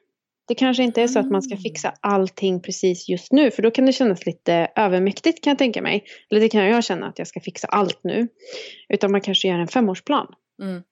Det 0.48 0.54
kanske 0.54 0.82
inte 0.82 1.02
är 1.02 1.08
så 1.08 1.18
att 1.18 1.30
man 1.30 1.42
ska 1.42 1.56
fixa 1.56 1.94
allting 2.00 2.62
precis 2.62 3.08
just 3.08 3.32
nu 3.32 3.50
för 3.50 3.62
då 3.62 3.70
kan 3.70 3.86
det 3.86 3.92
kännas 3.92 4.26
lite 4.26 4.68
övermäktigt 4.76 5.44
kan 5.44 5.50
jag 5.50 5.58
tänka 5.58 5.82
mig. 5.82 6.04
Eller 6.30 6.40
det 6.40 6.48
kan 6.48 6.64
jag 6.64 6.84
känna 6.84 7.06
att 7.06 7.18
jag 7.18 7.28
ska 7.28 7.40
fixa 7.40 7.66
allt 7.66 8.00
nu. 8.04 8.28
Utan 8.88 9.12
man 9.12 9.20
kanske 9.20 9.48
gör 9.48 9.58
en 9.58 9.68
femårsplan. 9.68 10.26
Mm. 10.62 10.82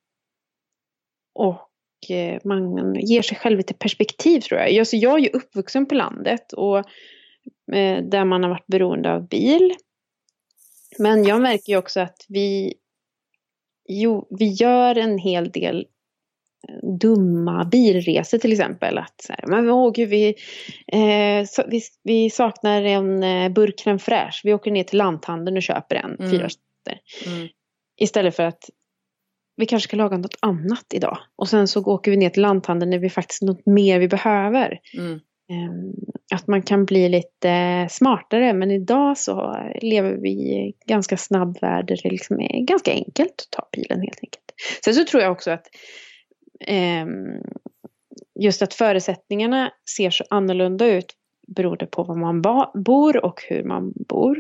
Och 1.35 2.11
eh, 2.11 2.41
man 2.45 2.95
ger 2.95 3.23
sig 3.23 3.39
själv 3.39 3.57
lite 3.59 3.75
perspektiv 3.75 4.41
tror 4.41 4.61
jag. 4.61 4.79
Alltså, 4.79 4.97
jag 4.97 5.19
är 5.19 5.23
ju 5.23 5.29
uppvuxen 5.29 5.87
på 5.87 5.95
landet 5.95 6.53
och 6.53 6.79
eh, 7.73 8.05
där 8.05 8.25
man 8.25 8.43
har 8.43 8.51
varit 8.51 8.67
beroende 8.67 9.13
av 9.13 9.29
bil. 9.29 9.75
Men 10.99 11.25
jag 11.25 11.41
märker 11.41 11.73
ju 11.73 11.79
också 11.79 12.01
att 12.01 12.25
vi, 12.29 12.75
jo, 13.89 14.29
vi 14.39 14.47
gör 14.47 14.99
en 14.99 15.19
hel 15.19 15.51
del 15.51 15.87
dumma 17.01 17.65
bilresor 17.65 18.39
till 18.39 18.53
exempel. 18.53 18.99
Att 18.99 19.21
så 19.23 19.33
här, 19.33 19.45
men 19.47 19.71
åh 19.71 19.93
gud, 19.93 20.09
vi, 20.09 20.35
eh, 20.93 21.47
så, 21.47 21.63
vi, 21.69 21.81
vi 22.03 22.31
saknar 22.31 22.83
en 22.83 23.23
eh, 23.23 23.49
burk 23.49 23.75
crème 23.85 23.99
fraîche. 23.99 24.41
Vi 24.45 24.55
åker 24.55 24.71
ner 24.71 24.85
till 24.85 24.99
lanthandeln 24.99 25.57
och 25.57 25.63
köper 25.63 25.97
en, 25.97 26.17
Mm. 26.19 26.31
fyra. 26.31 26.49
Mm. 27.27 27.49
Istället 28.01 28.37
för 28.37 28.43
att 28.43 28.71
vi 29.57 29.67
kanske 29.67 29.89
ska 29.89 29.97
laga 29.97 30.17
något 30.17 30.37
annat 30.41 30.87
idag. 30.95 31.19
Och 31.37 31.49
sen 31.49 31.69
så 31.69 31.85
åker 31.85 32.11
vi 32.11 32.17
ner 32.17 32.31
till 32.31 32.43
lanthandeln 32.43 32.91
när 32.91 32.99
vi 32.99 33.11
faktiskt 33.11 33.43
något 33.43 33.67
mer 33.67 33.99
vi 33.99 34.09
behöver. 34.09 34.79
Mm. 34.99 35.21
Ehm, 35.53 35.93
Att 36.35 36.47
man 36.47 36.63
kan 36.63 36.85
bli 36.85 37.09
lite 37.09 37.87
smartare. 37.91 38.53
Men 38.53 38.71
idag 38.71 39.19
så 39.19 39.57
lever 39.83 40.13
vi 40.13 40.31
i 40.31 40.73
ganska 40.87 41.17
snabb 41.17 41.59
värld 41.61 41.87
där 41.87 42.01
det 42.03 42.11
liksom 42.11 42.41
är 42.41 42.61
ganska 42.67 42.93
enkelt 42.93 43.31
att 43.31 43.51
ta 43.51 43.69
bilen 43.73 44.01
helt 44.01 44.19
enkelt. 44.23 44.45
Sen 44.85 44.95
så 44.95 45.05
tror 45.05 45.23
jag 45.23 45.33
också 45.33 45.51
att 45.51 45.67
eh, 46.61 47.07
just 48.41 48.63
att 48.63 48.75
förutsättningarna 48.75 49.71
ser 49.97 50.11
så 50.11 50.25
annorlunda 50.31 50.87
ut 50.87 51.15
beroende 51.49 51.87
på 51.87 52.05
var 52.05 52.17
man 52.17 52.43
ba- 52.43 52.73
bor 52.75 53.25
och 53.25 53.43
hur 53.49 53.65
man 53.65 53.93
bor. 54.09 54.39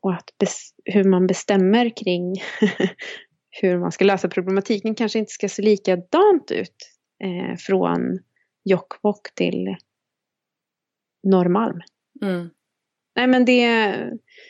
Och 0.00 0.12
att 0.14 0.30
bes- 0.42 0.72
hur 0.84 1.04
man 1.04 1.26
bestämmer 1.26 1.96
kring 1.96 2.34
hur 3.62 3.78
man 3.78 3.92
ska 3.92 4.04
lösa 4.04 4.28
problematiken 4.28 4.94
kanske 4.94 5.18
inte 5.18 5.32
ska 5.32 5.48
se 5.48 5.62
likadant 5.62 6.50
ut 6.50 6.76
eh, 7.24 7.56
från 7.58 8.18
Jokkmokk 8.64 9.34
till 9.34 9.76
Norrmalm. 11.26 11.80
Mm. 12.22 12.50
Nej 13.18 13.26
men 13.26 13.44
det, 13.44 13.66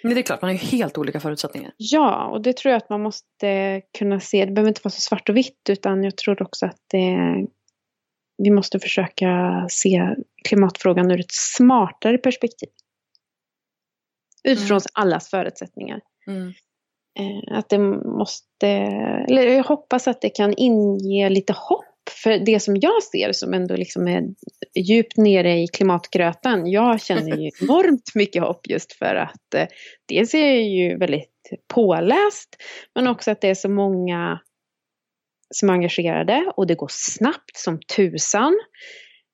Men 0.03 0.14
det 0.14 0.21
är 0.21 0.23
klart, 0.23 0.43
man 0.43 0.49
har 0.49 0.53
ju 0.53 0.59
helt 0.59 0.99
olika 0.99 1.21
förutsättningar. 1.21 1.73
ja, 1.77 2.27
och 2.27 2.43
det 2.43 2.57
tror 2.57 2.71
jag 2.73 2.77
att 2.77 2.91
man 2.91 3.03
måste 3.03 3.83
kunna 3.99 4.21
se. 4.21 4.45
Det 4.45 4.53
behöver 4.53 4.69
inte 4.69 4.81
vara 4.85 4.93
så 4.93 5.01
svart 5.01 5.29
och 5.29 5.37
vitt 5.37 5.62
utan 5.69 6.05
jag 6.05 6.16
tror 6.16 6.43
också 6.43 6.66
att 6.66 6.81
det, 6.91 7.16
vi 8.43 8.51
måste 8.51 8.81
försöka 8.81 9.66
se 9.71 10.14
klimatfrågan 10.49 11.11
ur 11.11 11.21
ett 11.21 11.33
smartare 11.33 12.19
perspektiv. 12.19 12.69
Utifrån 14.45 14.77
Mm. 14.77 14.83
allas 14.93 15.31
förutsättningar. 15.31 16.01
Mm. 16.27 16.49
Eh, 17.19 17.59
att 17.59 17.69
det 17.69 17.79
måste, 17.79 18.66
eller 19.29 19.43
jag 19.43 19.64
hoppas 19.64 20.09
att 20.09 20.21
det 20.21 20.31
kan 20.31 20.55
inge 20.57 21.29
lite 21.29 21.53
hopp. 21.53 21.85
För 22.11 22.39
det 22.39 22.61
som 22.61 22.77
jag 22.77 23.03
ser 23.03 23.33
som 23.33 23.55
ändå 23.55 23.77
liksom 23.77 24.09
är 24.09 24.23
djupt 24.81 25.17
nere 25.17 25.59
i 25.59 25.67
klimatgrötan, 25.67 26.67
jag 26.71 27.01
känner 27.01 27.37
ju 27.37 27.51
enormt 27.63 28.15
mycket 28.15 28.43
hopp 28.43 28.67
just 28.69 28.93
för 28.93 29.15
att 29.15 29.55
eh, 29.55 29.67
dels 30.09 30.35
är 30.35 30.47
jag 30.47 30.63
ju 30.63 30.97
väldigt 30.97 31.31
påläst, 31.75 32.57
men 32.95 33.09
också 33.09 33.31
att 33.31 33.41
det 33.41 33.49
är 33.49 33.55
så 33.55 33.69
många 33.69 34.41
som 35.55 35.71
är 35.71 35.73
engagerade 35.73 36.53
och 36.57 36.67
det 36.67 36.75
går 36.75 36.89
snabbt 36.91 37.57
som 37.57 37.81
tusan. 37.97 38.61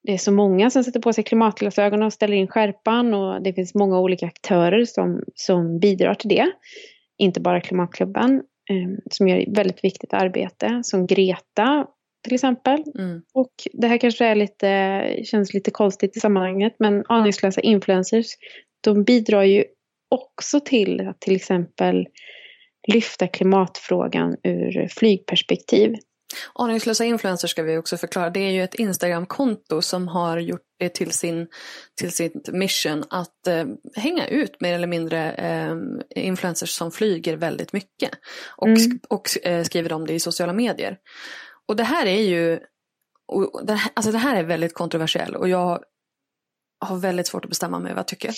Det 0.03 0.12
är 0.12 0.18
så 0.18 0.33
många 0.33 0.70
som 0.70 0.85
sätter 0.85 1.01
på 1.01 1.12
sig 1.12 1.25
klimatglasögonen 1.25 2.07
och 2.07 2.12
ställer 2.12 2.37
in 2.37 2.49
skärpan 2.49 3.14
och 3.14 3.43
det 3.43 3.53
finns 3.53 3.75
många 3.75 4.01
olika 4.01 4.27
aktörer 4.27 4.85
som, 4.85 5.22
som 5.35 5.79
bidrar 5.79 6.14
till 6.14 6.29
det. 6.29 6.51
Inte 7.18 7.41
bara 7.41 7.61
Klimatklubben 7.61 8.35
eh, 8.70 8.99
som 9.11 9.29
gör 9.29 9.55
väldigt 9.57 9.85
viktigt 9.85 10.12
arbete 10.12 10.81
som 10.85 11.07
Greta 11.07 11.87
till 12.25 12.35
exempel. 12.35 12.85
Mm. 12.99 13.22
Och 13.35 13.53
det 13.72 13.87
här 13.87 13.99
kanske 13.99 14.27
är 14.27 14.35
lite, 14.35 15.25
känns 15.25 15.55
lite 15.55 15.70
konstigt 15.70 16.16
i 16.16 16.20
sammanhanget 16.20 16.77
men 16.79 17.05
aningslösa 17.09 17.61
influencers 17.61 18.27
de 18.81 19.05
bidrar 19.05 19.43
ju 19.43 19.64
också 20.11 20.61
till 20.61 21.09
att 21.09 21.20
till 21.20 21.37
exempel 21.37 22.07
lyfta 22.93 23.27
klimatfrågan 23.27 24.37
ur 24.43 24.89
flygperspektiv. 24.89 25.95
Aningslösa 26.55 27.05
influencers 27.05 27.51
ska 27.51 27.62
vi 27.62 27.77
också 27.79 27.97
förklara. 27.97 28.31
Det 28.31 28.41
är 28.41 28.51
ju 28.51 28.62
ett 28.62 28.75
Instagram-konto 28.75 29.83
som 29.83 30.09
har 30.09 30.39
gjort 30.39 30.61
det 30.79 30.89
till, 30.89 31.11
sin, 31.11 31.47
till 32.01 32.12
sitt 32.12 32.49
mission 32.53 33.05
att 33.11 33.47
eh, 33.47 33.64
hänga 33.97 34.27
ut 34.27 34.61
mer 34.61 34.75
eller 34.75 34.87
mindre 34.87 35.33
eh, 35.33 35.77
influencers 36.25 36.70
som 36.70 36.93
flyger 36.93 37.37
väldigt 37.37 37.72
mycket. 37.72 38.11
Och, 38.57 38.68
Mm. 38.68 39.01
och 39.09 39.47
eh, 39.47 39.64
skriver 39.64 39.93
om 39.93 40.07
det 40.07 40.12
i 40.12 40.20
sociala 40.20 40.53
medier. 40.53 40.99
Och 41.69 41.77
det 41.77 41.85
här 41.85 42.07
är 42.07 42.21
ju, 42.23 42.61
och 43.27 43.67
det, 43.67 43.81
alltså 43.95 44.12
det 44.12 44.19
här 44.19 44.37
är 44.37 44.43
väldigt 44.43 44.75
kontroversiellt 44.75 45.37
och 45.37 45.49
jag 45.49 45.85
har 46.81 46.97
väldigt 46.97 47.27
svårt 47.27 47.45
att 47.45 47.49
bestämma 47.49 47.79
mig 47.79 47.93
vad 47.93 47.99
jag 47.99 48.09
tycker. 48.09 48.35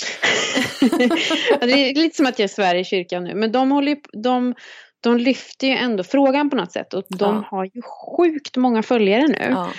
Det 1.66 1.72
är 1.90 1.94
lite 1.94 2.16
som 2.16 2.26
att 2.26 2.38
jag 2.38 2.50
svär 2.50 2.74
i 2.74 2.84
kyrkan 2.84 3.24
nu. 3.24 3.34
Men 3.34 3.52
de, 3.52 3.70
håller 3.70 3.92
ju, 3.92 4.00
de, 4.22 4.54
de 5.00 5.16
lyfter 5.16 5.66
ju 5.66 5.72
ändå 5.72 6.04
frågan 6.04 6.50
på 6.50 6.56
något 6.56 6.72
sätt. 6.72 6.94
Och 6.94 7.04
de 7.08 7.34
Ja. 7.34 7.44
har 7.50 7.64
ju 7.64 7.82
sjukt 8.16 8.56
många 8.56 8.82
följare 8.82 9.26
nu. 9.28 9.46
Ja. 9.50 9.70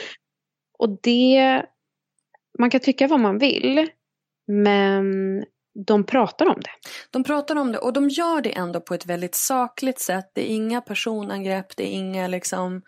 Och 0.80 1.00
det... 1.04 1.64
Man 2.60 2.70
kan 2.70 2.80
tycka 2.80 3.08
vad 3.08 3.20
man 3.20 3.38
vill. 3.38 3.90
Men 4.48 5.06
de 5.88 6.04
pratar 6.06 6.46
om 6.46 6.62
det. 6.62 6.72
De 7.12 7.24
pratar 7.24 7.56
om 7.56 7.72
det 7.72 7.78
och 7.78 7.94
de 7.94 8.10
gör 8.10 8.42
det 8.42 8.58
ändå 8.58 8.82
på 8.82 8.94
ett 8.94 9.06
väldigt 9.06 9.36
sakligt 9.36 10.00
sätt. 10.00 10.32
Det 10.34 10.52
är 10.52 10.56
inga 10.56 10.82
personangrepp, 10.82 11.78
det 11.78 11.84
är 11.84 11.92
inga 11.92 12.28
liksom... 12.28 12.82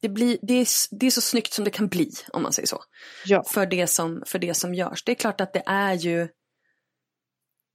Det, 0.00 0.08
blir, 0.08 0.38
det, 0.42 0.54
är, 0.54 0.66
det 0.90 1.06
är 1.06 1.10
så 1.10 1.20
snyggt 1.20 1.52
som 1.52 1.64
det 1.64 1.70
kan 1.70 1.88
bli, 1.88 2.10
om 2.32 2.42
man 2.42 2.52
säger 2.52 2.66
så. 2.66 2.84
Ja. 3.24 3.44
För 3.44 3.66
det, 3.66 3.86
som, 3.86 4.22
för 4.26 4.38
det 4.38 4.54
som 4.54 4.74
görs. 4.74 5.04
Det 5.04 5.12
är 5.12 5.16
klart 5.16 5.40
att 5.40 5.52
det 5.52 5.62
är 5.66 5.94
ju... 5.94 6.28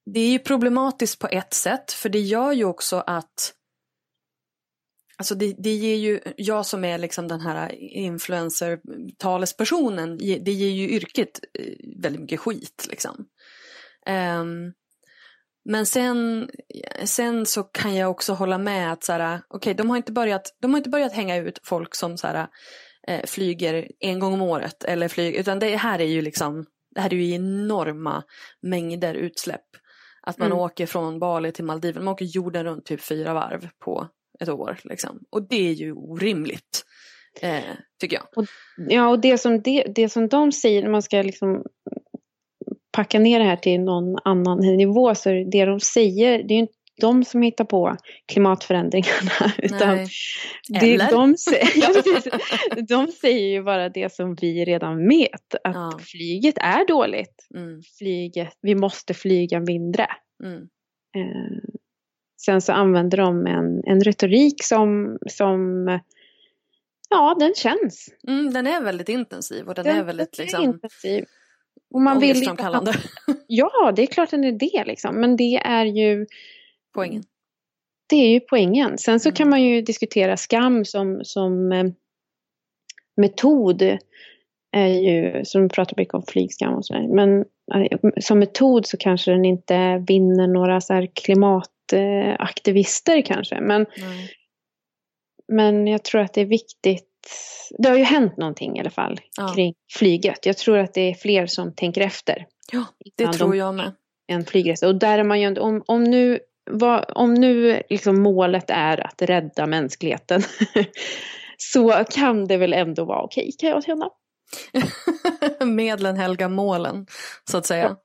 Det 0.05 0.19
är 0.19 0.30
ju 0.30 0.39
problematiskt 0.39 1.19
på 1.19 1.28
ett 1.28 1.53
sätt, 1.53 1.91
för 1.91 2.09
det 2.09 2.19
gör 2.19 2.51
ju 2.51 2.65
också 2.65 3.03
att... 3.07 3.53
Alltså 5.17 5.36
det, 5.36 5.55
det 5.57 5.74
ger 5.74 5.95
ju, 5.95 6.19
jag 6.38 6.65
som 6.65 6.84
är 6.84 6.97
liksom 6.97 7.28
den 7.28 7.41
här 7.41 7.71
influencer-talespersonen, 7.95 10.17
det 10.17 10.51
ger 10.51 10.69
ju 10.69 10.89
yrket 10.89 11.39
eh, 11.59 11.74
väldigt 12.01 12.21
mycket 12.21 12.39
skit 12.39 12.88
liksom. 12.89 13.26
Ehm, 14.05 14.74
men 15.66 15.86
sen, 15.86 16.49
sen 17.05 17.45
så 17.45 17.64
kan 17.64 17.95
jag 17.95 18.11
också 18.11 18.34
hålla 18.34 18.57
med 18.57 18.91
att 18.91 19.03
så 19.03 19.14
här, 19.14 19.41
okej, 19.47 19.74
de 19.74 19.89
har 19.89 19.97
inte 19.97 20.11
börjat, 20.11 20.55
de 20.61 20.72
har 20.72 20.78
inte 20.78 20.89
börjat 20.89 21.14
hänga 21.14 21.36
ut 21.38 21.59
folk 21.64 21.95
som 21.95 22.18
så 22.18 22.28
här, 22.28 22.47
eh, 23.07 23.26
flyger 23.26 23.88
en 23.99 24.20
gång 24.20 24.34
om 24.34 24.41
året 24.41 24.84
eller 24.84 25.07
flyg, 25.07 25.36
utan 25.36 25.59
det 25.59 25.76
här 25.76 25.99
är 25.99 26.05
ju 26.05 26.22
liksom, 26.22 26.66
det 26.95 27.01
här 27.01 27.14
är 27.14 27.18
ju 27.18 27.34
enorma 27.36 28.24
mängder 28.61 29.14
utsläpp. 29.14 29.66
Att 30.22 30.38
man 30.38 30.47
Mm. 30.47 30.59
åker 30.59 30.86
från 30.86 31.20
Bali 31.20 31.51
till 31.51 31.64
Maldiven, 31.66 32.03
man 32.03 32.14
åker 32.14 32.26
jorden 32.26 32.64
runt 32.64 32.86
typ 32.86 33.01
fyra 33.01 33.34
varv 33.34 33.70
på 33.80 34.07
ett 34.39 34.49
år. 34.49 34.80
Liksom. 34.84 35.20
Och 35.30 35.47
det 35.47 35.70
är 35.70 35.74
ju 35.74 35.93
orimligt, 35.93 36.84
eh, 37.41 37.61
tycker 38.01 38.16
jag. 38.16 38.26
Och, 38.36 38.45
ja, 38.89 39.07
och 39.07 39.20
det 39.20 39.38
som, 39.38 39.61
det, 39.61 39.84
det 39.95 40.09
som 40.09 40.28
de 40.28 40.51
säger 40.51 40.89
man 40.89 41.01
ska 41.01 41.22
liksom 41.22 41.64
packa 42.93 43.19
ner 43.19 43.39
det 43.39 43.45
här 43.45 43.55
till 43.55 43.81
någon 43.81 44.15
annan 44.23 44.59
nivå 44.59 45.15
så 45.15 45.29
är 45.29 45.51
det 45.51 45.65
de 45.65 45.79
säger, 45.79 46.37
det 46.43 46.53
är 46.53 46.55
ju 46.55 46.59
inte 46.61 46.73
de 47.01 47.23
som 47.23 47.41
hittar 47.41 47.65
på 47.65 47.97
klimatförändringarna. 48.31 49.31
Utan 49.57 49.97
det, 50.69 50.97
de, 50.97 51.35
de 52.89 53.07
säger 53.07 53.47
ju 53.47 53.63
bara 53.63 53.89
det 53.89 54.13
som 54.13 54.35
vi 54.41 54.65
redan 54.65 55.07
vet. 55.09 55.55
Att 55.63 55.75
Ja. 55.75 55.99
flyget 56.01 56.57
är 56.57 56.87
dåligt. 56.87 57.47
Mm, 57.55 57.81
Flyget, 57.97 58.57
vi 58.61 58.75
måste 58.75 59.13
flyga 59.13 59.59
mindre. 59.59 60.07
mm, 60.43 60.67
Eh, 61.15 61.57
sen 62.45 62.61
så 62.61 62.71
använder 62.71 63.17
de 63.17 63.47
en, 63.47 63.83
en 63.85 64.03
retorik 64.03 64.63
som, 64.63 65.17
som 65.29 65.87
ja, 67.09 67.35
den 67.39 67.53
känns. 67.55 68.07
mm, 68.27 68.53
den 68.53 68.67
är 68.67 68.81
väldigt 68.81 69.09
intensiv 69.09 69.67
och 69.67 69.75
den, 69.75 69.87
är 69.87 70.03
väldigt 70.03 70.37
den 70.37 70.43
liksom, 70.45 70.63
intensiv. 70.63 71.25
Och 71.93 72.01
man 72.01 72.19
vill 72.19 72.38
inte. 72.38 72.45
Ja, 73.47 73.91
det 73.95 74.01
är 74.01 74.05
klart 74.07 74.30
den 74.32 74.43
är 74.43 74.51
det 74.51 74.84
liksom. 74.86 75.15
Men 75.21 75.36
det 75.38 75.55
är 75.55 75.86
ju 75.86 76.26
Poängen. 76.93 77.24
det 78.09 78.15
är 78.15 78.30
ju 78.30 78.39
poängen. 78.39 78.97
Sen 78.97 79.19
så 79.19 79.30
Mm. 79.30 79.36
kan 79.36 79.49
man 79.49 79.63
ju 79.63 79.82
diskutera 79.82 80.38
skam 80.38 80.86
som, 80.86 81.21
som 81.24 81.71
eh, 81.71 81.86
metod. 83.17 83.82
Är 84.76 84.88
ju, 84.88 85.45
som 85.45 85.69
pratar 85.69 85.93
mycket 85.97 86.13
om 86.13 86.24
flygskam 86.28 86.74
och 86.74 86.86
sådär. 86.86 87.07
Men 87.07 87.39
eh, 87.76 87.97
som 88.21 88.39
metod 88.39 88.86
så 88.86 88.97
kanske 88.97 89.32
den 89.32 89.45
inte 89.45 90.03
vinner 90.07 90.47
några 90.47 90.82
så 90.82 91.07
klimataktivister 91.13 93.21
kanske. 93.21 93.61
Men, 93.61 93.86
Nej. 93.97 94.30
men 95.47 95.88
jag 95.88 96.03
tror 96.03 96.21
att 96.21 96.34
det 96.34 96.41
är 96.41 96.45
viktigt. 96.45 97.07
Det 97.78 97.89
har 97.89 97.97
ju 97.97 98.03
hänt 98.03 98.38
någonting 98.38 98.78
i 98.78 98.80
alla 98.80 98.89
fall 98.89 99.19
Ja. 99.38 99.53
kring 99.55 99.74
flyget. 99.93 100.45
Jag 100.45 100.57
tror 100.57 100.78
att 100.78 100.93
det 100.93 101.01
är 101.01 101.13
fler 101.13 101.47
som 101.47 101.76
tänker 101.76 102.01
efter. 102.01 102.45
Ja, 102.71 102.86
det 103.17 103.28
tror 103.34 103.51
de- 103.51 103.57
jag 103.57 103.76
med. 103.76 103.91
en 104.28 104.45
flygresa. 104.45 104.88
Och 104.88 104.95
där 104.95 105.19
är 105.19 105.24
man 105.24 105.41
ju 105.41 105.59
om, 105.59 105.84
om 105.88 106.03
nu, 106.03 106.39
vad, 106.71 107.05
om 107.15 107.34
nu 107.34 107.82
liksom 107.89 108.21
målet 108.21 108.65
är 108.69 109.05
att 109.07 109.21
rädda 109.21 109.65
mänskligheten 109.67 110.41
så 111.57 112.03
kan 112.11 112.47
det 112.47 112.57
väl 112.57 112.74
ändå 112.74 113.05
vara 113.05 113.21
okej 113.24 113.51
kan 113.59 113.69
jag 113.69 113.84
känna. 113.84 114.09
Medlen 115.65 116.15
helgar 116.17 116.49
målen, 116.49 117.07
så 117.51 117.57
att 117.57 117.65
säga. 117.65 117.95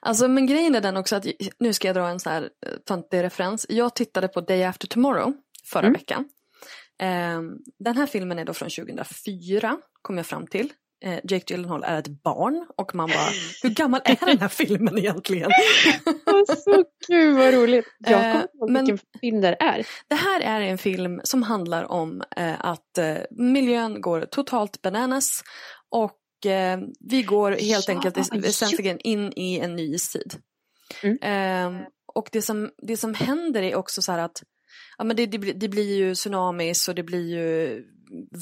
Alltså, 0.00 0.28
men 0.28 0.46
grejen 0.46 0.74
är 0.74 0.80
den 0.80 0.96
också 0.96 1.16
att, 1.16 1.26
nu 1.58 1.72
ska 1.72 1.88
jag 1.88 1.96
dra 1.96 2.08
en 2.08 2.20
så 2.20 2.30
här 2.30 2.42
eh, 2.42 2.72
töntig 2.88 3.22
referens. 3.22 3.66
Jag 3.68 3.94
tittade 3.94 4.28
på 4.28 4.40
Day 4.40 4.64
After 4.64 4.86
Tomorrow 4.88 5.32
förra 5.72 5.80
Mm. 5.86 5.92
veckan. 5.92 6.28
Ehm, 7.02 7.44
den 7.78 7.96
här 7.96 8.06
filmen 8.06 8.38
är 8.38 8.44
då 8.44 8.54
från 8.54 8.70
2004, 8.70 9.76
kom 10.02 10.16
jag 10.16 10.26
fram 10.26 10.46
till. 10.46 10.72
Eh, 11.04 11.18
Jake 11.24 11.44
Gyllenhaal 11.54 11.84
är 11.84 11.98
ett 11.98 12.22
barn 12.22 12.66
och 12.76 12.94
man 12.94 13.08
bara, 13.10 13.28
hur 13.62 13.70
gammal 13.70 14.00
är 14.04 14.26
den 14.26 14.38
här 14.38 14.48
filmen 14.48 14.98
egentligen? 14.98 15.50
så 16.64 16.84
gud 17.08 17.36
vad 17.36 17.54
roligt. 17.54 17.84
Jag 17.98 18.12
Eh, 18.12 18.32
kommer 18.32 18.40
inte 18.42 18.56
ihåg 18.58 18.70
men- 18.70 18.84
vilken 18.84 18.98
film 19.20 19.40
det 19.40 19.56
är. 19.60 19.86
Det 20.08 20.14
här 20.14 20.40
är 20.40 20.60
en 20.60 20.78
film 20.78 21.20
som 21.24 21.42
handlar 21.42 21.84
om 21.92 22.22
eh, 22.36 22.54
att 22.58 22.98
eh, 22.98 23.16
miljön 23.30 24.00
går 24.00 24.20
totalt 24.20 24.82
bananas 24.82 25.42
och 25.90 26.46
eh, 26.50 26.78
vi 27.00 27.22
går 27.22 27.50
helt 27.50 27.88
Ja, 27.88 27.94
enkelt 27.94 28.34
väsentligen 28.34 28.98
in 29.00 29.32
i 29.36 29.58
en 29.58 29.76
ny 29.76 29.94
istid. 29.94 30.34
Mm. 31.02 31.18
Eh, 31.78 31.86
och 32.14 32.28
det 32.32 32.42
som, 32.42 32.70
det 32.82 32.96
som 32.96 33.14
händer 33.14 33.62
är 33.62 33.74
också 33.76 34.02
så 34.02 34.12
här 34.12 34.18
att 34.18 34.42
ja, 34.98 35.04
men 35.04 35.16
det, 35.16 35.26
det, 35.26 35.38
blir- 35.38 35.54
det 35.54 35.68
blir 35.68 35.96
ju 35.96 36.14
tsunamis 36.14 36.88
och 36.88 36.94
det 36.94 37.02
blir 37.02 37.28
ju 37.28 37.84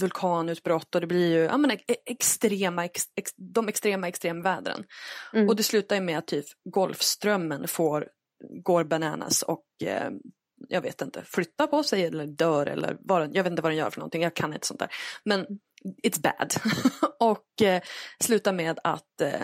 vulkanutbrott 0.01 0.95
och 0.95 1.01
det 1.01 1.07
blir 1.07 1.33
ju 1.33 1.39
ja, 1.39 1.57
men 1.57 1.71
e- 1.71 1.79
extrema, 2.07 2.85
ex, 2.85 3.03
ex, 3.17 3.33
de 3.37 3.69
extrema 3.69 4.09
extremvädren. 4.09 4.85
Mm. 5.33 5.49
Och 5.49 5.57
det 5.57 5.63
slutar 5.63 5.97
ju 5.97 6.03
med 6.03 6.19
att 6.19 6.27
typ 6.27 6.45
Golfströmmen 6.65 7.69
får, 7.69 8.09
går 8.65 8.85
bananas 8.85 9.43
och 9.43 9.65
eh, 9.85 10.11
jag 10.69 10.81
vet 10.81 11.03
inte, 11.03 11.23
flyttar 11.25 11.67
på 11.67 11.83
sig 11.83 12.05
eller 12.05 12.27
dör 12.27 12.67
eller 12.67 12.97
vad 13.01 13.37
jag 13.37 13.43
vet 13.43 13.51
inte 13.51 13.63
vad 13.63 13.73
den 13.73 13.79
gör 13.79 13.91
för 13.91 14.01
någonting, 14.01 14.23
jag 14.23 14.37
kan 14.37 14.55
inte 14.55 14.67
sånt 14.67 14.81
där. 14.81 14.91
Men 15.25 15.47
it's 16.03 16.21
bad. 16.23 16.55
och 17.21 17.63
eh, 17.63 17.83
slutar 18.21 18.53
med 18.53 18.79
att 18.85 19.21
eh, 19.21 19.43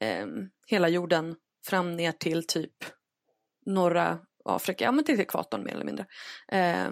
eh, 0.00 0.26
hela 0.66 0.88
jorden 0.88 1.36
fram 1.66 1.96
ner 1.96 2.12
till 2.12 2.46
typ 2.46 2.72
norra 3.66 4.18
Afrika, 4.48 4.84
ja 4.84 4.92
men 4.92 5.04
till 5.04 5.20
ekvatorn 5.20 5.64
mer 5.64 5.72
eller 5.72 5.84
mindre, 5.84 6.06
eh, 6.52 6.90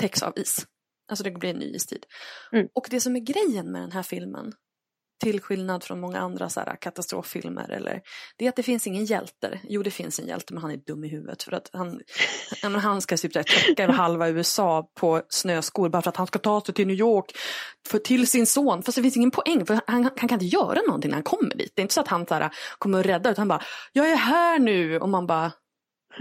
täcks 0.00 0.22
av 0.22 0.32
is. 0.36 0.66
Alltså 1.08 1.24
det 1.24 1.30
blir 1.30 1.50
en 1.50 1.58
ny 1.58 1.74
istid. 1.74 2.06
Mm. 2.52 2.68
Och 2.74 2.86
det 2.90 3.00
som 3.00 3.16
är 3.16 3.20
grejen 3.20 3.72
med 3.72 3.82
den 3.82 3.92
här 3.92 4.02
filmen, 4.02 4.52
till 5.22 5.40
skillnad 5.40 5.84
från 5.84 6.00
många 6.00 6.18
andra 6.18 6.48
så 6.48 6.60
här, 6.60 6.76
katastroffilmer, 6.80 7.70
eller, 7.70 8.02
det 8.36 8.44
är 8.44 8.48
att 8.48 8.56
det 8.56 8.62
finns 8.62 8.86
ingen 8.86 9.04
hjälte. 9.04 9.60
Jo, 9.62 9.82
det 9.82 9.90
finns 9.90 10.18
en 10.18 10.26
hjälte, 10.26 10.54
men 10.54 10.62
han 10.62 10.70
är 10.70 10.76
dum 10.76 11.04
i 11.04 11.08
huvudet. 11.08 11.42
För 11.42 11.52
att 11.52 11.70
han, 11.72 12.00
ja, 12.62 12.68
men 12.68 12.80
han 12.80 13.00
ska 13.00 13.16
typ 13.16 13.32
täcka 13.32 13.92
halva 13.92 14.28
USA 14.28 14.90
på 15.00 15.22
snöskor 15.28 15.88
bara 15.88 16.02
för 16.02 16.08
att 16.08 16.16
han 16.16 16.26
ska 16.26 16.38
ta 16.38 16.60
sig 16.60 16.74
till 16.74 16.86
New 16.86 16.96
York 16.96 17.32
för, 17.88 17.98
till 17.98 18.26
sin 18.26 18.46
son. 18.46 18.82
Fast 18.82 18.96
det 18.96 19.02
finns 19.02 19.16
ingen 19.16 19.30
poäng, 19.30 19.66
för 19.66 19.80
han, 19.86 20.10
han 20.16 20.28
kan 20.28 20.42
inte 20.42 20.56
göra 20.56 20.80
någonting 20.86 21.10
när 21.10 21.16
han 21.16 21.22
kommer 21.22 21.54
dit. 21.54 21.72
Det 21.74 21.80
är 21.80 21.82
inte 21.82 21.94
så 21.94 22.00
att 22.00 22.08
han 22.08 22.26
så 22.26 22.34
här, 22.34 22.50
kommer 22.78 23.00
att 23.00 23.06
rädda, 23.06 23.30
utan 23.30 23.40
han 23.42 23.48
bara, 23.48 23.62
jag 23.92 24.10
är 24.10 24.16
här 24.16 24.58
nu. 24.58 24.98
Och 24.98 25.08
man 25.08 25.26
bara, 25.26 25.52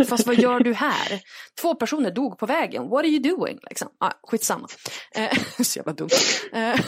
Fast 0.07 0.27
vad 0.27 0.35
gör 0.35 0.59
du 0.59 0.73
här? 0.73 1.21
Två 1.61 1.75
personer 1.75 2.11
dog 2.11 2.37
på 2.37 2.45
vägen. 2.45 2.89
What 2.89 2.99
are 2.99 3.07
you 3.07 3.19
doing? 3.19 3.59
Liksom. 3.69 3.87
Ah, 3.99 4.11
skitsamma. 4.23 4.67
Eh, 5.15 5.37
så 5.63 5.79
jävla 5.79 5.93
dumt. 5.93 6.09
Eh, 6.53 6.79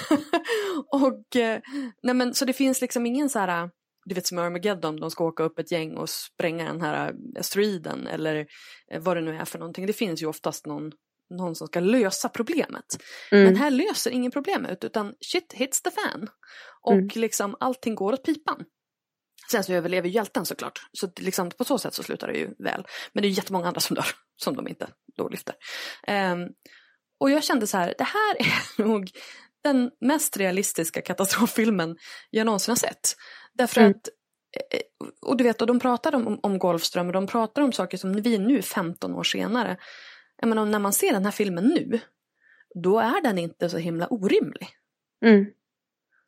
och, 0.91 1.36
eh, 1.36 1.60
nej 2.03 2.16
men, 2.16 2.34
så 2.34 2.45
det 2.45 2.53
finns 2.53 2.82
liksom 2.82 3.05
ingen 3.05 3.30
så 3.30 3.39
här, 3.39 3.70
du 4.05 4.16
vet 4.16 4.28
som 4.28 4.38
Armageddon, 4.38 4.99
de 4.99 5.12
ska 5.12 5.24
åka 5.24 5.43
upp 5.43 5.60
ett 5.60 5.72
gäng 5.72 5.97
och 5.97 6.10
spränga 6.10 6.64
den 6.66 6.82
här 6.82 7.14
asteroiden 7.39 8.08
eller 8.08 8.45
eh, 8.91 9.01
vad 9.01 9.18
det 9.18 9.22
nu 9.22 9.36
är 9.36 9.45
för 9.45 9.60
någonting. 9.60 9.86
Det 9.86 9.93
finns 9.93 10.22
ju 10.22 10.26
oftast 10.28 10.66
någon, 10.66 10.91
någon 11.30 11.55
som 11.55 11.68
ska 11.68 11.80
lösa 11.80 12.30
problemet. 12.30 12.86
Mm. 13.32 13.43
Men 13.43 13.55
här 13.55 13.72
löser 13.72 14.12
ingen 14.12 14.32
problemet 14.32 14.84
utan 14.84 15.14
shit 15.32 15.53
hits 15.53 15.82
the 15.82 15.91
fan. 15.91 16.28
Och 16.82 16.93
Mm. 16.93 17.10
liksom 17.16 17.55
allting 17.60 17.95
går 17.95 18.14
åt 18.14 18.24
pipan. 18.26 18.64
Sen 19.52 19.64
så 19.64 19.74
överlever 19.74 20.10
hjälten 20.10 20.45
såklart. 20.45 20.80
Så 20.91 21.10
liksom, 21.20 21.50
på 21.50 21.64
så 21.64 21.78
sätt 21.78 21.93
så 21.93 22.04
slutar 22.04 22.28
det 22.28 22.38
ju 22.38 22.50
väl. 22.60 22.86
Men 23.14 23.22
det 23.22 23.28
är 23.28 23.30
jättemånga 23.30 23.68
andra 23.68 23.82
som 23.82 23.95
dör. 23.95 24.06
Som 24.39 24.56
de 24.56 24.68
inte 24.68 24.88
då 25.18 25.30
lyfter. 25.30 25.56
Ehm, 26.08 26.48
och 27.20 27.32
jag 27.32 27.43
kände 27.43 27.68
så 27.68 27.78
här, 27.78 27.93
det 27.98 28.04
här 28.04 28.36
är 28.39 28.84
nog 28.88 29.12
den 29.64 29.91
mest 30.02 30.38
realistiska 30.38 31.02
katastroffilmen 31.02 31.98
jag 32.30 32.45
någonsin 32.45 32.72
har 32.72 32.76
sett. 32.78 33.16
Därför 33.54 33.82
Mm. 33.82 33.91
att, 33.91 34.08
eh, 34.74 34.80
och 35.22 35.38
du 35.38 35.43
vet, 35.43 35.62
och 35.62 35.68
de 35.68 35.80
pratar 35.80 36.16
om, 36.16 36.39
om 36.43 36.60
Golfström 36.60 37.08
och 37.08 37.14
de 37.14 37.28
pratar 37.28 37.62
om 37.62 37.72
saker 37.72 37.98
som 37.98 38.22
vi 38.22 38.38
nu 38.38 38.62
15 38.62 39.16
år 39.16 39.24
senare, 39.24 39.78
jag 40.38 40.50
menar, 40.50 40.66
när 40.66 40.80
man 40.80 40.93
ser 40.93 41.14
den 41.14 41.26
här 41.26 41.32
filmen 41.32 41.64
nu, 41.68 42.00
då 42.84 43.00
är 43.00 43.22
den 43.22 43.38
inte 43.38 43.70
så 43.70 43.78
himla 43.78 44.08
orimlig. 44.08 44.68
Mm. 45.26 45.45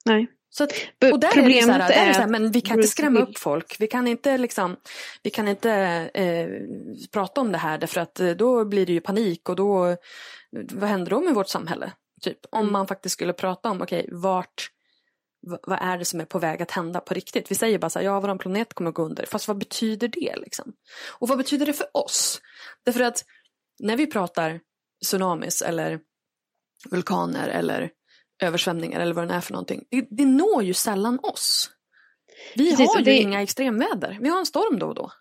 Nej. 0.05 0.27
Att, 0.59 0.71
och 1.13 1.19
där 1.19 1.27
är 1.27 1.35
det 1.35 1.41
problemet 1.41 1.65
så 1.65 1.71
här, 1.71 1.91
är 1.91 2.07
det 2.07 2.13
så 2.13 2.19
här, 2.21 2.27
men 2.27 2.51
vi 2.51 2.61
kan 2.61 2.77
inte 2.77 2.87
skrämma 2.87 3.19
upp 3.19 3.37
folk. 3.37 3.75
Vi 3.79 3.87
kan 3.87 4.07
inte 4.07 4.37
liksom, 4.37 4.75
vi 5.23 5.29
kan 5.29 5.47
inte 5.47 5.71
eh, 6.13 6.47
prata 7.11 7.41
om 7.41 7.51
det 7.51 7.57
här 7.57 7.77
därför 7.77 8.01
att 8.01 8.19
eh, 8.19 8.29
då 8.29 8.65
blir 8.65 8.85
det 8.85 8.93
ju 8.93 9.01
panik 9.01 9.49
och 9.49 9.55
då, 9.55 9.97
vad 10.71 10.89
händer 10.89 11.09
då 11.09 11.21
med 11.21 11.33
vårt 11.35 11.47
samhälle? 11.49 11.91
Typ, 12.21 12.37
om 12.51 12.59
Mm. 12.61 12.71
man 12.73 12.87
faktiskt 12.87 13.13
skulle 13.13 13.33
prata 13.33 13.69
om, 13.69 13.81
okej, 13.81 14.09
vart, 14.11 14.69
v- 15.51 15.57
vad 15.63 15.79
är 15.81 15.97
det 15.97 16.05
som 16.05 16.19
är 16.21 16.25
på 16.25 16.39
väg 16.39 16.61
att 16.61 16.71
hända 16.71 16.99
på 16.99 17.13
riktigt? 17.13 17.51
Vi 17.51 17.55
säger 17.55 17.79
bara 17.79 17.89
så 17.89 17.99
här, 17.99 18.05
ja, 18.05 18.19
vår 18.19 18.37
planet 18.37 18.73
kommer 18.73 18.89
att 18.89 18.95
gå 18.95 19.03
under. 19.03 19.25
Fast 19.25 19.47
vad 19.47 19.57
betyder 19.57 20.07
det 20.07 20.35
liksom? 20.37 20.73
Och 21.19 21.27
vad 21.27 21.37
betyder 21.37 21.65
det 21.65 21.73
för 21.73 21.87
oss? 21.97 22.41
Därför 22.85 23.01
att 23.01 23.25
när 23.79 23.97
vi 23.97 24.07
pratar 24.07 24.59
tsunamis 25.05 25.61
eller 25.61 25.99
vulkaner 26.91 27.47
eller 27.47 27.89
översvämningar 28.39 28.99
eller 28.99 29.13
vad 29.13 29.27
det 29.27 29.33
är 29.33 29.41
för 29.41 29.53
någonting. 29.53 29.83
Det, 29.91 30.07
det 30.09 30.25
når 30.25 30.63
ju 30.63 30.73
sällan 30.73 31.19
oss. 31.23 31.69
Vi 32.55 32.69
Precis, 32.71 32.87
har 32.89 32.97
ju 32.99 33.03
det- 33.05 33.17
inga 33.17 33.41
extremväder. 33.41 34.17
Vi 34.21 34.29
har 34.29 34.39
en 34.39 34.45
storm 34.45 34.79
då 34.79 34.87
och 34.87 34.95
då. 34.95 35.11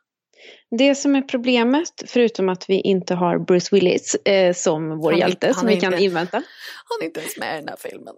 Det 0.78 0.94
som 0.94 1.14
är 1.16 1.22
problemet, 1.22 1.88
förutom 2.06 2.48
att 2.48 2.70
vi 2.70 2.80
inte 2.80 3.14
har 3.14 3.38
Bruce 3.38 3.68
Willis 3.72 4.14
eh, 4.14 4.52
som 4.54 4.98
vår 4.98 5.10
Han 5.10 5.20
hjälte 5.20 5.46
han 5.46 5.54
som 5.54 5.66
vi 5.68 5.80
kan 5.80 5.92
inte- 5.92 6.04
invänta. 6.04 6.36
Han 6.84 6.98
är 7.00 7.04
inte 7.04 7.20
ens 7.20 7.36
med 7.38 7.54
i 7.54 7.58
den 7.60 7.68
här 7.68 7.76
filmen. 7.78 8.14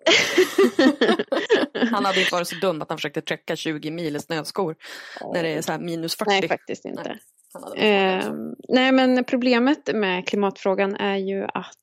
han 1.93 2.05
hade 2.05 2.21
inte 2.21 2.33
varit 2.35 2.49
så 2.49 2.57
dum 2.57 2.83
att 2.83 2.89
han 2.89 2.99
försökte 2.99 3.21
träcka 3.21 3.57
20 3.57 3.91
mil 3.91 4.17
i 4.17 4.21
snöskor 4.21 4.77
när 5.35 5.43
det 5.43 5.49
är 5.49 5.63
så 5.63 5.73
här 5.73 5.79
minus 5.79 6.17
40. 6.17 6.31
Nej, 6.31 6.49
faktiskt 6.49 6.85
inte. 6.85 7.03
Nej, 7.03 7.19
Eh, 7.77 8.33
nej, 8.69 8.93
men 8.93 9.25
problemet 9.25 9.95
med 9.95 10.27
klimatfrågan 10.29 10.97
är 10.97 11.17
ju 11.17 11.45
att 11.45 11.75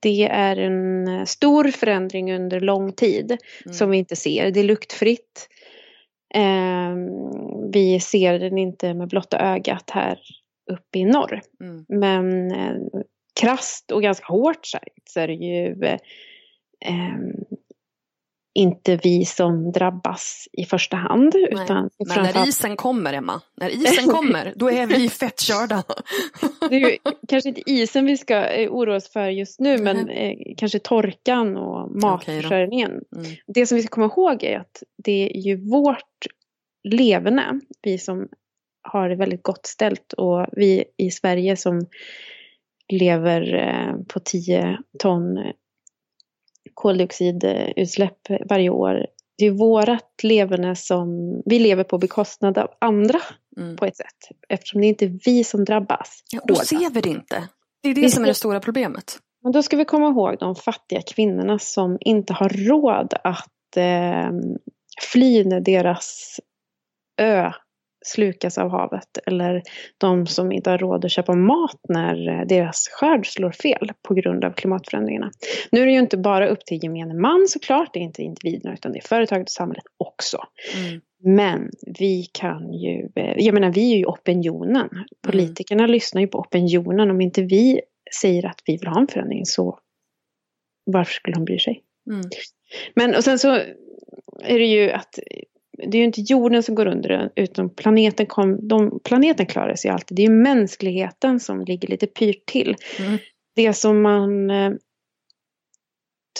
det 0.00 0.28
är 0.30 0.56
en 0.56 1.26
stor 1.26 1.68
förändring 1.68 2.34
under 2.34 2.60
lång 2.60 2.92
tid 2.92 3.38
Mm. 3.64 3.74
som 3.74 3.90
vi 3.90 3.98
inte 3.98 4.16
ser. 4.16 4.50
Det 4.50 4.60
är 4.60 4.64
luktfritt. 4.64 5.48
Eh, 6.34 6.94
vi 7.72 8.00
ser 8.00 8.38
den 8.38 8.58
inte 8.58 8.94
med 8.94 9.08
blotta 9.08 9.38
ögat 9.38 9.90
här 9.90 10.18
uppe 10.70 10.98
i 10.98 11.04
norr. 11.04 11.40
Mm. 11.60 11.84
Men 11.88 12.52
eh, 12.52 12.76
krast 13.40 13.90
och 13.92 14.02
ganska 14.02 14.26
hårt 14.26 14.66
sagt 14.66 15.08
så 15.08 15.20
är 15.20 15.28
det 15.28 15.34
ju 15.34 15.84
eh, 15.84 15.98
ehm, 16.80 17.32
inte 18.54 18.96
vi 18.96 19.24
som 19.24 19.72
drabbas 19.72 20.48
i 20.52 20.64
första 20.64 20.96
hand. 20.96 21.34
Nej. 21.34 21.64
Utan 21.64 21.90
Men 22.08 22.22
när 22.22 22.48
isen 22.48 22.76
kommer, 22.76 23.12
Emma, 23.12 23.40
när 23.56 23.70
isen 23.70 24.08
kommer, 24.08 24.52
då 24.56 24.70
är 24.70 24.86
vi 24.86 25.08
fett 25.08 25.40
körda. 25.40 25.82
Det 26.70 26.76
är 26.76 26.98
kanske 27.28 27.48
inte 27.48 27.70
isen 27.70 28.06
vi 28.06 28.16
ska 28.16 28.44
eh, 28.44 28.70
oroa 28.70 28.96
oss 28.96 29.12
för 29.12 29.28
just 29.28 29.60
nu, 29.60 29.78
men 29.78 30.08
eh, 30.08 30.36
kanske 30.56 30.78
torkan 30.78 31.56
och 31.56 32.02
matförsörjningen. 32.02 32.90
Mm. 32.90 33.36
Det 33.46 33.66
som 33.66 33.76
vi 33.76 33.82
ska 33.82 33.94
komma 33.94 34.06
ihåg 34.06 34.42
är 34.44 34.58
att 34.58 34.82
det 35.04 35.36
är 35.36 35.40
ju 35.40 35.70
vårt 35.70 36.26
leverne, 36.88 37.60
vi 37.82 37.98
som 37.98 38.28
har 38.82 39.08
det 39.08 39.16
väldigt 39.16 39.42
gott 39.42 39.66
ställt 39.66 40.12
och 40.12 40.46
vi 40.52 40.84
i 40.96 41.10
Sverige 41.10 41.56
som 41.56 41.86
lever 42.88 43.54
eh, 43.54 44.04
på 44.08 44.20
10 44.20 44.78
ton 44.98 45.52
koldioxidutsläpp 46.74 48.18
varje 48.48 48.70
år. 48.70 49.06
Det 49.38 49.46
är 49.46 49.50
vårat 49.50 50.10
leverne 50.22 50.76
som 50.76 51.08
vi 51.46 51.58
lever 51.58 51.84
på 51.84 51.98
bekostnad 51.98 52.58
av 52.58 52.70
andra 52.78 53.20
Mm. 53.56 53.76
på 53.76 53.86
ett 53.86 53.96
sätt. 53.96 54.38
Eftersom 54.48 54.80
det 54.80 54.86
är 54.86 54.88
inte 54.88 55.06
vi 55.24 55.44
som 55.44 55.64
drabbas. 55.64 56.22
Ja, 56.32 56.40
då 56.44 56.54
hårdast. 56.54 56.68
ser 56.68 56.90
vi 56.90 57.00
det 57.00 57.08
inte. 57.08 57.48
Det 57.82 57.88
är 57.88 57.94
det 57.94 58.00
Vi 58.00 58.10
som 58.10 58.22
är 58.24 58.28
det 58.28 58.34
stora 58.34 58.60
problemet. 58.60 59.18
Men 59.42 59.52
då 59.52 59.62
ska 59.62 59.76
vi 59.76 59.84
komma 59.84 60.08
ihåg 60.08 60.36
de 60.40 60.54
fattiga 60.56 61.02
kvinnorna 61.02 61.58
som 61.58 61.98
inte 62.00 62.32
har 62.32 62.48
råd 62.48 63.14
att 63.24 63.76
eh, 63.76 64.30
fly 65.12 65.44
när 65.44 65.60
deras 65.60 66.40
ö 67.20 67.50
slukas 68.04 68.58
av 68.58 68.70
havet. 68.70 69.18
Eller 69.26 69.62
de 69.98 70.26
som 70.26 70.52
inte 70.52 70.70
har 70.70 70.78
råd 70.78 71.04
att 71.04 71.10
köpa 71.10 71.34
mat 71.34 71.80
när 71.88 72.28
eh, 72.28 72.46
deras 72.46 72.88
skörd 72.88 73.26
slår 73.26 73.50
fel 73.50 73.92
på 74.08 74.14
grund 74.14 74.44
av 74.44 74.52
klimatförändringarna. 74.52 75.30
Nu 75.70 75.80
är 75.80 75.86
det 75.86 75.92
ju 75.92 75.98
inte 75.98 76.16
bara 76.16 76.48
upp 76.48 76.64
till 76.64 76.78
gemene 76.82 77.14
man 77.14 77.46
såklart, 77.48 77.90
det 77.92 77.98
är 77.98 78.02
inte 78.02 78.22
individerna 78.22 78.74
utan 78.74 78.92
det 78.92 78.98
är 78.98 79.08
företaget 79.08 79.46
och 79.46 79.52
samhället 79.52 79.84
också. 79.96 80.38
Mm. 80.76 81.00
Men 81.24 81.70
vi 81.98 82.26
kan 82.32 82.72
ju, 82.72 83.08
eh, 83.16 83.34
jag 83.36 83.54
menar 83.54 83.72
vi 83.72 83.92
är 83.92 83.98
ju 83.98 84.04
opinionen. 84.04 84.88
Politikerna 85.26 85.86
lyssnar 85.86 86.20
ju 86.20 86.26
på 86.26 86.38
opinionen. 86.38 87.10
Om 87.10 87.20
inte 87.20 87.42
vi 87.42 87.80
säger 88.20 88.46
att 88.46 88.62
vi 88.66 88.76
vill 88.76 88.88
ha 88.88 89.00
en 89.00 89.08
förändring 89.08 89.46
så 89.46 89.78
varför 90.84 91.12
skulle 91.12 91.34
de 91.34 91.44
bry 91.44 91.58
sig? 91.58 91.82
Mm. 92.10 92.22
Men 92.94 93.14
och 93.14 93.24
sen 93.24 93.38
så 93.38 93.50
är 94.40 94.58
det 94.58 94.66
ju 94.66 94.90
att 94.90 95.18
det 95.78 95.96
är 95.96 95.98
ju 95.98 96.04
inte 96.04 96.20
jorden 96.20 96.62
som 96.62 96.74
går 96.74 96.86
under 96.86 97.30
utan 97.36 97.70
planeten, 97.70 98.26
kom, 98.26 98.68
de, 98.68 99.00
planeten 99.04 99.46
klarar 99.46 99.74
sig 99.74 99.90
alltid. 99.90 100.16
Det 100.16 100.22
är 100.22 100.28
ju 100.28 100.34
mänskligheten 100.34 101.40
som 101.40 101.64
ligger 101.64 101.88
lite 101.88 102.06
pyrt 102.06 102.46
till. 102.46 102.76
Mm. 102.98 103.18
Det 103.54 103.72
som 103.72 104.02
man 104.02 104.50
eh, 104.50 104.72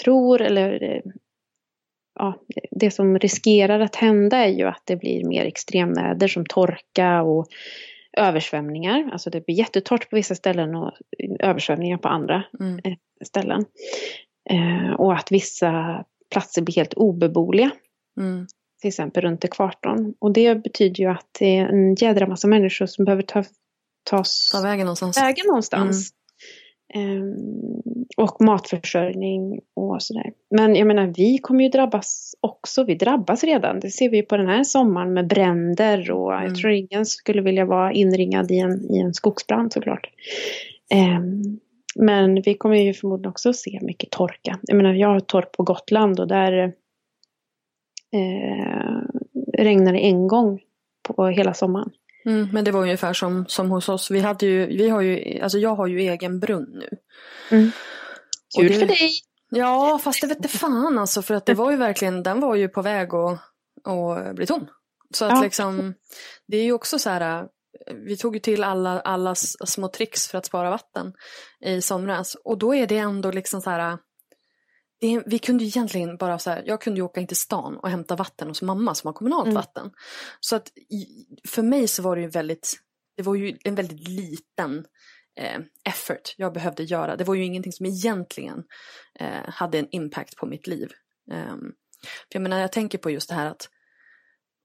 tror 0.05 0.41
eller 0.41 0.83
eh, 0.83 1.03
ja, 2.18 2.39
det 2.70 2.91
som 2.91 3.18
riskerar 3.18 3.80
att 3.80 3.97
hända 3.97 4.37
är 4.37 4.49
ju 4.49 4.64
att 4.64 4.83
det 4.85 4.97
blir 4.97 5.24
mer 5.24 5.45
extremväder 5.45 6.28
som 6.28 6.47
torka 6.47 7.22
och 7.22 7.47
översvämningar. 8.18 9.11
Alltså 9.12 9.30
det 9.30 9.47
blir 9.47 9.57
jättetorrt 9.57 10.11
på 10.11 10.16
vissa 10.16 10.35
ställen 10.35 10.74
och 10.74 10.93
översvämningar 11.39 11.99
på 11.99 12.09
andra 12.09 12.43
Mm. 12.61 12.80
eh, 12.85 12.95
ställen. 13.24 13.64
Eh, 14.51 14.93
och 14.93 15.14
att 15.14 15.33
vissa 15.33 16.05
platser 16.30 16.62
blir 16.62 16.74
helt 16.74 16.95
obeboeliga. 16.95 17.70
Mm. 18.20 18.47
Till 18.83 18.89
exempel 18.89 19.22
runt 19.22 19.45
ekvatorn. 19.45 20.14
Och 20.18 20.33
det 20.33 20.55
betyder 20.55 21.01
ju 21.01 21.11
att 21.11 21.26
det 21.39 21.57
är 21.59 21.66
en 21.66 21.95
jädra 21.95 22.26
massa 22.26 22.49
människor 22.49 22.87
som 22.87 23.05
behöver 23.05 23.22
ta, 23.22 23.45
tas 24.11 24.51
Ta 24.53 24.62
vägen 24.62 24.87
någonstans. 24.87 25.18
vägen 25.22 25.47
någonstans. 25.47 26.11
Ehm, 26.95 27.35
och 28.16 28.41
matförsörjning 28.41 29.61
och 29.76 30.03
sådär. 30.03 30.33
Men 30.57 30.74
jag 30.76 30.87
menar, 30.87 31.07
vi 31.16 31.39
kommer 31.39 31.64
ju 31.64 31.70
drabbas 31.70 32.35
också. 32.41 32.85
Vi 32.85 32.95
drabbas 32.95 33.45
redan. 33.45 33.80
Det 33.80 33.91
ser 33.91 34.11
vi 34.11 34.16
ju 34.16 34.22
på 34.22 34.37
den 34.37 34.49
här 34.49 34.64
sommaren 34.64 35.12
med 35.12 35.26
bränder 35.26 36.11
och 36.11 36.33
Mm. 36.33 36.45
jag 36.45 36.57
tror 36.57 36.72
ingen 36.72 37.07
skulle 37.07 37.43
vilja 37.43 37.64
vara 37.64 37.93
inringad 37.93 38.51
i 38.51 38.59
en, 38.59 38.95
i 38.95 38.99
en 38.99 39.14
skogsbrand 39.14 39.72
såklart. 39.72 40.09
Ehm, 40.91 41.43
men 41.97 42.43
vi 42.43 42.55
kommer 42.55 42.76
ju 42.76 42.95
förmodligen 42.95 43.30
också 43.30 43.53
se 43.53 43.78
mycket 43.83 44.11
torka. 44.11 44.59
Jag 44.62 44.76
menar, 44.76 44.93
jag 44.95 45.09
har 45.09 45.20
torp 45.20 45.53
på 45.53 45.62
Gotland 45.62 46.20
och 46.20 46.28
där 46.28 46.72
eh, 48.12 49.00
regnar 49.58 49.92
det 49.92 49.98
en 49.98 50.28
gång 50.28 50.60
på 51.02 51.26
hela 51.26 51.54
sommaren. 51.54 51.90
Mm, 52.24 52.48
men 52.52 52.64
det 52.64 52.70
var 52.70 52.80
ungefär 52.82 53.12
som, 53.12 53.44
som 53.48 53.70
hos 53.70 53.88
oss. 53.88 54.10
Vi 54.10 54.20
hade 54.20 54.46
ju, 54.46 54.66
vi 54.66 54.88
har 54.88 55.00
ju, 55.00 55.40
alltså 55.40 55.58
jag 55.58 55.74
har 55.74 55.86
ju 55.86 56.00
egen 56.00 56.40
brunn 56.40 56.66
nu. 56.72 56.88
Mm. 57.56 57.70
Kul 58.58 58.68
det- 58.68 58.74
för 58.78 58.86
dig! 58.86 59.10
Ja, 59.54 60.00
fast 60.02 60.20
det 60.20 60.26
vet 60.26 60.50
fan 60.50 60.98
alltså. 60.98 61.22
För 61.22 61.34
att 61.34 61.46
det 61.46 61.54
var 61.54 61.70
ju 61.70 61.76
verkligen, 61.76 62.22
den 62.22 62.40
var 62.40 62.54
ju 62.54 62.68
på 62.68 62.82
väg 62.82 63.14
att, 63.14 63.38
att 63.84 64.34
bli 64.36 64.46
tom. 64.46 64.66
Så 65.14 65.24
att 65.24 65.32
Ja. 65.32 65.42
liksom, 65.42 65.94
det 66.46 66.56
är 66.56 66.64
ju 66.64 66.72
också 66.72 66.98
så 66.98 67.10
här, 67.10 67.46
vi 68.06 68.16
tog 68.16 68.36
ju 68.36 68.40
till 68.40 68.64
alla, 68.64 69.00
alla 69.00 69.34
små 69.34 69.88
tricks 69.88 70.28
för 70.28 70.38
att 70.38 70.46
spara 70.46 70.70
vatten 70.70 71.12
i 71.64 71.80
somras. 71.82 72.34
Och 72.44 72.58
då 72.58 72.74
är 72.74 72.86
det 72.86 72.98
ändå 72.98 73.30
liksom 73.30 73.60
så 73.60 73.70
här, 73.70 73.98
det 75.03 75.22
vi 75.26 75.38
kunde 75.38 75.64
egentligen 75.64 76.16
bara 76.16 76.38
så 76.38 76.50
här, 76.50 76.62
jag 76.66 76.80
kunde 76.80 77.00
ju 77.00 77.05
åka 77.05 77.20
in 77.20 77.26
till 77.26 77.36
stan 77.36 77.76
och 77.76 77.90
hämta 77.90 78.16
vatten 78.16 78.48
hos 78.48 78.62
mamma 78.62 78.94
som 78.94 79.09
har 79.09 79.12
kommunalt 79.12 79.46
Mm. 79.46 79.55
vatten. 79.55 79.90
Så 80.40 80.57
att 80.57 80.72
för 81.48 81.62
mig 81.62 81.88
så 81.88 82.03
var 82.03 82.16
det 82.16 82.22
ju 82.22 82.28
väldigt, 82.28 82.74
det 83.16 83.22
var 83.22 83.34
ju 83.34 83.59
en 83.64 83.74
väldigt 83.74 84.09
liten 84.09 84.84
eh, 85.40 85.61
effort 85.84 86.34
jag 86.36 86.53
behövde 86.53 86.82
göra. 86.82 87.16
Det 87.16 87.24
var 87.24 87.34
ju 87.34 87.44
ingenting 87.44 87.72
som 87.72 87.86
egentligen 87.86 88.64
eh, 89.18 89.48
hade 89.48 89.78
en 89.78 89.88
impact 89.90 90.36
på 90.36 90.46
mitt 90.46 90.66
liv. 90.66 90.92
Ehm, 91.32 91.61
för 92.03 92.34
jag 92.38 92.42
menar, 92.42 92.59
jag 92.61 92.72
tänker 92.72 92.98
på 92.98 93.11
just 93.11 93.28
det 93.28 93.34
här 93.34 93.46
att 93.46 93.68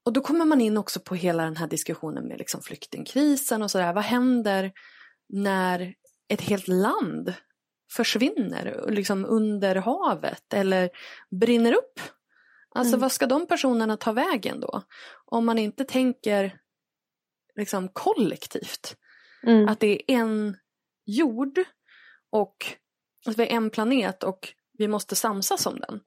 och 0.04 0.12
då 0.12 0.20
kommer 0.20 0.44
man 0.44 0.60
in 0.60 0.76
också 0.78 1.00
på 1.00 1.14
hela 1.14 1.44
den 1.44 1.56
här 1.56 1.66
diskussionen 1.68 2.28
med 2.28 2.38
liksom 2.38 2.62
flyktingkrisen 2.62 3.62
och 3.62 3.70
sådär. 3.70 3.92
Vad 3.92 4.04
händer 4.04 4.72
när 5.28 5.94
ett 6.28 6.40
helt 6.40 6.68
land 6.68 7.34
försvinner 7.92 8.84
liksom 8.88 9.24
under 9.24 9.76
havet 9.76 10.52
eller 10.54 10.90
brinner 11.40 11.72
upp? 11.72 12.00
Alltså 12.74 12.90
Mm. 12.94 13.00
vad 13.00 13.12
ska 13.12 13.26
de 13.26 13.46
personerna 13.46 13.96
ta 13.96 14.12
vägen 14.12 14.60
då? 14.60 14.82
Om 15.24 15.46
man 15.46 15.58
inte 15.58 15.84
tänker 15.84 16.58
liksom 17.56 17.88
kollektivt. 17.88 18.96
Mm. 19.42 19.68
Att 19.68 19.80
det 19.80 19.86
är 20.12 20.16
en 20.18 20.56
jord 21.06 21.58
och 22.30 22.56
att 23.26 23.38
vi 23.38 23.42
är 23.42 23.46
en 23.52 23.70
planet 23.70 24.22
och 24.22 24.48
vi 24.78 24.88
måste 24.88 25.16
samsas 25.16 25.66
om 25.66 25.80
den. 25.80 26.00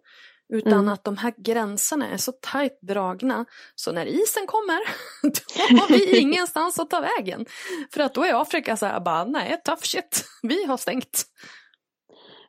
Utan 0.53 0.73
Mm. 0.73 0.87
att 0.89 1.03
de 1.03 1.17
här 1.17 1.33
gränserna 1.37 2.07
är 2.09 2.17
så 2.17 2.31
tajt 2.31 2.79
dragna 2.81 3.45
så 3.75 3.91
när 3.91 4.05
isen 4.05 4.47
kommer 4.47 4.79
då 5.23 5.77
har 5.81 5.87
vi 5.87 6.17
ingenstans 6.19 6.79
att 6.79 6.89
ta 6.89 6.99
vägen. 7.01 7.45
För 7.93 8.01
att 8.01 8.13
då 8.13 8.23
är 8.23 8.41
Afrika 8.41 8.77
så 8.77 8.85
här 8.85 8.99
bara 8.99 9.25
nej 9.25 9.61
tough 9.65 9.81
shit, 9.81 10.25
vi 10.41 10.65
har 10.65 10.77
stängt. 10.77 11.23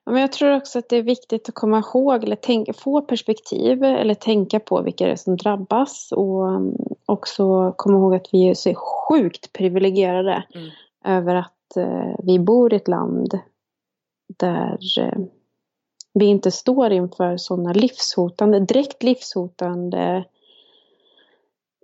Men 0.06 0.20
jag 0.20 0.32
tror 0.32 0.56
också 0.56 0.78
att 0.78 0.88
det 0.88 0.96
är 0.96 1.02
viktigt 1.02 1.48
att 1.48 1.54
komma 1.54 1.78
ihåg 1.78 2.24
eller 2.24 2.36
tänka, 2.36 2.72
få 2.72 3.02
perspektiv 3.02 3.84
eller 3.84 4.14
tänka 4.14 4.60
på 4.60 4.82
vilka 4.82 5.06
det 5.06 5.12
är 5.12 5.16
som 5.16 5.36
drabbas 5.36 6.12
och 6.12 6.46
um, 6.46 6.76
också 7.06 7.72
komma 7.76 7.98
ihåg 7.98 8.14
att 8.14 8.28
vi 8.32 8.48
är 8.48 8.54
så 8.54 8.74
sjukt 8.74 9.52
privilegierade 9.52 10.44
Mm. 10.54 10.70
över 11.04 11.34
att 11.34 11.76
eh, 11.76 12.14
vi 12.22 12.38
bor 12.38 12.72
i 12.72 12.76
ett 12.76 12.88
land 12.88 13.38
där 14.38 14.78
eh, 14.98 15.18
vi 16.14 16.24
inte 16.24 16.50
står 16.50 16.92
inför 16.92 17.36
sådana 17.36 17.72
livshotande, 17.72 18.60
direkt 18.60 19.02
livshotande 19.02 20.24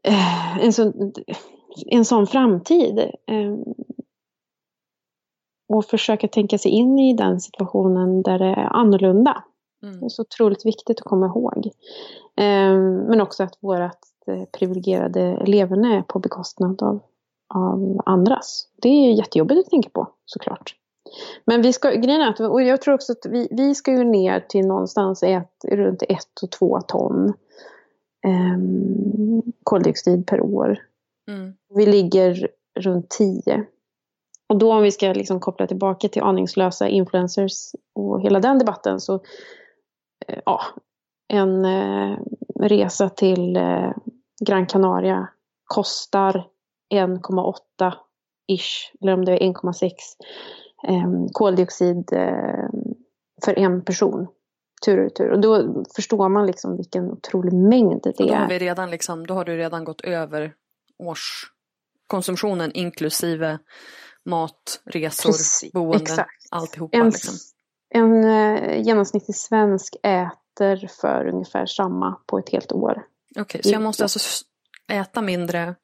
eh, 0.03 0.65
en, 0.65 0.73
sån, 0.73 1.13
en 1.87 2.05
sån 2.05 2.27
framtid. 2.27 3.11
Och 5.69 5.85
försöka 5.85 6.29
tänka 6.29 6.59
sig 6.59 6.71
in 6.71 6.99
i 6.99 7.15
den 7.15 7.41
situationen 7.41 8.23
där 8.23 8.39
det 8.39 8.45
är 8.45 8.77
annorlunda. 8.77 9.45
Mm. 9.83 10.01
Det 10.01 10.07
är 10.07 10.09
så 10.09 10.23
otroligt 10.23 10.67
viktigt 10.67 11.01
att 11.01 11.07
komma 11.07 11.27
ihåg. 11.27 11.67
Eh, 12.37 12.79
men 13.09 13.21
också 13.21 13.43
att 13.43 13.59
vårt 13.61 13.81
eh, 14.27 14.45
privilegierade 14.59 15.45
leverne 15.47 15.97
är 15.97 16.03
på 16.03 16.19
bekostnad 16.19 16.83
av, 16.83 17.01
av 17.55 18.01
andras. 18.07 18.69
Det 18.83 18.89
är 18.89 19.13
jättejobbigt 19.13 19.61
att 19.61 19.71
tänka 19.71 19.91
på 19.91 20.09
såklart. 20.25 20.75
Men 21.45 21.63
vi 21.63 21.73
ska, 21.73 21.91
grejen 21.91 22.21
är 22.21 22.31
att, 22.31 22.41
och 22.41 22.63
jag 22.63 22.83
tror 22.83 22.95
också 22.95 23.13
att 23.13 23.27
vi, 23.31 23.49
vi 23.51 23.75
ska 23.75 23.91
ju 23.91 24.05
ner 24.05 24.41
till 24.41 24.67
någonstans 24.67 25.23
ett, 25.23 25.65
runt 25.69 26.03
ett 26.09 26.43
och 26.43 26.51
två 26.51 26.81
ton 26.81 27.29
eh, 28.25 28.59
koldioxid 29.63 30.27
per 30.27 30.41
år. 30.41 30.79
Mm. 31.29 31.55
Vi 31.75 31.87
ligger 31.87 32.49
runt 32.79 33.09
10. 33.09 33.65
Och 34.49 34.59
då 34.59 34.73
om 34.73 34.83
vi 34.83 34.91
ska 34.91 35.13
liksom 35.13 35.41
koppla 35.41 35.67
tillbaka 35.67 36.09
till 36.09 36.23
aningslösa 36.23 36.89
influencers 36.89 37.73
och 37.95 38.23
hela 38.23 38.41
den 38.41 38.59
debatten 38.59 39.01
så 39.01 39.15
eh, 40.27 40.39
ja, 40.45 40.61
en 41.29 41.65
eh, 41.65 42.19
resa 42.61 43.09
till 43.09 43.57
eh, 43.57 43.93
Gran 44.47 44.67
Canaria 44.67 45.29
kostar 45.65 46.47
1,8 46.95 47.93
ish, 48.49 48.93
eller 49.01 49.15
om 49.15 49.25
det 49.25 49.33
är 49.33 49.53
1,6 49.53 49.91
eh, 50.89 51.27
koldioxid 51.33 52.13
eh, 52.13 52.69
för 53.45 53.59
en 53.59 53.85
person. 53.85 54.27
Tur 54.85 54.99
och 54.99 55.05
retur. 55.05 55.31
Och 55.31 55.41
då 55.41 55.85
förstår 55.97 56.29
man 56.29 56.47
liksom 56.47 56.77
vilken 56.77 57.11
otrolig 57.11 57.53
mängd 57.53 58.01
det 58.03 58.13
då 58.19 58.35
har, 58.35 58.45
är. 58.45 58.49
vi 58.49 58.59
redan 58.59 58.91
liksom, 58.91 59.27
då 59.27 59.35
har 59.35 59.45
du 59.45 59.57
redan 59.57 59.85
gått 59.85 60.01
över 60.01 60.55
årskonsumtionen 60.99 62.73
inklusive 62.73 63.59
mat, 64.29 64.81
resor, 64.85 65.31
Precis, 65.31 65.73
boende, 65.73 66.03
exakt. 66.03 66.47
alltihopa. 66.51 66.97
En, 66.99 67.07
Liksom. 67.07 67.35
en 67.95 68.25
eh, 68.25 68.83
genomsnittlig 68.83 69.37
svensk 69.37 69.97
äter 70.03 70.89
för 71.01 71.27
ungefär 71.29 71.67
samma 71.67 72.21
på 72.27 72.39
ett 72.39 72.49
helt 72.49 72.73
år. 72.73 73.03
Okej, 73.39 73.63
så 73.63 73.71
jag 73.71 73.83
måste 73.83 74.03
alltså 74.03 74.45
äta 74.93 75.23
mindre, 75.23 75.75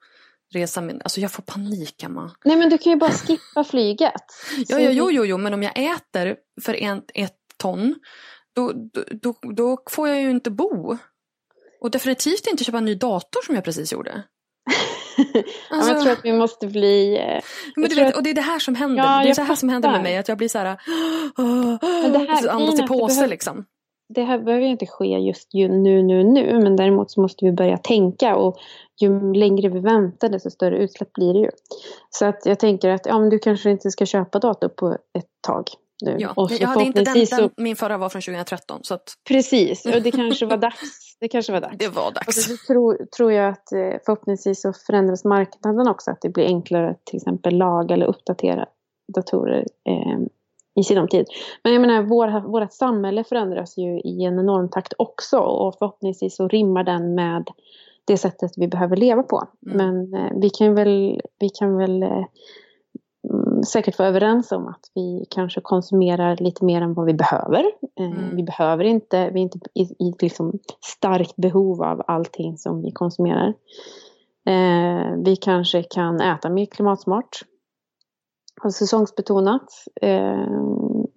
resa 0.54 0.80
mindre. 0.80 1.02
Alltså 1.04 1.20
jag 1.20 1.32
får 1.32 1.42
panik, 1.42 2.02
Emma. 2.02 2.30
Nej 2.44 2.56
men 2.56 2.70
du 2.70 2.78
kan 2.78 2.92
ju 2.92 2.98
bara 2.98 3.10
skippa 3.12 3.64
flyget. 3.64 4.22
Ja, 4.68 4.80
ja, 4.80 4.90
jo, 4.90 5.10
jo, 5.10 5.24
jo, 5.24 5.38
men 5.38 5.54
om 5.54 5.62
jag 5.62 5.78
äter 5.78 6.36
för 6.62 6.74
en, 6.74 7.02
ett 7.14 7.36
ton, 7.56 7.94
då, 8.54 8.72
då, 8.72 9.04
då, 9.10 9.34
då 9.54 9.78
får 9.90 10.08
jag 10.08 10.20
ju 10.20 10.30
inte 10.30 10.50
bo. 10.50 10.98
Och 11.80 11.90
definitivt 11.90 12.46
inte 12.46 12.64
köpa 12.64 12.78
en 12.78 12.84
ny 12.84 12.94
dator 12.94 13.42
som 13.46 13.54
jag 13.54 13.64
precis 13.64 13.92
gjorde. 13.92 14.22
Men 15.70 15.88
jag 15.88 16.00
tror 16.02 16.12
att 16.12 16.24
vi 16.24 16.32
måste 16.32 16.66
bli... 16.66 17.16
eh, 17.18 17.40
Men 17.76 17.88
du 17.88 17.94
vet, 17.94 18.08
att- 18.08 18.16
och 18.16 18.22
det 18.22 18.30
är 18.30 18.34
det 18.34 18.40
här 18.40 18.58
som 18.58 18.74
händer. 18.74 19.04
Ja, 19.04 19.22
det 19.24 19.30
är 19.30 19.34
så 19.34 19.42
här 19.42 19.54
som 19.54 19.68
händer 19.68 19.90
med 19.90 20.02
mig, 20.02 20.16
att 20.16 20.28
jag 20.28 20.38
blir 20.38 20.48
så 20.48 20.58
här... 20.58 20.64
det 22.12 22.18
här- 22.18 22.42
så 22.42 22.50
andas 22.50 22.78
i 22.78 22.82
det 22.82 22.88
påse 22.88 23.14
behöver- 23.14 23.28
liksom. 23.28 23.64
det 24.14 24.22
här 24.22 24.38
behöver 24.38 24.64
ju 24.64 24.70
inte 24.70 24.86
ske 24.86 25.06
just 25.06 25.54
ju 25.54 25.68
nu, 25.68 26.02
nu, 26.02 26.24
nu. 26.24 26.60
Men 26.62 26.76
däremot 26.76 27.10
så 27.10 27.20
måste 27.20 27.44
vi 27.44 27.52
börja 27.52 27.76
tänka. 27.78 28.36
Och 28.36 28.56
ju 29.00 29.32
längre 29.34 29.68
vi 29.68 29.80
väntar 29.80 30.28
desto 30.28 30.50
större 30.50 30.76
utsläpp 30.78 31.12
blir 31.12 31.32
det 31.34 31.40
ju. 31.40 31.50
Så 32.10 32.24
att 32.26 32.40
jag 32.46 32.58
tänker 32.58 32.88
att 32.90 33.06
ja, 33.06 33.18
men 33.18 33.30
du 33.30 33.38
kanske 33.38 33.70
inte 33.70 33.90
ska 33.90 34.06
köpa 34.06 34.38
dator 34.38 34.68
på 34.68 34.92
ett 35.18 35.24
tag. 35.46 35.64
Nu. 36.04 36.16
Ja, 36.18 36.32
Och 36.36 36.52
jag 36.52 36.68
hade 36.68 36.84
inte 36.84 37.02
den, 37.02 37.24
den, 37.30 37.50
min 37.56 37.76
förra 37.76 37.98
var 37.98 38.08
från 38.08 38.22
2013, 38.22 38.80
så 38.82 38.94
att 38.94 39.02
Precis, 39.28 39.86
och 39.86 40.02
det 40.02 40.10
kanske 40.20 40.46
var 40.46 40.56
dags. 40.56 41.03
Det 41.20 41.28
kanske 41.28 41.52
var 41.52 41.60
dags. 41.60 41.78
det 41.78 41.88
var 41.88 42.06
Och 42.06 42.12
dags. 42.12 42.44
så 42.48 42.72
tror, 42.72 43.06
tror 43.16 43.32
jag 43.32 43.48
att 43.48 43.72
eh, 43.72 43.94
förhoppningsvis 44.06 44.62
så 44.62 44.72
förändras 44.72 45.24
marknaden 45.24 45.88
också. 45.88 46.10
Att 46.10 46.20
det 46.20 46.28
blir 46.28 46.44
enklare 46.44 46.90
att 46.90 47.04
till 47.04 47.16
exempel 47.16 47.56
laga 47.56 47.94
eller 47.94 48.06
uppdatera 48.06 48.66
datorer 49.14 49.66
eh, 49.84 50.18
i 50.80 50.84
sinom 50.84 51.08
tid. 51.08 51.26
Men 51.62 51.72
jag 51.72 51.80
menar, 51.80 52.02
vår, 52.02 52.48
vårt 52.48 52.72
samhälle 52.72 53.24
förändras 53.24 53.78
ju 53.78 54.00
i 54.00 54.24
en 54.24 54.38
enorm 54.38 54.68
takt 54.68 54.92
också. 54.98 55.38
Och 55.38 55.74
förhoppningsvis 55.78 56.36
så 56.36 56.48
rimmar 56.48 56.84
den 56.84 57.14
med 57.14 57.50
det 58.04 58.16
sättet 58.16 58.52
vi 58.56 58.68
behöver 58.68 58.96
leva 58.96 59.22
på. 59.22 59.48
Mm. 59.66 59.76
Men 59.76 60.20
eh, 60.20 60.32
vi 60.40 60.50
kan 60.50 60.74
väl, 60.74 61.20
vi 61.38 61.48
kan 61.48 61.76
väl 61.76 62.02
eh, 62.02 62.24
säkert 63.66 63.98
vara 63.98 64.08
överens 64.08 64.52
om 64.52 64.68
att 64.68 64.90
vi 64.94 65.26
kanske 65.30 65.60
konsumerar 65.60 66.36
lite 66.36 66.64
mer 66.64 66.82
än 66.82 66.94
vad 66.94 67.06
vi 67.06 67.14
behöver. 67.14 67.64
Eh, 68.00 68.04
Mm. 68.04 68.36
Vi 68.36 68.42
behöver 68.42 68.84
inte, 68.84 69.30
vi 69.30 69.40
är 69.40 69.42
inte 69.42 69.58
i, 69.74 69.82
i 69.82 70.12
liksom 70.20 70.58
starkt 70.80 71.36
behov 71.36 71.82
av 71.82 72.02
allting 72.06 72.58
som 72.58 72.82
vi 72.82 72.92
konsumerar. 72.92 73.54
Eh, 74.46 75.16
vi 75.24 75.36
kanske 75.36 75.82
kan 75.82 76.20
äta 76.20 76.50
mer 76.50 76.66
klimatsmart. 76.66 77.40
Och 78.64 78.74
säsongsbetonat. 78.74 79.68
Eh, 80.00 80.48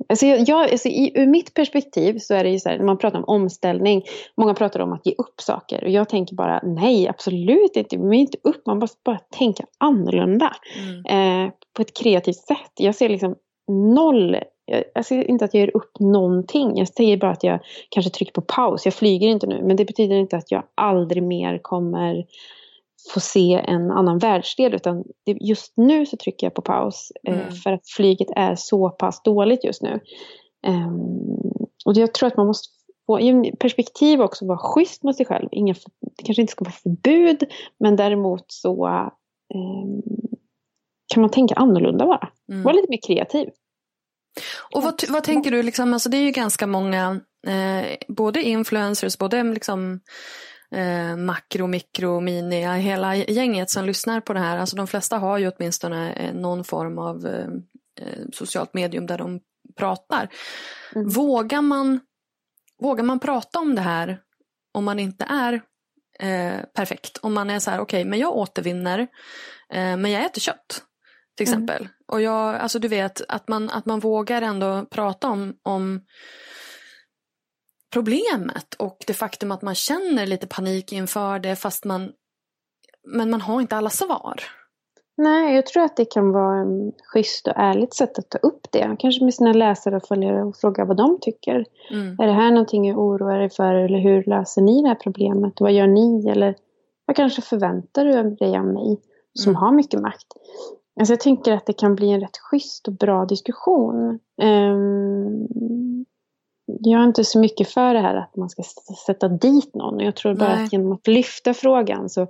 alltså 0.09 0.25
jag, 0.25 0.71
alltså 0.71 0.87
i, 0.87 1.11
ur 1.15 1.27
mitt 1.27 1.53
perspektiv 1.53 2.19
så 2.19 2.33
är 2.33 2.43
det 2.43 2.49
ju 2.49 2.59
så 2.59 2.69
här, 2.69 2.77
när 2.77 2.85
man 2.85 2.97
pratar 2.97 3.19
om 3.19 3.25
omställning, 3.27 4.03
många 4.37 4.53
pratar 4.53 4.79
om 4.79 4.93
att 4.93 5.05
ge 5.05 5.13
upp 5.17 5.41
saker. 5.41 5.83
Och 5.83 5.89
jag 5.89 6.09
tänker 6.09 6.35
bara, 6.35 6.61
nej 6.63 7.07
absolut 7.07 7.75
inte, 7.75 7.97
man 7.97 8.13
ger 8.13 8.19
inte 8.19 8.37
upp, 8.43 8.65
man 8.65 8.79
måste 8.79 8.97
bara 9.03 9.19
tänka 9.19 9.65
annorlunda. 9.77 10.55
Mm. 10.79 11.45
Eh, 11.45 11.51
på 11.73 11.81
ett 11.81 11.97
kreativt 11.97 12.35
sätt. 12.35 12.71
Jag 12.75 12.95
ser 12.95 13.09
liksom 13.09 13.35
noll, 13.67 14.37
jag, 14.65 14.83
jag 14.93 15.05
ser 15.05 15.29
inte 15.29 15.45
att 15.45 15.53
jag 15.53 15.61
ger 15.61 15.77
upp 15.77 15.99
någonting. 15.99 16.77
Jag 16.77 16.87
säger 16.87 17.17
bara 17.17 17.31
att 17.31 17.43
jag 17.43 17.59
kanske 17.89 18.11
trycker 18.11 18.33
på 18.33 18.41
paus. 18.41 18.85
Jag 18.85 18.93
flyger 18.93 19.27
inte 19.27 19.47
nu, 19.47 19.63
men 19.63 19.75
det 19.75 19.85
betyder 19.85 20.15
inte 20.15 20.37
att 20.37 20.51
jag 20.51 20.63
aldrig 20.75 21.23
mer 21.23 21.59
kommer 21.61 22.25
få 23.13 23.19
se 23.19 23.53
en 23.53 23.91
annan 23.91 24.17
världsdel. 24.17 24.73
Utan 24.73 25.03
det, 25.25 25.31
just 25.31 25.73
nu 25.77 26.05
så 26.05 26.17
trycker 26.17 26.47
jag 26.47 26.53
på 26.53 26.61
paus. 26.61 27.11
Eh, 27.27 27.39
Mm. 27.39 27.51
för 27.51 27.71
att 27.71 27.87
flyget 27.89 28.27
är 28.35 28.55
så 28.55 28.89
pass 28.89 29.23
dåligt 29.23 29.63
just 29.63 29.81
nu. 29.81 29.99
Ehm, 30.67 30.99
och 31.85 31.93
jag 31.95 32.13
tror 32.13 32.27
att 32.27 32.37
man 32.37 32.47
måste 32.47 32.67
få 33.05 33.19
perspektiv 33.59 34.21
också 34.21 34.45
vara 34.45 34.57
schysst 34.57 35.03
mot 35.03 35.15
sig 35.17 35.25
själv. 35.25 35.47
Inga, 35.51 35.73
det 36.17 36.23
kanske 36.25 36.41
inte 36.41 36.51
ska 36.51 36.65
vara 36.65 36.73
förbud, 36.73 37.43
men 37.79 37.95
däremot 37.95 38.45
så 38.47 38.87
ehm, 38.87 40.01
kan 41.13 41.21
man 41.21 41.29
tänka 41.29 41.55
annorlunda 41.55 42.05
bara. 42.05 42.29
Mm. 42.51 42.63
Vara 42.63 42.73
lite 42.75 42.87
mer 42.89 42.99
kreativ. 43.07 43.49
Och 44.75 44.83
vad, 44.83 45.03
vad 45.09 45.23
tänker 45.23 45.51
du, 45.51 45.63
liksom, 45.63 45.93
alltså 45.93 46.09
det 46.09 46.17
är 46.17 46.21
ju 46.21 46.31
ganska 46.31 46.67
många, 46.67 47.21
eh, 47.47 47.97
både 48.07 48.43
influencers, 48.43 49.17
både 49.17 49.43
liksom, 49.43 49.99
eh, 50.75 51.15
makro, 51.17 51.67
mikro, 51.67 52.19
mini, 52.19 52.77
hela 52.77 53.15
gänget 53.15 53.69
som 53.69 53.85
lyssnar 53.85 54.21
på 54.21 54.33
det 54.33 54.39
här. 54.39 54.57
Alltså 54.57 54.75
de 54.75 54.87
flesta 54.87 55.17
har 55.17 55.37
ju 55.37 55.51
åtminstone 55.51 56.13
eh, 56.13 56.33
någon 56.33 56.63
form 56.63 56.97
av 56.99 57.25
eh, 57.27 57.47
eh, 58.01 58.23
socialt 58.33 58.73
medium 58.73 59.05
där 59.05 59.17
de 59.17 59.39
pratar. 59.77 60.29
Mm. 60.95 61.09
Vågar, 61.09 61.61
man, 61.61 61.99
vågar 62.81 63.03
man 63.03 63.19
prata 63.19 63.59
om 63.59 63.75
det 63.75 63.81
här 63.81 64.19
om 64.73 64.83
man 64.85 64.99
inte 64.99 65.25
är 65.25 65.53
eh, 66.19 66.61
perfekt? 66.75 67.17
Om 67.21 67.33
man 67.33 67.49
är 67.49 67.59
så 67.59 67.71
här, 67.71 67.79
okej, 67.79 68.05
men 68.05 68.19
jag 68.19 68.35
återvinner, 68.35 68.99
eh, 69.73 69.97
men 69.97 70.11
jag 70.11 70.25
äter 70.25 70.41
kött. 70.41 70.83
Till 71.37 71.47
Mm. 71.47 71.63
exempel. 71.63 71.87
Och 72.07 72.21
jag, 72.21 72.55
alltså 72.55 72.79
du 72.79 72.87
vet, 72.87 73.21
att 73.27 73.47
man, 73.47 73.69
att 73.69 73.85
man 73.85 73.99
vågar 73.99 74.41
ändå 74.41 74.85
prata 74.85 75.27
om, 75.27 75.53
om 75.63 76.01
problemet 77.97 78.73
och 78.79 78.97
det 79.07 79.13
faktum 79.13 79.51
att 79.51 79.61
man 79.61 79.75
känner 79.75 80.25
lite 80.25 80.47
panik 80.47 80.93
inför 80.93 81.39
det 81.39 81.55
fast 81.55 81.85
man 81.85 82.11
men 83.07 83.29
man 83.29 83.41
har 83.41 83.61
inte 83.61 83.75
alla 83.75 83.89
svar. 83.89 84.35
Nej, 85.17 85.55
jag 85.55 85.65
tror 85.65 85.83
att 85.83 85.97
det 85.97 86.05
kan 86.05 86.31
vara 86.31 86.59
en 86.61 86.91
schysst 87.13 87.47
och 87.47 87.53
ärligt 87.55 87.93
sätt 87.93 88.19
att 88.19 88.29
ta 88.29 88.37
upp 88.37 88.71
det. 88.71 88.95
Kanske 88.99 89.23
med 89.23 89.33
sina 89.33 89.53
läsare 89.53 89.95
och 89.95 90.07
följare 90.07 90.43
och 90.43 90.57
fråga 90.57 90.85
vad 90.85 90.97
de 90.97 91.17
tycker. 91.21 91.65
Mm. 91.91 92.19
Är 92.19 92.27
det 92.27 92.33
här 92.33 92.51
någonting 92.51 92.87
jag 92.87 92.99
oroar 92.99 93.39
er 93.39 93.49
för? 93.49 93.73
Eller 93.73 93.99
hur 93.99 94.23
löser 94.23 94.61
ni 94.61 94.81
det 94.81 94.87
här 94.87 94.95
problemet? 94.95 95.53
Vad 95.59 95.73
gör 95.73 95.87
ni? 95.87 96.29
Eller 96.29 96.55
vad 97.05 97.15
kanske 97.15 97.41
förväntar 97.41 98.05
du 98.05 98.35
dig 98.35 98.57
av 98.57 98.65
mig 98.65 98.97
som 99.33 99.49
Mm. 99.49 99.61
har 99.61 99.71
mycket 99.71 100.01
makt? 100.01 100.27
Alltså 100.99 101.13
jag 101.13 101.19
tänker 101.19 101.53
att 101.53 101.65
det 101.65 101.73
kan 101.73 101.95
bli 101.95 102.09
en 102.09 102.21
rätt 102.21 102.37
schysst 102.37 102.87
och 102.87 102.93
bra 102.93 103.25
diskussion. 103.25 104.19
Ehm, 104.41 105.47
jag 106.67 107.01
är 107.01 107.05
inte 107.05 107.23
så 107.23 107.39
mycket 107.39 107.69
för 107.69 107.93
det 107.93 107.99
här 107.99 108.15
att 108.15 108.35
man 108.35 108.49
ska 108.49 108.63
sätta 109.05 109.27
dit 109.27 109.75
någon. 109.75 109.99
Jag 109.99 110.15
tror 110.15 110.33
bara 110.33 110.55
Nej. 110.55 110.65
att 110.65 110.73
genom 110.73 110.91
att 110.91 111.07
lyfta 111.07 111.53
frågan 111.53 112.09
så, 112.09 112.27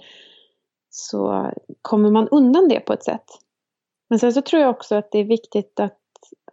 så 0.90 1.52
kommer 1.82 2.12
man 2.12 2.28
undan 2.28 2.68
det 2.68 2.80
på 2.80 2.94
ett 2.94 3.04
sätt. 3.04 3.26
Men 4.10 4.20
sen 4.20 4.34
så 4.34 4.42
tror 4.42 4.62
jag 4.62 4.70
också 4.70 4.96
att 4.96 5.12
det 5.12 5.20
är 5.20 5.24
viktigt 5.24 5.80
att, 5.80 6.00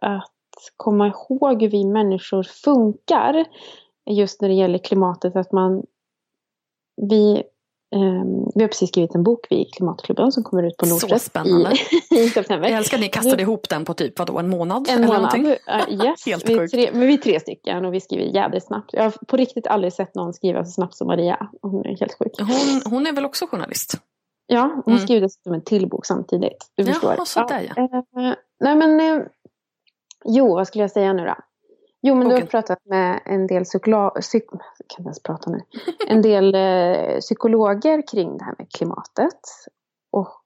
att 0.01 0.31
komma 0.77 1.07
ihåg 1.07 1.61
hur 1.61 1.69
vi 1.69 1.85
människor 1.85 2.43
funkar. 2.43 3.45
Just 4.09 4.41
när 4.41 4.49
det 4.49 4.55
gäller 4.55 4.77
klimatet. 4.77 5.35
Att 5.35 5.51
man, 5.51 5.83
vi, 7.09 7.43
vi 8.55 8.61
har 8.61 8.67
precis 8.67 8.89
skrivit 8.89 9.15
en 9.15 9.23
bok, 9.23 9.47
vi 9.49 9.55
i 9.55 9.65
Klimatklubben, 9.65 10.31
som 10.31 10.43
kommer 10.43 10.63
ut 10.63 10.77
på 10.77 10.85
Så 10.85 10.93
Norstedts 10.93 11.25
spännande. 11.25 11.71
i, 12.11 12.15
i 12.19 12.29
september. 12.29 12.69
Jag 12.69 12.77
älskar 12.77 12.97
att 12.97 13.01
ni 13.01 13.09
kastade 13.09 13.41
ihop 13.41 13.69
den 13.69 13.85
på 13.85 13.93
typ 13.93 14.19
vadå, 14.19 14.39
en 14.39 14.49
månad? 14.49 14.87
En 14.89 15.03
eller 15.03 15.13
månad. 15.13 15.35
Uh, 15.35 16.05
yes. 16.05 16.25
Helt 16.25 16.49
vi, 16.49 16.67
tre, 16.67 16.89
men 16.93 17.07
vi 17.07 17.13
är 17.13 17.17
tre 17.17 17.39
stycken 17.39 17.85
och 17.85 17.93
vi 17.93 18.01
skriver 18.01 18.23
jävligt 18.23 18.63
snabbt. 18.65 18.89
Jag 18.93 19.03
har 19.03 19.11
på 19.27 19.37
riktigt 19.37 19.67
aldrig 19.67 19.93
sett 19.93 20.15
någon 20.15 20.33
skriva 20.33 20.65
så 20.65 20.71
snabbt 20.71 20.95
som 20.95 21.07
Maria. 21.07 21.49
Hon 21.61 21.85
är 21.85 21.97
helt 21.99 22.13
sjuk. 22.19 22.31
Hon, 22.37 22.91
hon 22.93 23.07
är 23.07 23.13
väl 23.13 23.25
också 23.25 23.47
journalist? 23.47 23.97
Ja, 24.47 24.81
hon 24.85 24.93
Mm. 24.93 25.03
skriver 25.05 25.21
dessutom 25.21 25.53
en 25.53 25.61
till 25.63 25.89
bok 25.89 26.05
samtidigt. 26.05 26.71
Du 26.75 26.83
Jaha, 26.83 26.93
förstår. 26.93 27.25
sådär, 27.25 27.73
ja. 27.75 27.83
eh, 28.21 28.33
nej 28.59 28.75
men, 28.75 28.99
eh, 28.99 29.23
jo 30.25 30.55
vad 30.55 30.67
skulle 30.67 30.83
jag 30.83 30.91
säga 30.91 31.13
nu 31.13 31.25
då? 31.25 31.35
Jo 32.07 32.15
men 32.15 32.27
du 32.27 32.33
har 32.33 32.41
Boken. 32.41 32.47
pratat 32.47 32.79
med 32.85 33.19
en 33.25 33.47
del 33.47 33.63
psykolo- 33.63 34.15
psyk- 34.19 34.59
kan 34.95 35.05
ens 35.05 35.23
prata 35.23 35.49
nu. 35.51 35.59
En 36.07 36.21
del 36.21 36.55
eh, 36.55 37.19
psykologer 37.19 38.03
kring 38.11 38.37
det 38.37 38.43
här 38.43 38.55
med 38.57 38.69
klimatet. 38.71 39.39
Och 40.11 40.41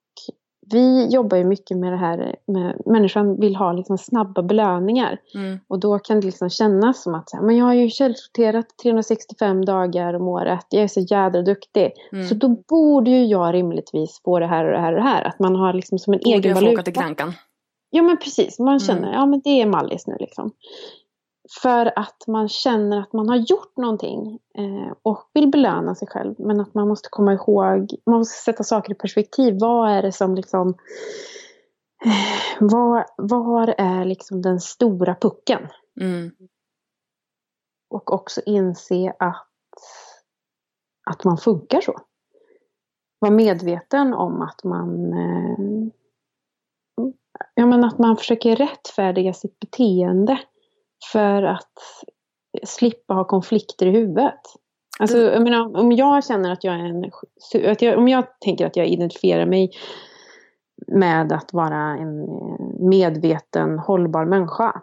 vi 0.72 1.06
jobbar 1.06 1.36
ju 1.36 1.44
mycket 1.44 1.76
med 1.76 1.92
det 1.92 1.96
här 1.96 2.36
med 2.46 2.82
människan 2.86 3.40
vill 3.40 3.56
ha 3.56 3.72
liksom 3.72 3.98
snabba 3.98 4.42
belöningar. 4.42 5.18
Mm. 5.34 5.58
Och 5.68 5.78
då 5.80 5.98
kan 5.98 6.20
det 6.20 6.26
liksom 6.26 6.50
kännas 6.50 7.02
som 7.02 7.14
att 7.14 7.30
här, 7.32 7.40
men 7.42 7.56
jag 7.56 7.64
har 7.64 7.74
ju 7.74 7.88
källsorterat 7.90 8.66
365 8.82 9.64
dagar 9.64 10.14
om 10.14 10.28
året. 10.28 10.66
Jag 10.68 10.82
är 10.82 10.88
så 10.88 11.00
jädra 11.00 11.42
duktig. 11.42 11.92
Mm. 12.12 12.26
Så 12.28 12.34
då 12.34 12.48
borde 12.48 13.10
ju 13.10 13.24
jag 13.24 13.54
rimligtvis 13.54 14.20
få 14.24 14.38
det 14.38 14.46
här 14.46 14.64
och 14.64 14.72
det 14.72 14.78
här 14.80 14.92
och 14.92 14.98
det 14.98 15.04
här. 15.08 15.24
Att 15.24 15.38
man 15.38 15.56
har 15.56 15.72
liksom 15.72 15.98
som 15.98 16.12
en 16.12 16.18
Borde 16.24 16.30
egen 16.36 16.48
jag 16.50 16.58
få 16.58 16.64
åka 16.64 16.66
valuta. 16.66 16.82
till 16.82 16.92
Grankan? 16.92 17.32
Ja 17.90 18.02
men 18.02 18.16
precis, 18.16 18.58
man 18.58 18.80
känner 18.80 19.02
Mm. 19.08 19.12
ja 19.14 19.26
men 19.26 19.40
det 19.44 19.50
är 19.62 19.66
Mallis 19.66 20.06
nu 20.06 20.16
liksom. 20.20 20.50
För 21.62 21.98
att 21.98 22.24
man 22.26 22.48
känner 22.48 23.00
att 23.00 23.12
man 23.12 23.28
har 23.28 23.36
gjort 23.36 23.76
någonting 23.76 24.38
eh, 24.54 24.92
och 25.02 25.30
vill 25.34 25.50
belöna 25.50 25.94
sig 25.94 26.08
själv. 26.08 26.34
Men 26.38 26.60
att 26.60 26.74
man 26.74 26.88
måste 26.88 27.08
komma 27.08 27.32
ihåg, 27.32 27.94
man 28.06 28.18
måste 28.18 28.42
sätta 28.42 28.64
saker 28.64 28.92
i 28.92 28.94
perspektiv. 28.94 29.58
Vad 29.60 29.90
är 29.90 30.02
det 30.02 30.12
som 30.12 30.34
liksom 30.34 30.74
Var, 32.60 33.06
var 33.16 33.74
är 33.78 34.04
liksom 34.04 34.42
den 34.42 34.60
stora 34.60 35.14
pucken? 35.14 35.68
Mm. 36.00 36.30
Och 37.90 38.12
också 38.12 38.40
inse 38.46 39.14
att, 39.18 39.48
att 41.10 41.24
man 41.24 41.38
funkar 41.38 41.80
så. 41.80 42.00
Var 43.18 43.30
medveten 43.30 44.14
om 44.14 44.42
att 44.42 44.64
man 44.64 45.12
eh, 45.12 45.90
ja, 47.54 47.66
men 47.66 47.84
att 47.84 47.98
man 47.98 48.16
försöker 48.16 48.56
rättfärdiga 48.56 49.32
sitt 49.32 49.58
beteende 49.60 50.40
för 51.12 51.42
att 51.42 51.72
slippa 52.64 53.14
ha 53.14 53.24
konflikter 53.24 53.86
i 53.86 53.90
huvudet. 53.90 54.40
Alltså, 54.98 55.18
jag 55.18 55.42
menar, 55.42 55.76
om 55.80 55.92
jag 55.92 56.24
känner 56.24 56.52
att 56.52 56.64
jag 56.64 56.74
är 56.74 56.84
en... 56.84 57.10
Att 57.70 57.82
jag, 57.82 57.98
om 57.98 58.08
jag 58.08 58.40
tänker 58.40 58.66
att 58.66 58.76
jag 58.76 58.86
identifierar 58.86 59.46
mig 59.46 59.70
med 60.86 61.32
att 61.32 61.52
vara 61.52 61.96
en 61.96 62.26
medveten, 62.88 63.78
hållbar 63.78 64.24
människa. 64.24 64.82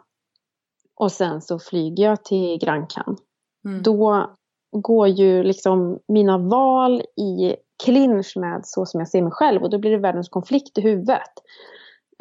Och 0.96 1.12
sen 1.12 1.42
så 1.42 1.60
flyger 1.60 2.04
jag 2.04 2.24
till 2.24 2.60
Gran 2.60 2.88
Can. 2.88 3.18
Mm. 3.66 3.84
Då 3.84 4.30
går 4.72 5.08
ju 5.08 5.44
liksom 5.44 6.00
mina 6.08 6.38
val 6.38 7.02
i 7.02 7.56
clinch 7.84 8.34
med 8.38 8.62
så 8.64 8.86
som 8.86 9.00
jag 9.00 9.08
ser 9.08 9.22
mig 9.22 9.32
själv. 9.32 9.64
Och 9.64 9.70
då 9.70 9.78
blir 9.78 9.92
det 9.92 9.98
världens 9.98 10.30
konflikt 10.30 10.78
i 10.78 10.82
huvudet. 10.82 11.32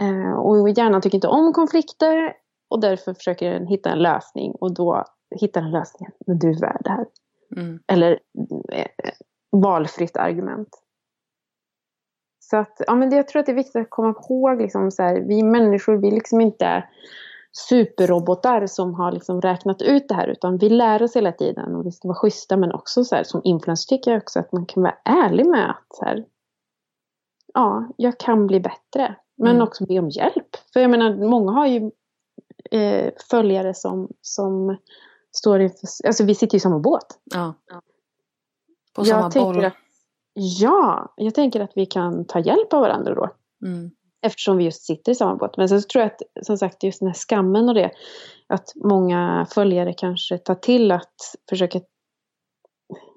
Eh, 0.03 0.33
och 0.33 0.69
hjärnan 0.71 1.01
tycker 1.01 1.17
inte 1.17 1.29
om 1.29 1.53
konflikter. 1.53 2.33
Och 2.71 2.81
därför 2.81 3.15
försöker 3.15 3.51
den 3.51 3.67
hitta 3.67 3.91
en 3.91 3.99
lösning. 3.99 4.53
Och 4.53 4.75
då 4.75 5.05
hittar 5.41 5.61
den 5.61 5.71
lösningen. 5.71 6.13
Men 6.27 6.39
du 6.39 6.51
är 6.51 6.61
värd 6.61 6.81
det 6.85 6.91
här. 6.91 7.07
Mm. 7.57 7.81
Eller 7.87 8.19
eh, 8.73 8.87
valfritt 9.53 10.17
argument. 10.17 10.69
Så 12.39 12.57
att, 12.57 12.81
ja, 12.87 12.95
men 12.95 13.11
det, 13.11 13.17
jag 13.17 13.29
tror 13.29 13.41
att 13.41 13.47
det 13.47 13.53
är 13.53 13.57
viktigt 13.57 13.77
att 13.83 13.91
komma 13.91 14.15
ihåg, 14.29 14.61
liksom, 14.63 14.91
så 14.91 15.03
här, 15.03 15.21
vi 15.21 15.43
människor, 15.43 15.97
vi 15.97 16.11
liksom 16.11 16.41
inte 16.41 16.85
superrobotar 17.69 18.67
som 18.67 18.95
har 18.95 19.13
liksom 19.13 19.41
räknat 19.41 19.83
ut 19.83 20.09
det 20.09 20.15
här, 20.15 20.29
utan 20.29 20.59
vi 20.59 20.69
lär 20.69 21.03
oss 21.03 21.17
hela 21.17 21.33
tiden 21.33 21.75
och 21.75 21.87
vi 21.87 21.91
ska 21.91 22.09
vara 22.09 22.19
schyssta, 22.19 22.57
men 22.57 22.73
också 22.73 23.05
så 23.05 23.17
här, 23.17 23.25
som 23.25 23.41
influencer 23.45 23.97
tycker 23.97 24.11
jag 24.11 24.23
också 24.23 24.41
att 24.41 24.53
man 24.53 24.67
kan 24.67 24.83
vara 24.83 24.97
ärlig 25.05 25.47
med 25.47 25.71
att 25.71 25.87
så 25.91 26.05
här, 26.05 26.25
ja, 27.55 27.89
jag 27.97 28.19
kan 28.19 28.47
bli 28.47 28.61
bättre, 28.61 29.17
men 29.37 29.51
Mm. 29.51 29.63
också 29.63 29.87
be 29.87 29.99
om 29.99 30.09
hjälp. 30.09 30.49
För 30.73 30.81
jag 30.81 30.91
menar, 30.91 31.29
många 31.29 31.53
har 31.53 31.67
ju 31.67 31.91
eh, 32.71 33.11
följare 33.31 33.75
som, 33.75 34.09
som 34.21 34.77
står 35.37 35.61
inför, 35.61 35.89
alltså 36.07 36.25
vi 36.25 36.35
sitter 36.35 36.55
ju 36.55 36.57
i 36.57 36.61
samma 36.61 36.79
båt. 36.79 37.07
Ja. 37.25 37.55
På 38.95 39.03
Jag 39.03 39.07
samma 39.07 39.31
tänker 39.31 39.53
boll. 39.53 39.65
Att, 39.65 39.75
ja, 40.35 41.15
jag 41.17 41.35
tänker 41.35 41.61
att 41.61 41.73
vi 41.75 41.87
kan 41.87 42.25
ta 42.25 42.39
hjälp 42.39 42.73
av 42.73 42.81
varandra 42.81 43.15
då. 43.15 43.31
Mm. 43.67 43.91
Eftersom 44.23 44.57
vi 44.57 44.65
just 44.65 44.83
sitter 44.83 45.13
i 45.13 45.15
samma 45.15 45.37
båt. 45.37 45.57
Men 45.57 45.69
sen 45.69 45.83
så 45.83 45.89
tror 45.89 46.03
jag 46.03 46.13
att, 46.13 46.47
som 46.47 46.59
sagt, 46.59 46.83
just 46.83 47.01
den 47.01 47.09
här 47.09 47.15
skammen 47.15 47.69
och 47.69 47.75
det. 47.75 47.91
Att 48.47 48.73
många 48.75 49.47
följare 49.51 49.93
kanske 49.93 50.39
tar 50.39 50.55
till 50.55 50.93
att 50.93 51.15
försöka 51.49 51.81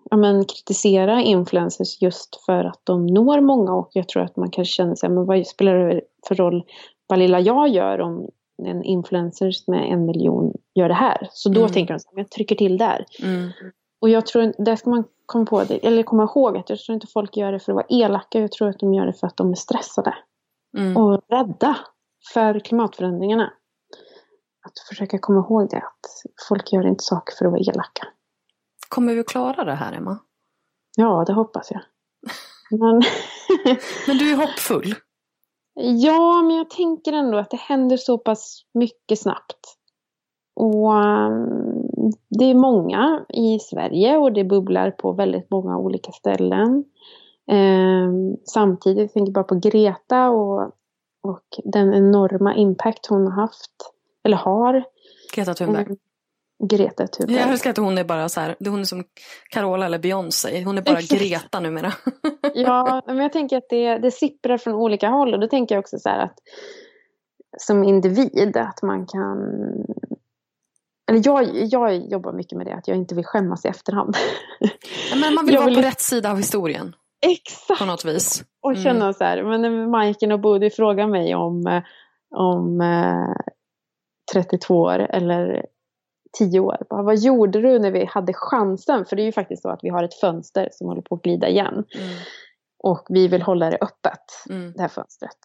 ja, 0.10 0.18
men, 0.18 0.46
kritisera 0.46 1.22
influencers 1.22 2.02
just 2.02 2.46
för 2.46 2.64
att 2.64 2.82
de 2.84 3.06
når 3.06 3.42
många. 3.42 3.74
Och 3.74 3.90
jag 3.94 4.10
tror 4.10 4.24
att 4.24 4.36
man 4.36 4.52
kanske 4.52 4.74
känner 4.74 4.96
sig, 4.96 5.10
men 5.10 5.26
vad 5.26 5.48
spelar 5.48 5.90
det 5.90 6.02
för 6.28 6.36
roll 6.36 6.64
vad 7.08 7.20
lilla 7.20 7.40
jag 7.40 7.70
gör 7.70 8.02
om 8.02 8.30
en 8.66 8.84
influencer 8.84 9.52
med 9.72 9.92
en 9.94 10.06
miljon 10.06 10.54
gör 10.76 10.88
det 10.88 10.94
här? 10.96 11.28
Så 11.32 11.50
då 11.50 11.60
Mm. 11.60 11.72
tänker 11.72 11.94
de 11.94 12.00
så 12.00 12.10
här, 12.12 12.18
jag 12.18 12.30
trycker 12.30 12.56
till 12.56 12.78
där. 12.78 13.06
Mm. 13.24 13.50
Och 14.02 14.10
jag 14.10 14.26
tror, 14.26 14.54
där 14.66 14.76
ska 14.76 14.90
man 14.90 15.04
komma 15.26 15.46
på 15.46 15.64
det, 15.64 15.88
eller 15.88 16.04
komma 16.04 16.24
ihåg 16.24 16.58
att 16.58 16.70
jag 16.70 16.80
tror 16.80 16.94
inte 16.94 17.08
folk 17.08 17.38
gör 17.38 17.52
det 17.52 17.60
för 17.60 17.72
att 17.72 17.76
vara 17.76 17.86
elaka. 17.90 18.40
Jag 18.40 18.52
tror 18.52 18.70
att 18.70 18.80
de 18.80 18.94
gör 18.94 19.06
det 19.06 19.14
för 19.14 19.28
att 19.28 19.38
de 19.38 19.52
är 19.52 19.56
stressade 19.56 20.14
Mm. 20.78 20.98
och 20.98 21.22
rädda 21.30 21.78
för 22.34 22.60
klimatförändringarna. 22.60 23.54
Att 24.66 24.80
försöka 24.90 25.20
komma 25.20 25.40
ihåg 25.40 25.70
det, 25.70 25.78
att 25.78 26.34
folk 26.50 26.74
gör 26.74 26.88
inte 26.88 27.04
saker 27.04 27.34
för 27.38 27.46
att 27.46 27.52
vara 27.52 27.62
elaka. 27.62 28.08
Kommer 28.90 29.14
vi 29.14 29.20
att 29.20 29.28
klara 29.28 29.64
det 29.64 29.76
här, 29.76 29.94
Emma? 29.94 30.20
Ja, 30.98 31.24
det 31.28 31.34
hoppas 31.34 31.72
jag. 31.72 31.82
Men, 32.80 33.02
Men 34.08 34.18
du 34.18 34.32
är 34.32 34.38
hoppfull. 34.38 34.96
Ja, 35.80 36.42
men 36.42 36.56
jag 36.56 36.70
tänker 36.70 37.14
ändå 37.14 37.38
att 37.38 37.50
det 37.50 37.58
händer 37.58 37.98
så 37.98 38.18
pass 38.18 38.66
mycket 38.74 39.20
snabbt. 39.20 39.76
Och 40.56 40.94
um, 40.94 42.14
det 42.30 42.46
är 42.46 42.56
många 42.56 43.26
i 43.30 43.60
Sverige 43.60 44.18
och 44.18 44.34
det 44.34 44.44
bubblar 44.44 44.92
på 44.92 45.12
väldigt 45.12 45.52
många 45.52 45.78
olika 45.78 46.12
ställen. 46.12 46.84
Ehm, 47.52 48.38
samtidigt, 48.46 49.02
jag 49.02 49.14
tänker 49.14 49.32
bara 49.32 49.44
på 49.44 49.56
Greta 49.56 50.30
och, 50.30 50.62
och 51.22 51.46
den 51.64 51.94
enorma 51.94 52.56
impact 52.56 53.06
hon 53.06 53.28
har 53.28 53.42
haft, 53.42 53.94
eller 54.24 54.38
har. 54.38 54.84
Greta 55.36 55.54
Thunberg. 55.54 55.86
Mm, 55.86 55.98
Greta 56.64 57.08
Thunberg. 57.08 57.38
Jag 57.38 57.50
älskar 57.50 57.70
att 57.70 57.78
hon 57.78 57.98
är 57.98 58.04
bara 58.04 58.30
så 58.30 58.40
här, 58.42 58.56
hon 58.60 58.80
är 58.80 58.84
som 58.84 59.04
Carola 59.50 59.86
eller 59.86 60.00
Beyoncé. 60.00 60.64
Hon 60.64 60.78
är 60.78 60.82
bara. 60.82 61.02
Greta 61.02 61.60
numera. 61.60 61.94
Ja, 62.54 63.02
men 63.08 63.18
jag 63.18 63.34
tänker 63.34 63.58
att 63.58 63.70
det, 63.70 63.98
det 63.98 64.12
sipprar 64.12 64.58
från 64.58 64.74
olika 64.74 65.08
håll 65.10 65.34
och 65.34 65.40
då 65.40 65.48
tänker 65.48 65.76
jag 65.76 65.80
också 65.80 66.00
så 66.00 66.10
här 66.10 66.20
att 66.24 66.34
som 67.58 67.84
individ 67.84 68.58
att 68.58 68.82
man 68.84 69.06
kan 69.08 69.38
eller 71.12 71.22
jag, 71.26 71.50
jag 71.54 71.96
jobbar 72.12 72.34
mycket 72.34 72.58
med 72.58 72.68
det, 72.68 72.74
att 72.74 72.88
jag 72.88 72.98
inte 72.98 73.16
vill 73.16 73.26
skämmas 73.26 73.66
i 73.66 73.68
efterhand. 73.68 74.16
Men 75.22 75.34
man 75.36 75.46
vill 75.46 75.54
Jag 75.56 75.62
vara 75.62 75.70
vill- 75.70 75.76
på 75.84 75.88
rätt 75.88 76.02
sida 76.02 76.32
av 76.32 76.38
historien. 76.38 76.96
Exakt! 77.26 77.80
På 77.80 77.86
något 77.86 78.06
vis. 78.06 78.44
Och 78.62 78.72
Mm. 78.72 78.84
känna 78.84 79.14
så 79.14 79.24
här, 79.24 79.44
men 79.44 79.62
när 79.62 79.88
Majken 79.88 80.32
och 80.32 80.40
Bodil 80.40 80.72
frågar 80.72 81.08
mig 81.08 81.36
om, 81.36 81.82
om 82.36 82.82
eh, 82.82 83.36
32 84.34 84.76
år 84.82 85.00
eller 85.00 85.66
10 86.38 86.60
år. 86.60 86.78
Bara, 86.90 87.04
vad 87.04 87.18
gjorde 87.18 87.62
du 87.62 87.80
när 87.80 87.92
vi 87.92 88.06
hade 88.06 88.34
chansen? 88.34 89.06
För 89.06 89.16
det 89.16 89.22
är 89.22 89.26
ju 89.26 89.32
faktiskt 89.32 89.62
så 89.62 89.70
att 89.70 89.80
vi 89.84 89.90
har 89.90 90.04
ett 90.04 90.14
fönster 90.14 90.70
som 90.72 90.88
håller 90.88 91.02
på 91.02 91.16
att 91.16 91.22
glida 91.22 91.50
igen. 91.50 91.74
Mm. 91.74 92.10
Och 92.84 93.06
vi 93.10 93.28
vill 93.28 93.42
hålla 93.42 93.70
det 93.70 93.78
öppet, 93.82 94.24
Mm. 94.50 94.74
det 94.74 94.82
här 94.82 94.88
fönstret. 94.90 95.38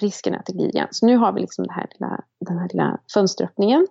Risken 0.00 0.34
är 0.34 0.38
att 0.38 0.46
det 0.46 0.52
glider 0.52 0.74
igen. 0.74 0.88
Så 0.90 1.06
nu 1.06 1.16
har 1.16 1.32
vi 1.32 1.40
liksom 1.40 1.66
det 1.66 1.72
här 1.72 1.88
lilla, 1.92 2.20
den 2.40 2.58
här 2.58 2.68
lilla 2.68 3.00
fönsteröppningen. 3.14 3.86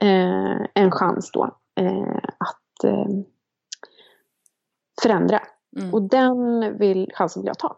Eh, 0.00 0.66
en 0.74 0.90
chans 0.90 1.30
då 1.32 1.44
eh, 1.80 2.16
att 2.38 2.84
eh, 2.84 3.06
förändra. 5.02 5.40
Mm. 5.78 5.94
Och 5.94 6.02
den 6.02 6.60
vill, 6.78 7.10
chansen 7.14 7.42
vill 7.42 7.46
jag 7.46 7.58
ta. 7.58 7.76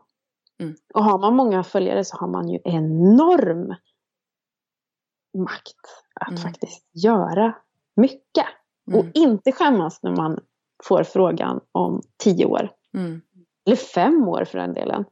Mm. 0.60 0.74
Och 0.94 1.04
har 1.04 1.18
man 1.18 1.36
många 1.36 1.62
följare 1.64 2.04
så 2.04 2.16
har 2.16 2.28
man 2.28 2.48
ju 2.48 2.58
enorm 2.64 3.74
makt 5.38 6.04
att 6.20 6.28
Mm. 6.30 6.42
faktiskt 6.42 6.86
göra 6.92 7.54
mycket. 7.96 8.46
Och 8.86 9.00
Mm. 9.00 9.10
inte 9.14 9.52
skämmas 9.52 10.02
när 10.02 10.16
man 10.16 10.38
får 10.84 11.02
frågan 11.04 11.60
om 11.72 12.02
tio 12.24 12.46
år. 12.46 12.70
Mm. 12.94 13.20
Eller 13.66 13.76
fem 13.76 14.28
år 14.28 14.44
för 14.44 14.58
den 14.58 14.74
delen. 14.74 15.04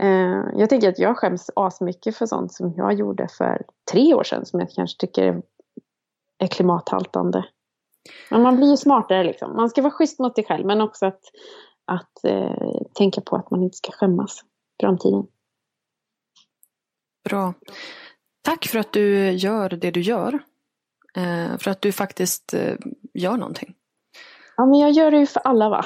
Eh, 0.00 0.44
jag 0.54 0.68
tänker 0.68 0.88
att 0.88 0.98
jag 0.98 1.16
skäms 1.18 1.50
asmycket 1.56 2.16
för 2.16 2.26
sånt 2.26 2.52
som 2.54 2.74
jag 2.76 2.92
gjorde 2.92 3.28
för 3.28 3.64
tre 3.92 4.14
år 4.14 4.22
sedan 4.24 4.46
som 4.46 4.60
jag 4.60 4.70
kanske 4.70 5.06
tycker 5.06 5.42
är 6.38 6.46
klimathaltande. 6.46 7.44
Men 8.30 8.42
man 8.42 8.56
blir 8.56 8.70
ju 8.70 8.76
smartare 8.76 9.24
liksom. 9.24 9.56
Man 9.56 9.70
ska 9.70 9.82
vara 9.82 9.92
schysst 9.92 10.18
mot 10.18 10.34
sig 10.34 10.44
själv 10.44 10.66
men 10.66 10.80
också 10.80 11.06
att, 11.06 11.20
att 11.84 12.24
eh, 12.24 12.82
tänka 12.94 13.20
på 13.20 13.36
att 13.36 13.50
man 13.50 13.62
inte 13.62 13.76
ska 13.76 13.92
skämmas 13.92 14.40
i 14.78 14.82
framtiden. 14.82 15.26
Bra. 17.28 17.54
Tack 18.46 18.66
för 18.66 18.78
att 18.78 18.92
du 18.92 19.30
gör 19.30 19.68
det 19.68 19.90
du 19.90 20.00
gör. 20.00 20.34
Eh, 21.16 21.58
för 21.58 21.70
att 21.70 21.82
du 21.82 21.92
faktiskt 21.92 22.54
eh, 22.54 22.76
gör 23.14 23.36
någonting. 23.36 23.74
Ja 24.56 24.66
men 24.66 24.78
jag 24.78 24.90
gör 24.90 25.10
det 25.10 25.18
ju 25.18 25.26
för 25.26 25.40
alla 25.40 25.68
va? 25.68 25.84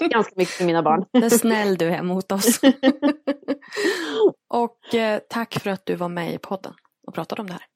Ganska 0.10 0.32
mycket 0.36 0.54
för 0.54 0.64
mina 0.64 0.82
barn. 0.82 1.04
Det 1.12 1.26
är 1.26 1.30
snäll 1.30 1.76
du 1.76 1.88
är 1.88 2.02
mot 2.02 2.32
oss. 2.32 2.60
Och 4.48 4.94
eh, 4.94 5.20
tack 5.28 5.54
för 5.54 5.70
att 5.70 5.86
du 5.86 5.94
var 5.94 6.08
med 6.08 6.34
i 6.34 6.38
podden 6.38 6.74
och 7.06 7.14
pratade 7.14 7.40
om 7.42 7.46
det 7.46 7.52
här. 7.52 7.66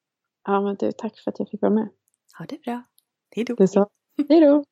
Ja 0.44 0.60
men 0.60 0.76
du, 0.76 0.92
tack 0.92 1.18
för 1.18 1.30
att 1.30 1.38
jag 1.38 1.48
fick 1.48 1.62
vara 1.62 1.74
med. 1.74 1.88
Ha 2.38 2.46
det 2.46 2.62
bra. 2.62 2.82
Hej 3.36 3.44
då. 3.44 3.66
Så. 3.66 3.88
Hej 4.28 4.40
då. 4.40 4.64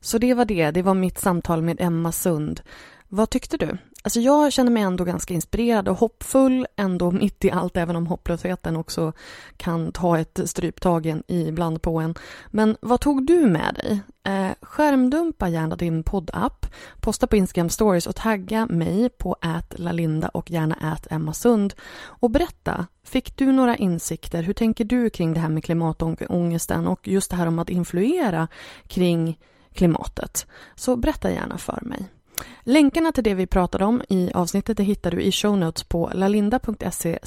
Så 0.00 0.18
det 0.18 0.34
var 0.34 0.44
det, 0.44 0.70
det 0.70 0.82
var 0.82 0.94
mitt 0.94 1.18
samtal 1.18 1.62
med 1.62 1.80
Emma 1.80 2.12
Sund. 2.12 2.60
Vad 3.08 3.30
tyckte 3.30 3.56
du? 3.56 3.78
Alltså 4.06 4.20
jag 4.20 4.52
känner 4.52 4.70
mig 4.70 4.82
ändå 4.82 5.04
ganska 5.04 5.34
inspirerad 5.34 5.88
och 5.88 5.98
hoppfull 5.98 6.66
ändå 6.76 7.10
mitt 7.22 7.44
i 7.44 7.50
allt, 7.50 7.76
även 7.76 7.96
om 7.96 8.06
hopplösheten 8.06 8.76
också 8.76 9.12
kan 9.56 9.92
ta 9.92 10.18
ett 10.18 10.40
stryptag 10.44 11.22
ibland 11.26 11.82
på 11.82 12.00
en. 12.00 12.14
Men 12.46 12.76
vad 12.80 13.00
tog 13.00 13.26
du 13.26 13.46
med 13.46 13.74
dig? 13.74 14.00
Eh, 14.24 14.52
skärmdumpa 14.62 15.48
gärna 15.48 15.76
din 15.76 16.02
poddapp, 16.02 16.66
posta 17.00 17.26
på 17.26 17.36
Instagram 17.36 17.68
stories 17.68 18.06
och 18.06 18.16
tagga 18.16 18.66
mig 18.66 19.08
på 19.08 19.36
@lalinda 19.70 20.28
och 20.28 20.50
gärna 20.50 20.98
@emmasund 21.10 21.74
och 22.02 22.30
berätta, 22.30 22.86
fick 23.04 23.36
du 23.36 23.52
några 23.52 23.76
insikter? 23.76 24.42
Hur 24.42 24.54
tänker 24.54 24.84
du 24.84 25.10
kring 25.10 25.34
det 25.34 25.40
här 25.40 25.48
med 25.48 25.64
klimatångesten 25.64 26.86
och 26.86 27.08
just 27.08 27.30
det 27.30 27.36
här 27.36 27.46
om 27.46 27.58
att 27.58 27.70
influera 27.70 28.48
kring 28.86 29.38
klimatet? 29.72 30.46
Så 30.74 30.96
berätta 30.96 31.30
gärna 31.30 31.58
för 31.58 31.78
mig. 31.82 32.08
Länkarna 32.62 33.12
till 33.12 33.24
det 33.24 33.34
vi 33.34 33.46
pratade 33.46 33.84
om 33.84 34.02
i 34.08 34.30
avsnittet 34.34 34.76
det 34.76 34.82
hittar 34.82 35.10
du 35.10 35.20
i 35.20 35.32
show 35.32 35.58
notes 35.58 35.84
på 35.84 36.10
lalinda.se 36.14 37.18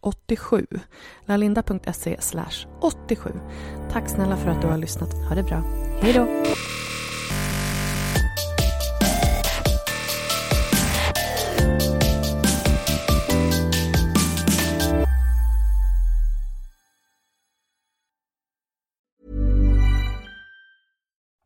87. 0.00 0.66
lalinda.se 1.26 2.18
87. 2.80 3.30
Tack 3.92 4.08
snälla 4.08 4.36
för 4.36 4.50
att 4.50 4.62
du 4.62 4.68
har 4.68 4.78
lyssnat. 4.78 5.12
Ha 5.28 5.34
det 5.34 5.42
bra. 5.42 5.62
Hej 6.00 6.12
då! 6.12 6.26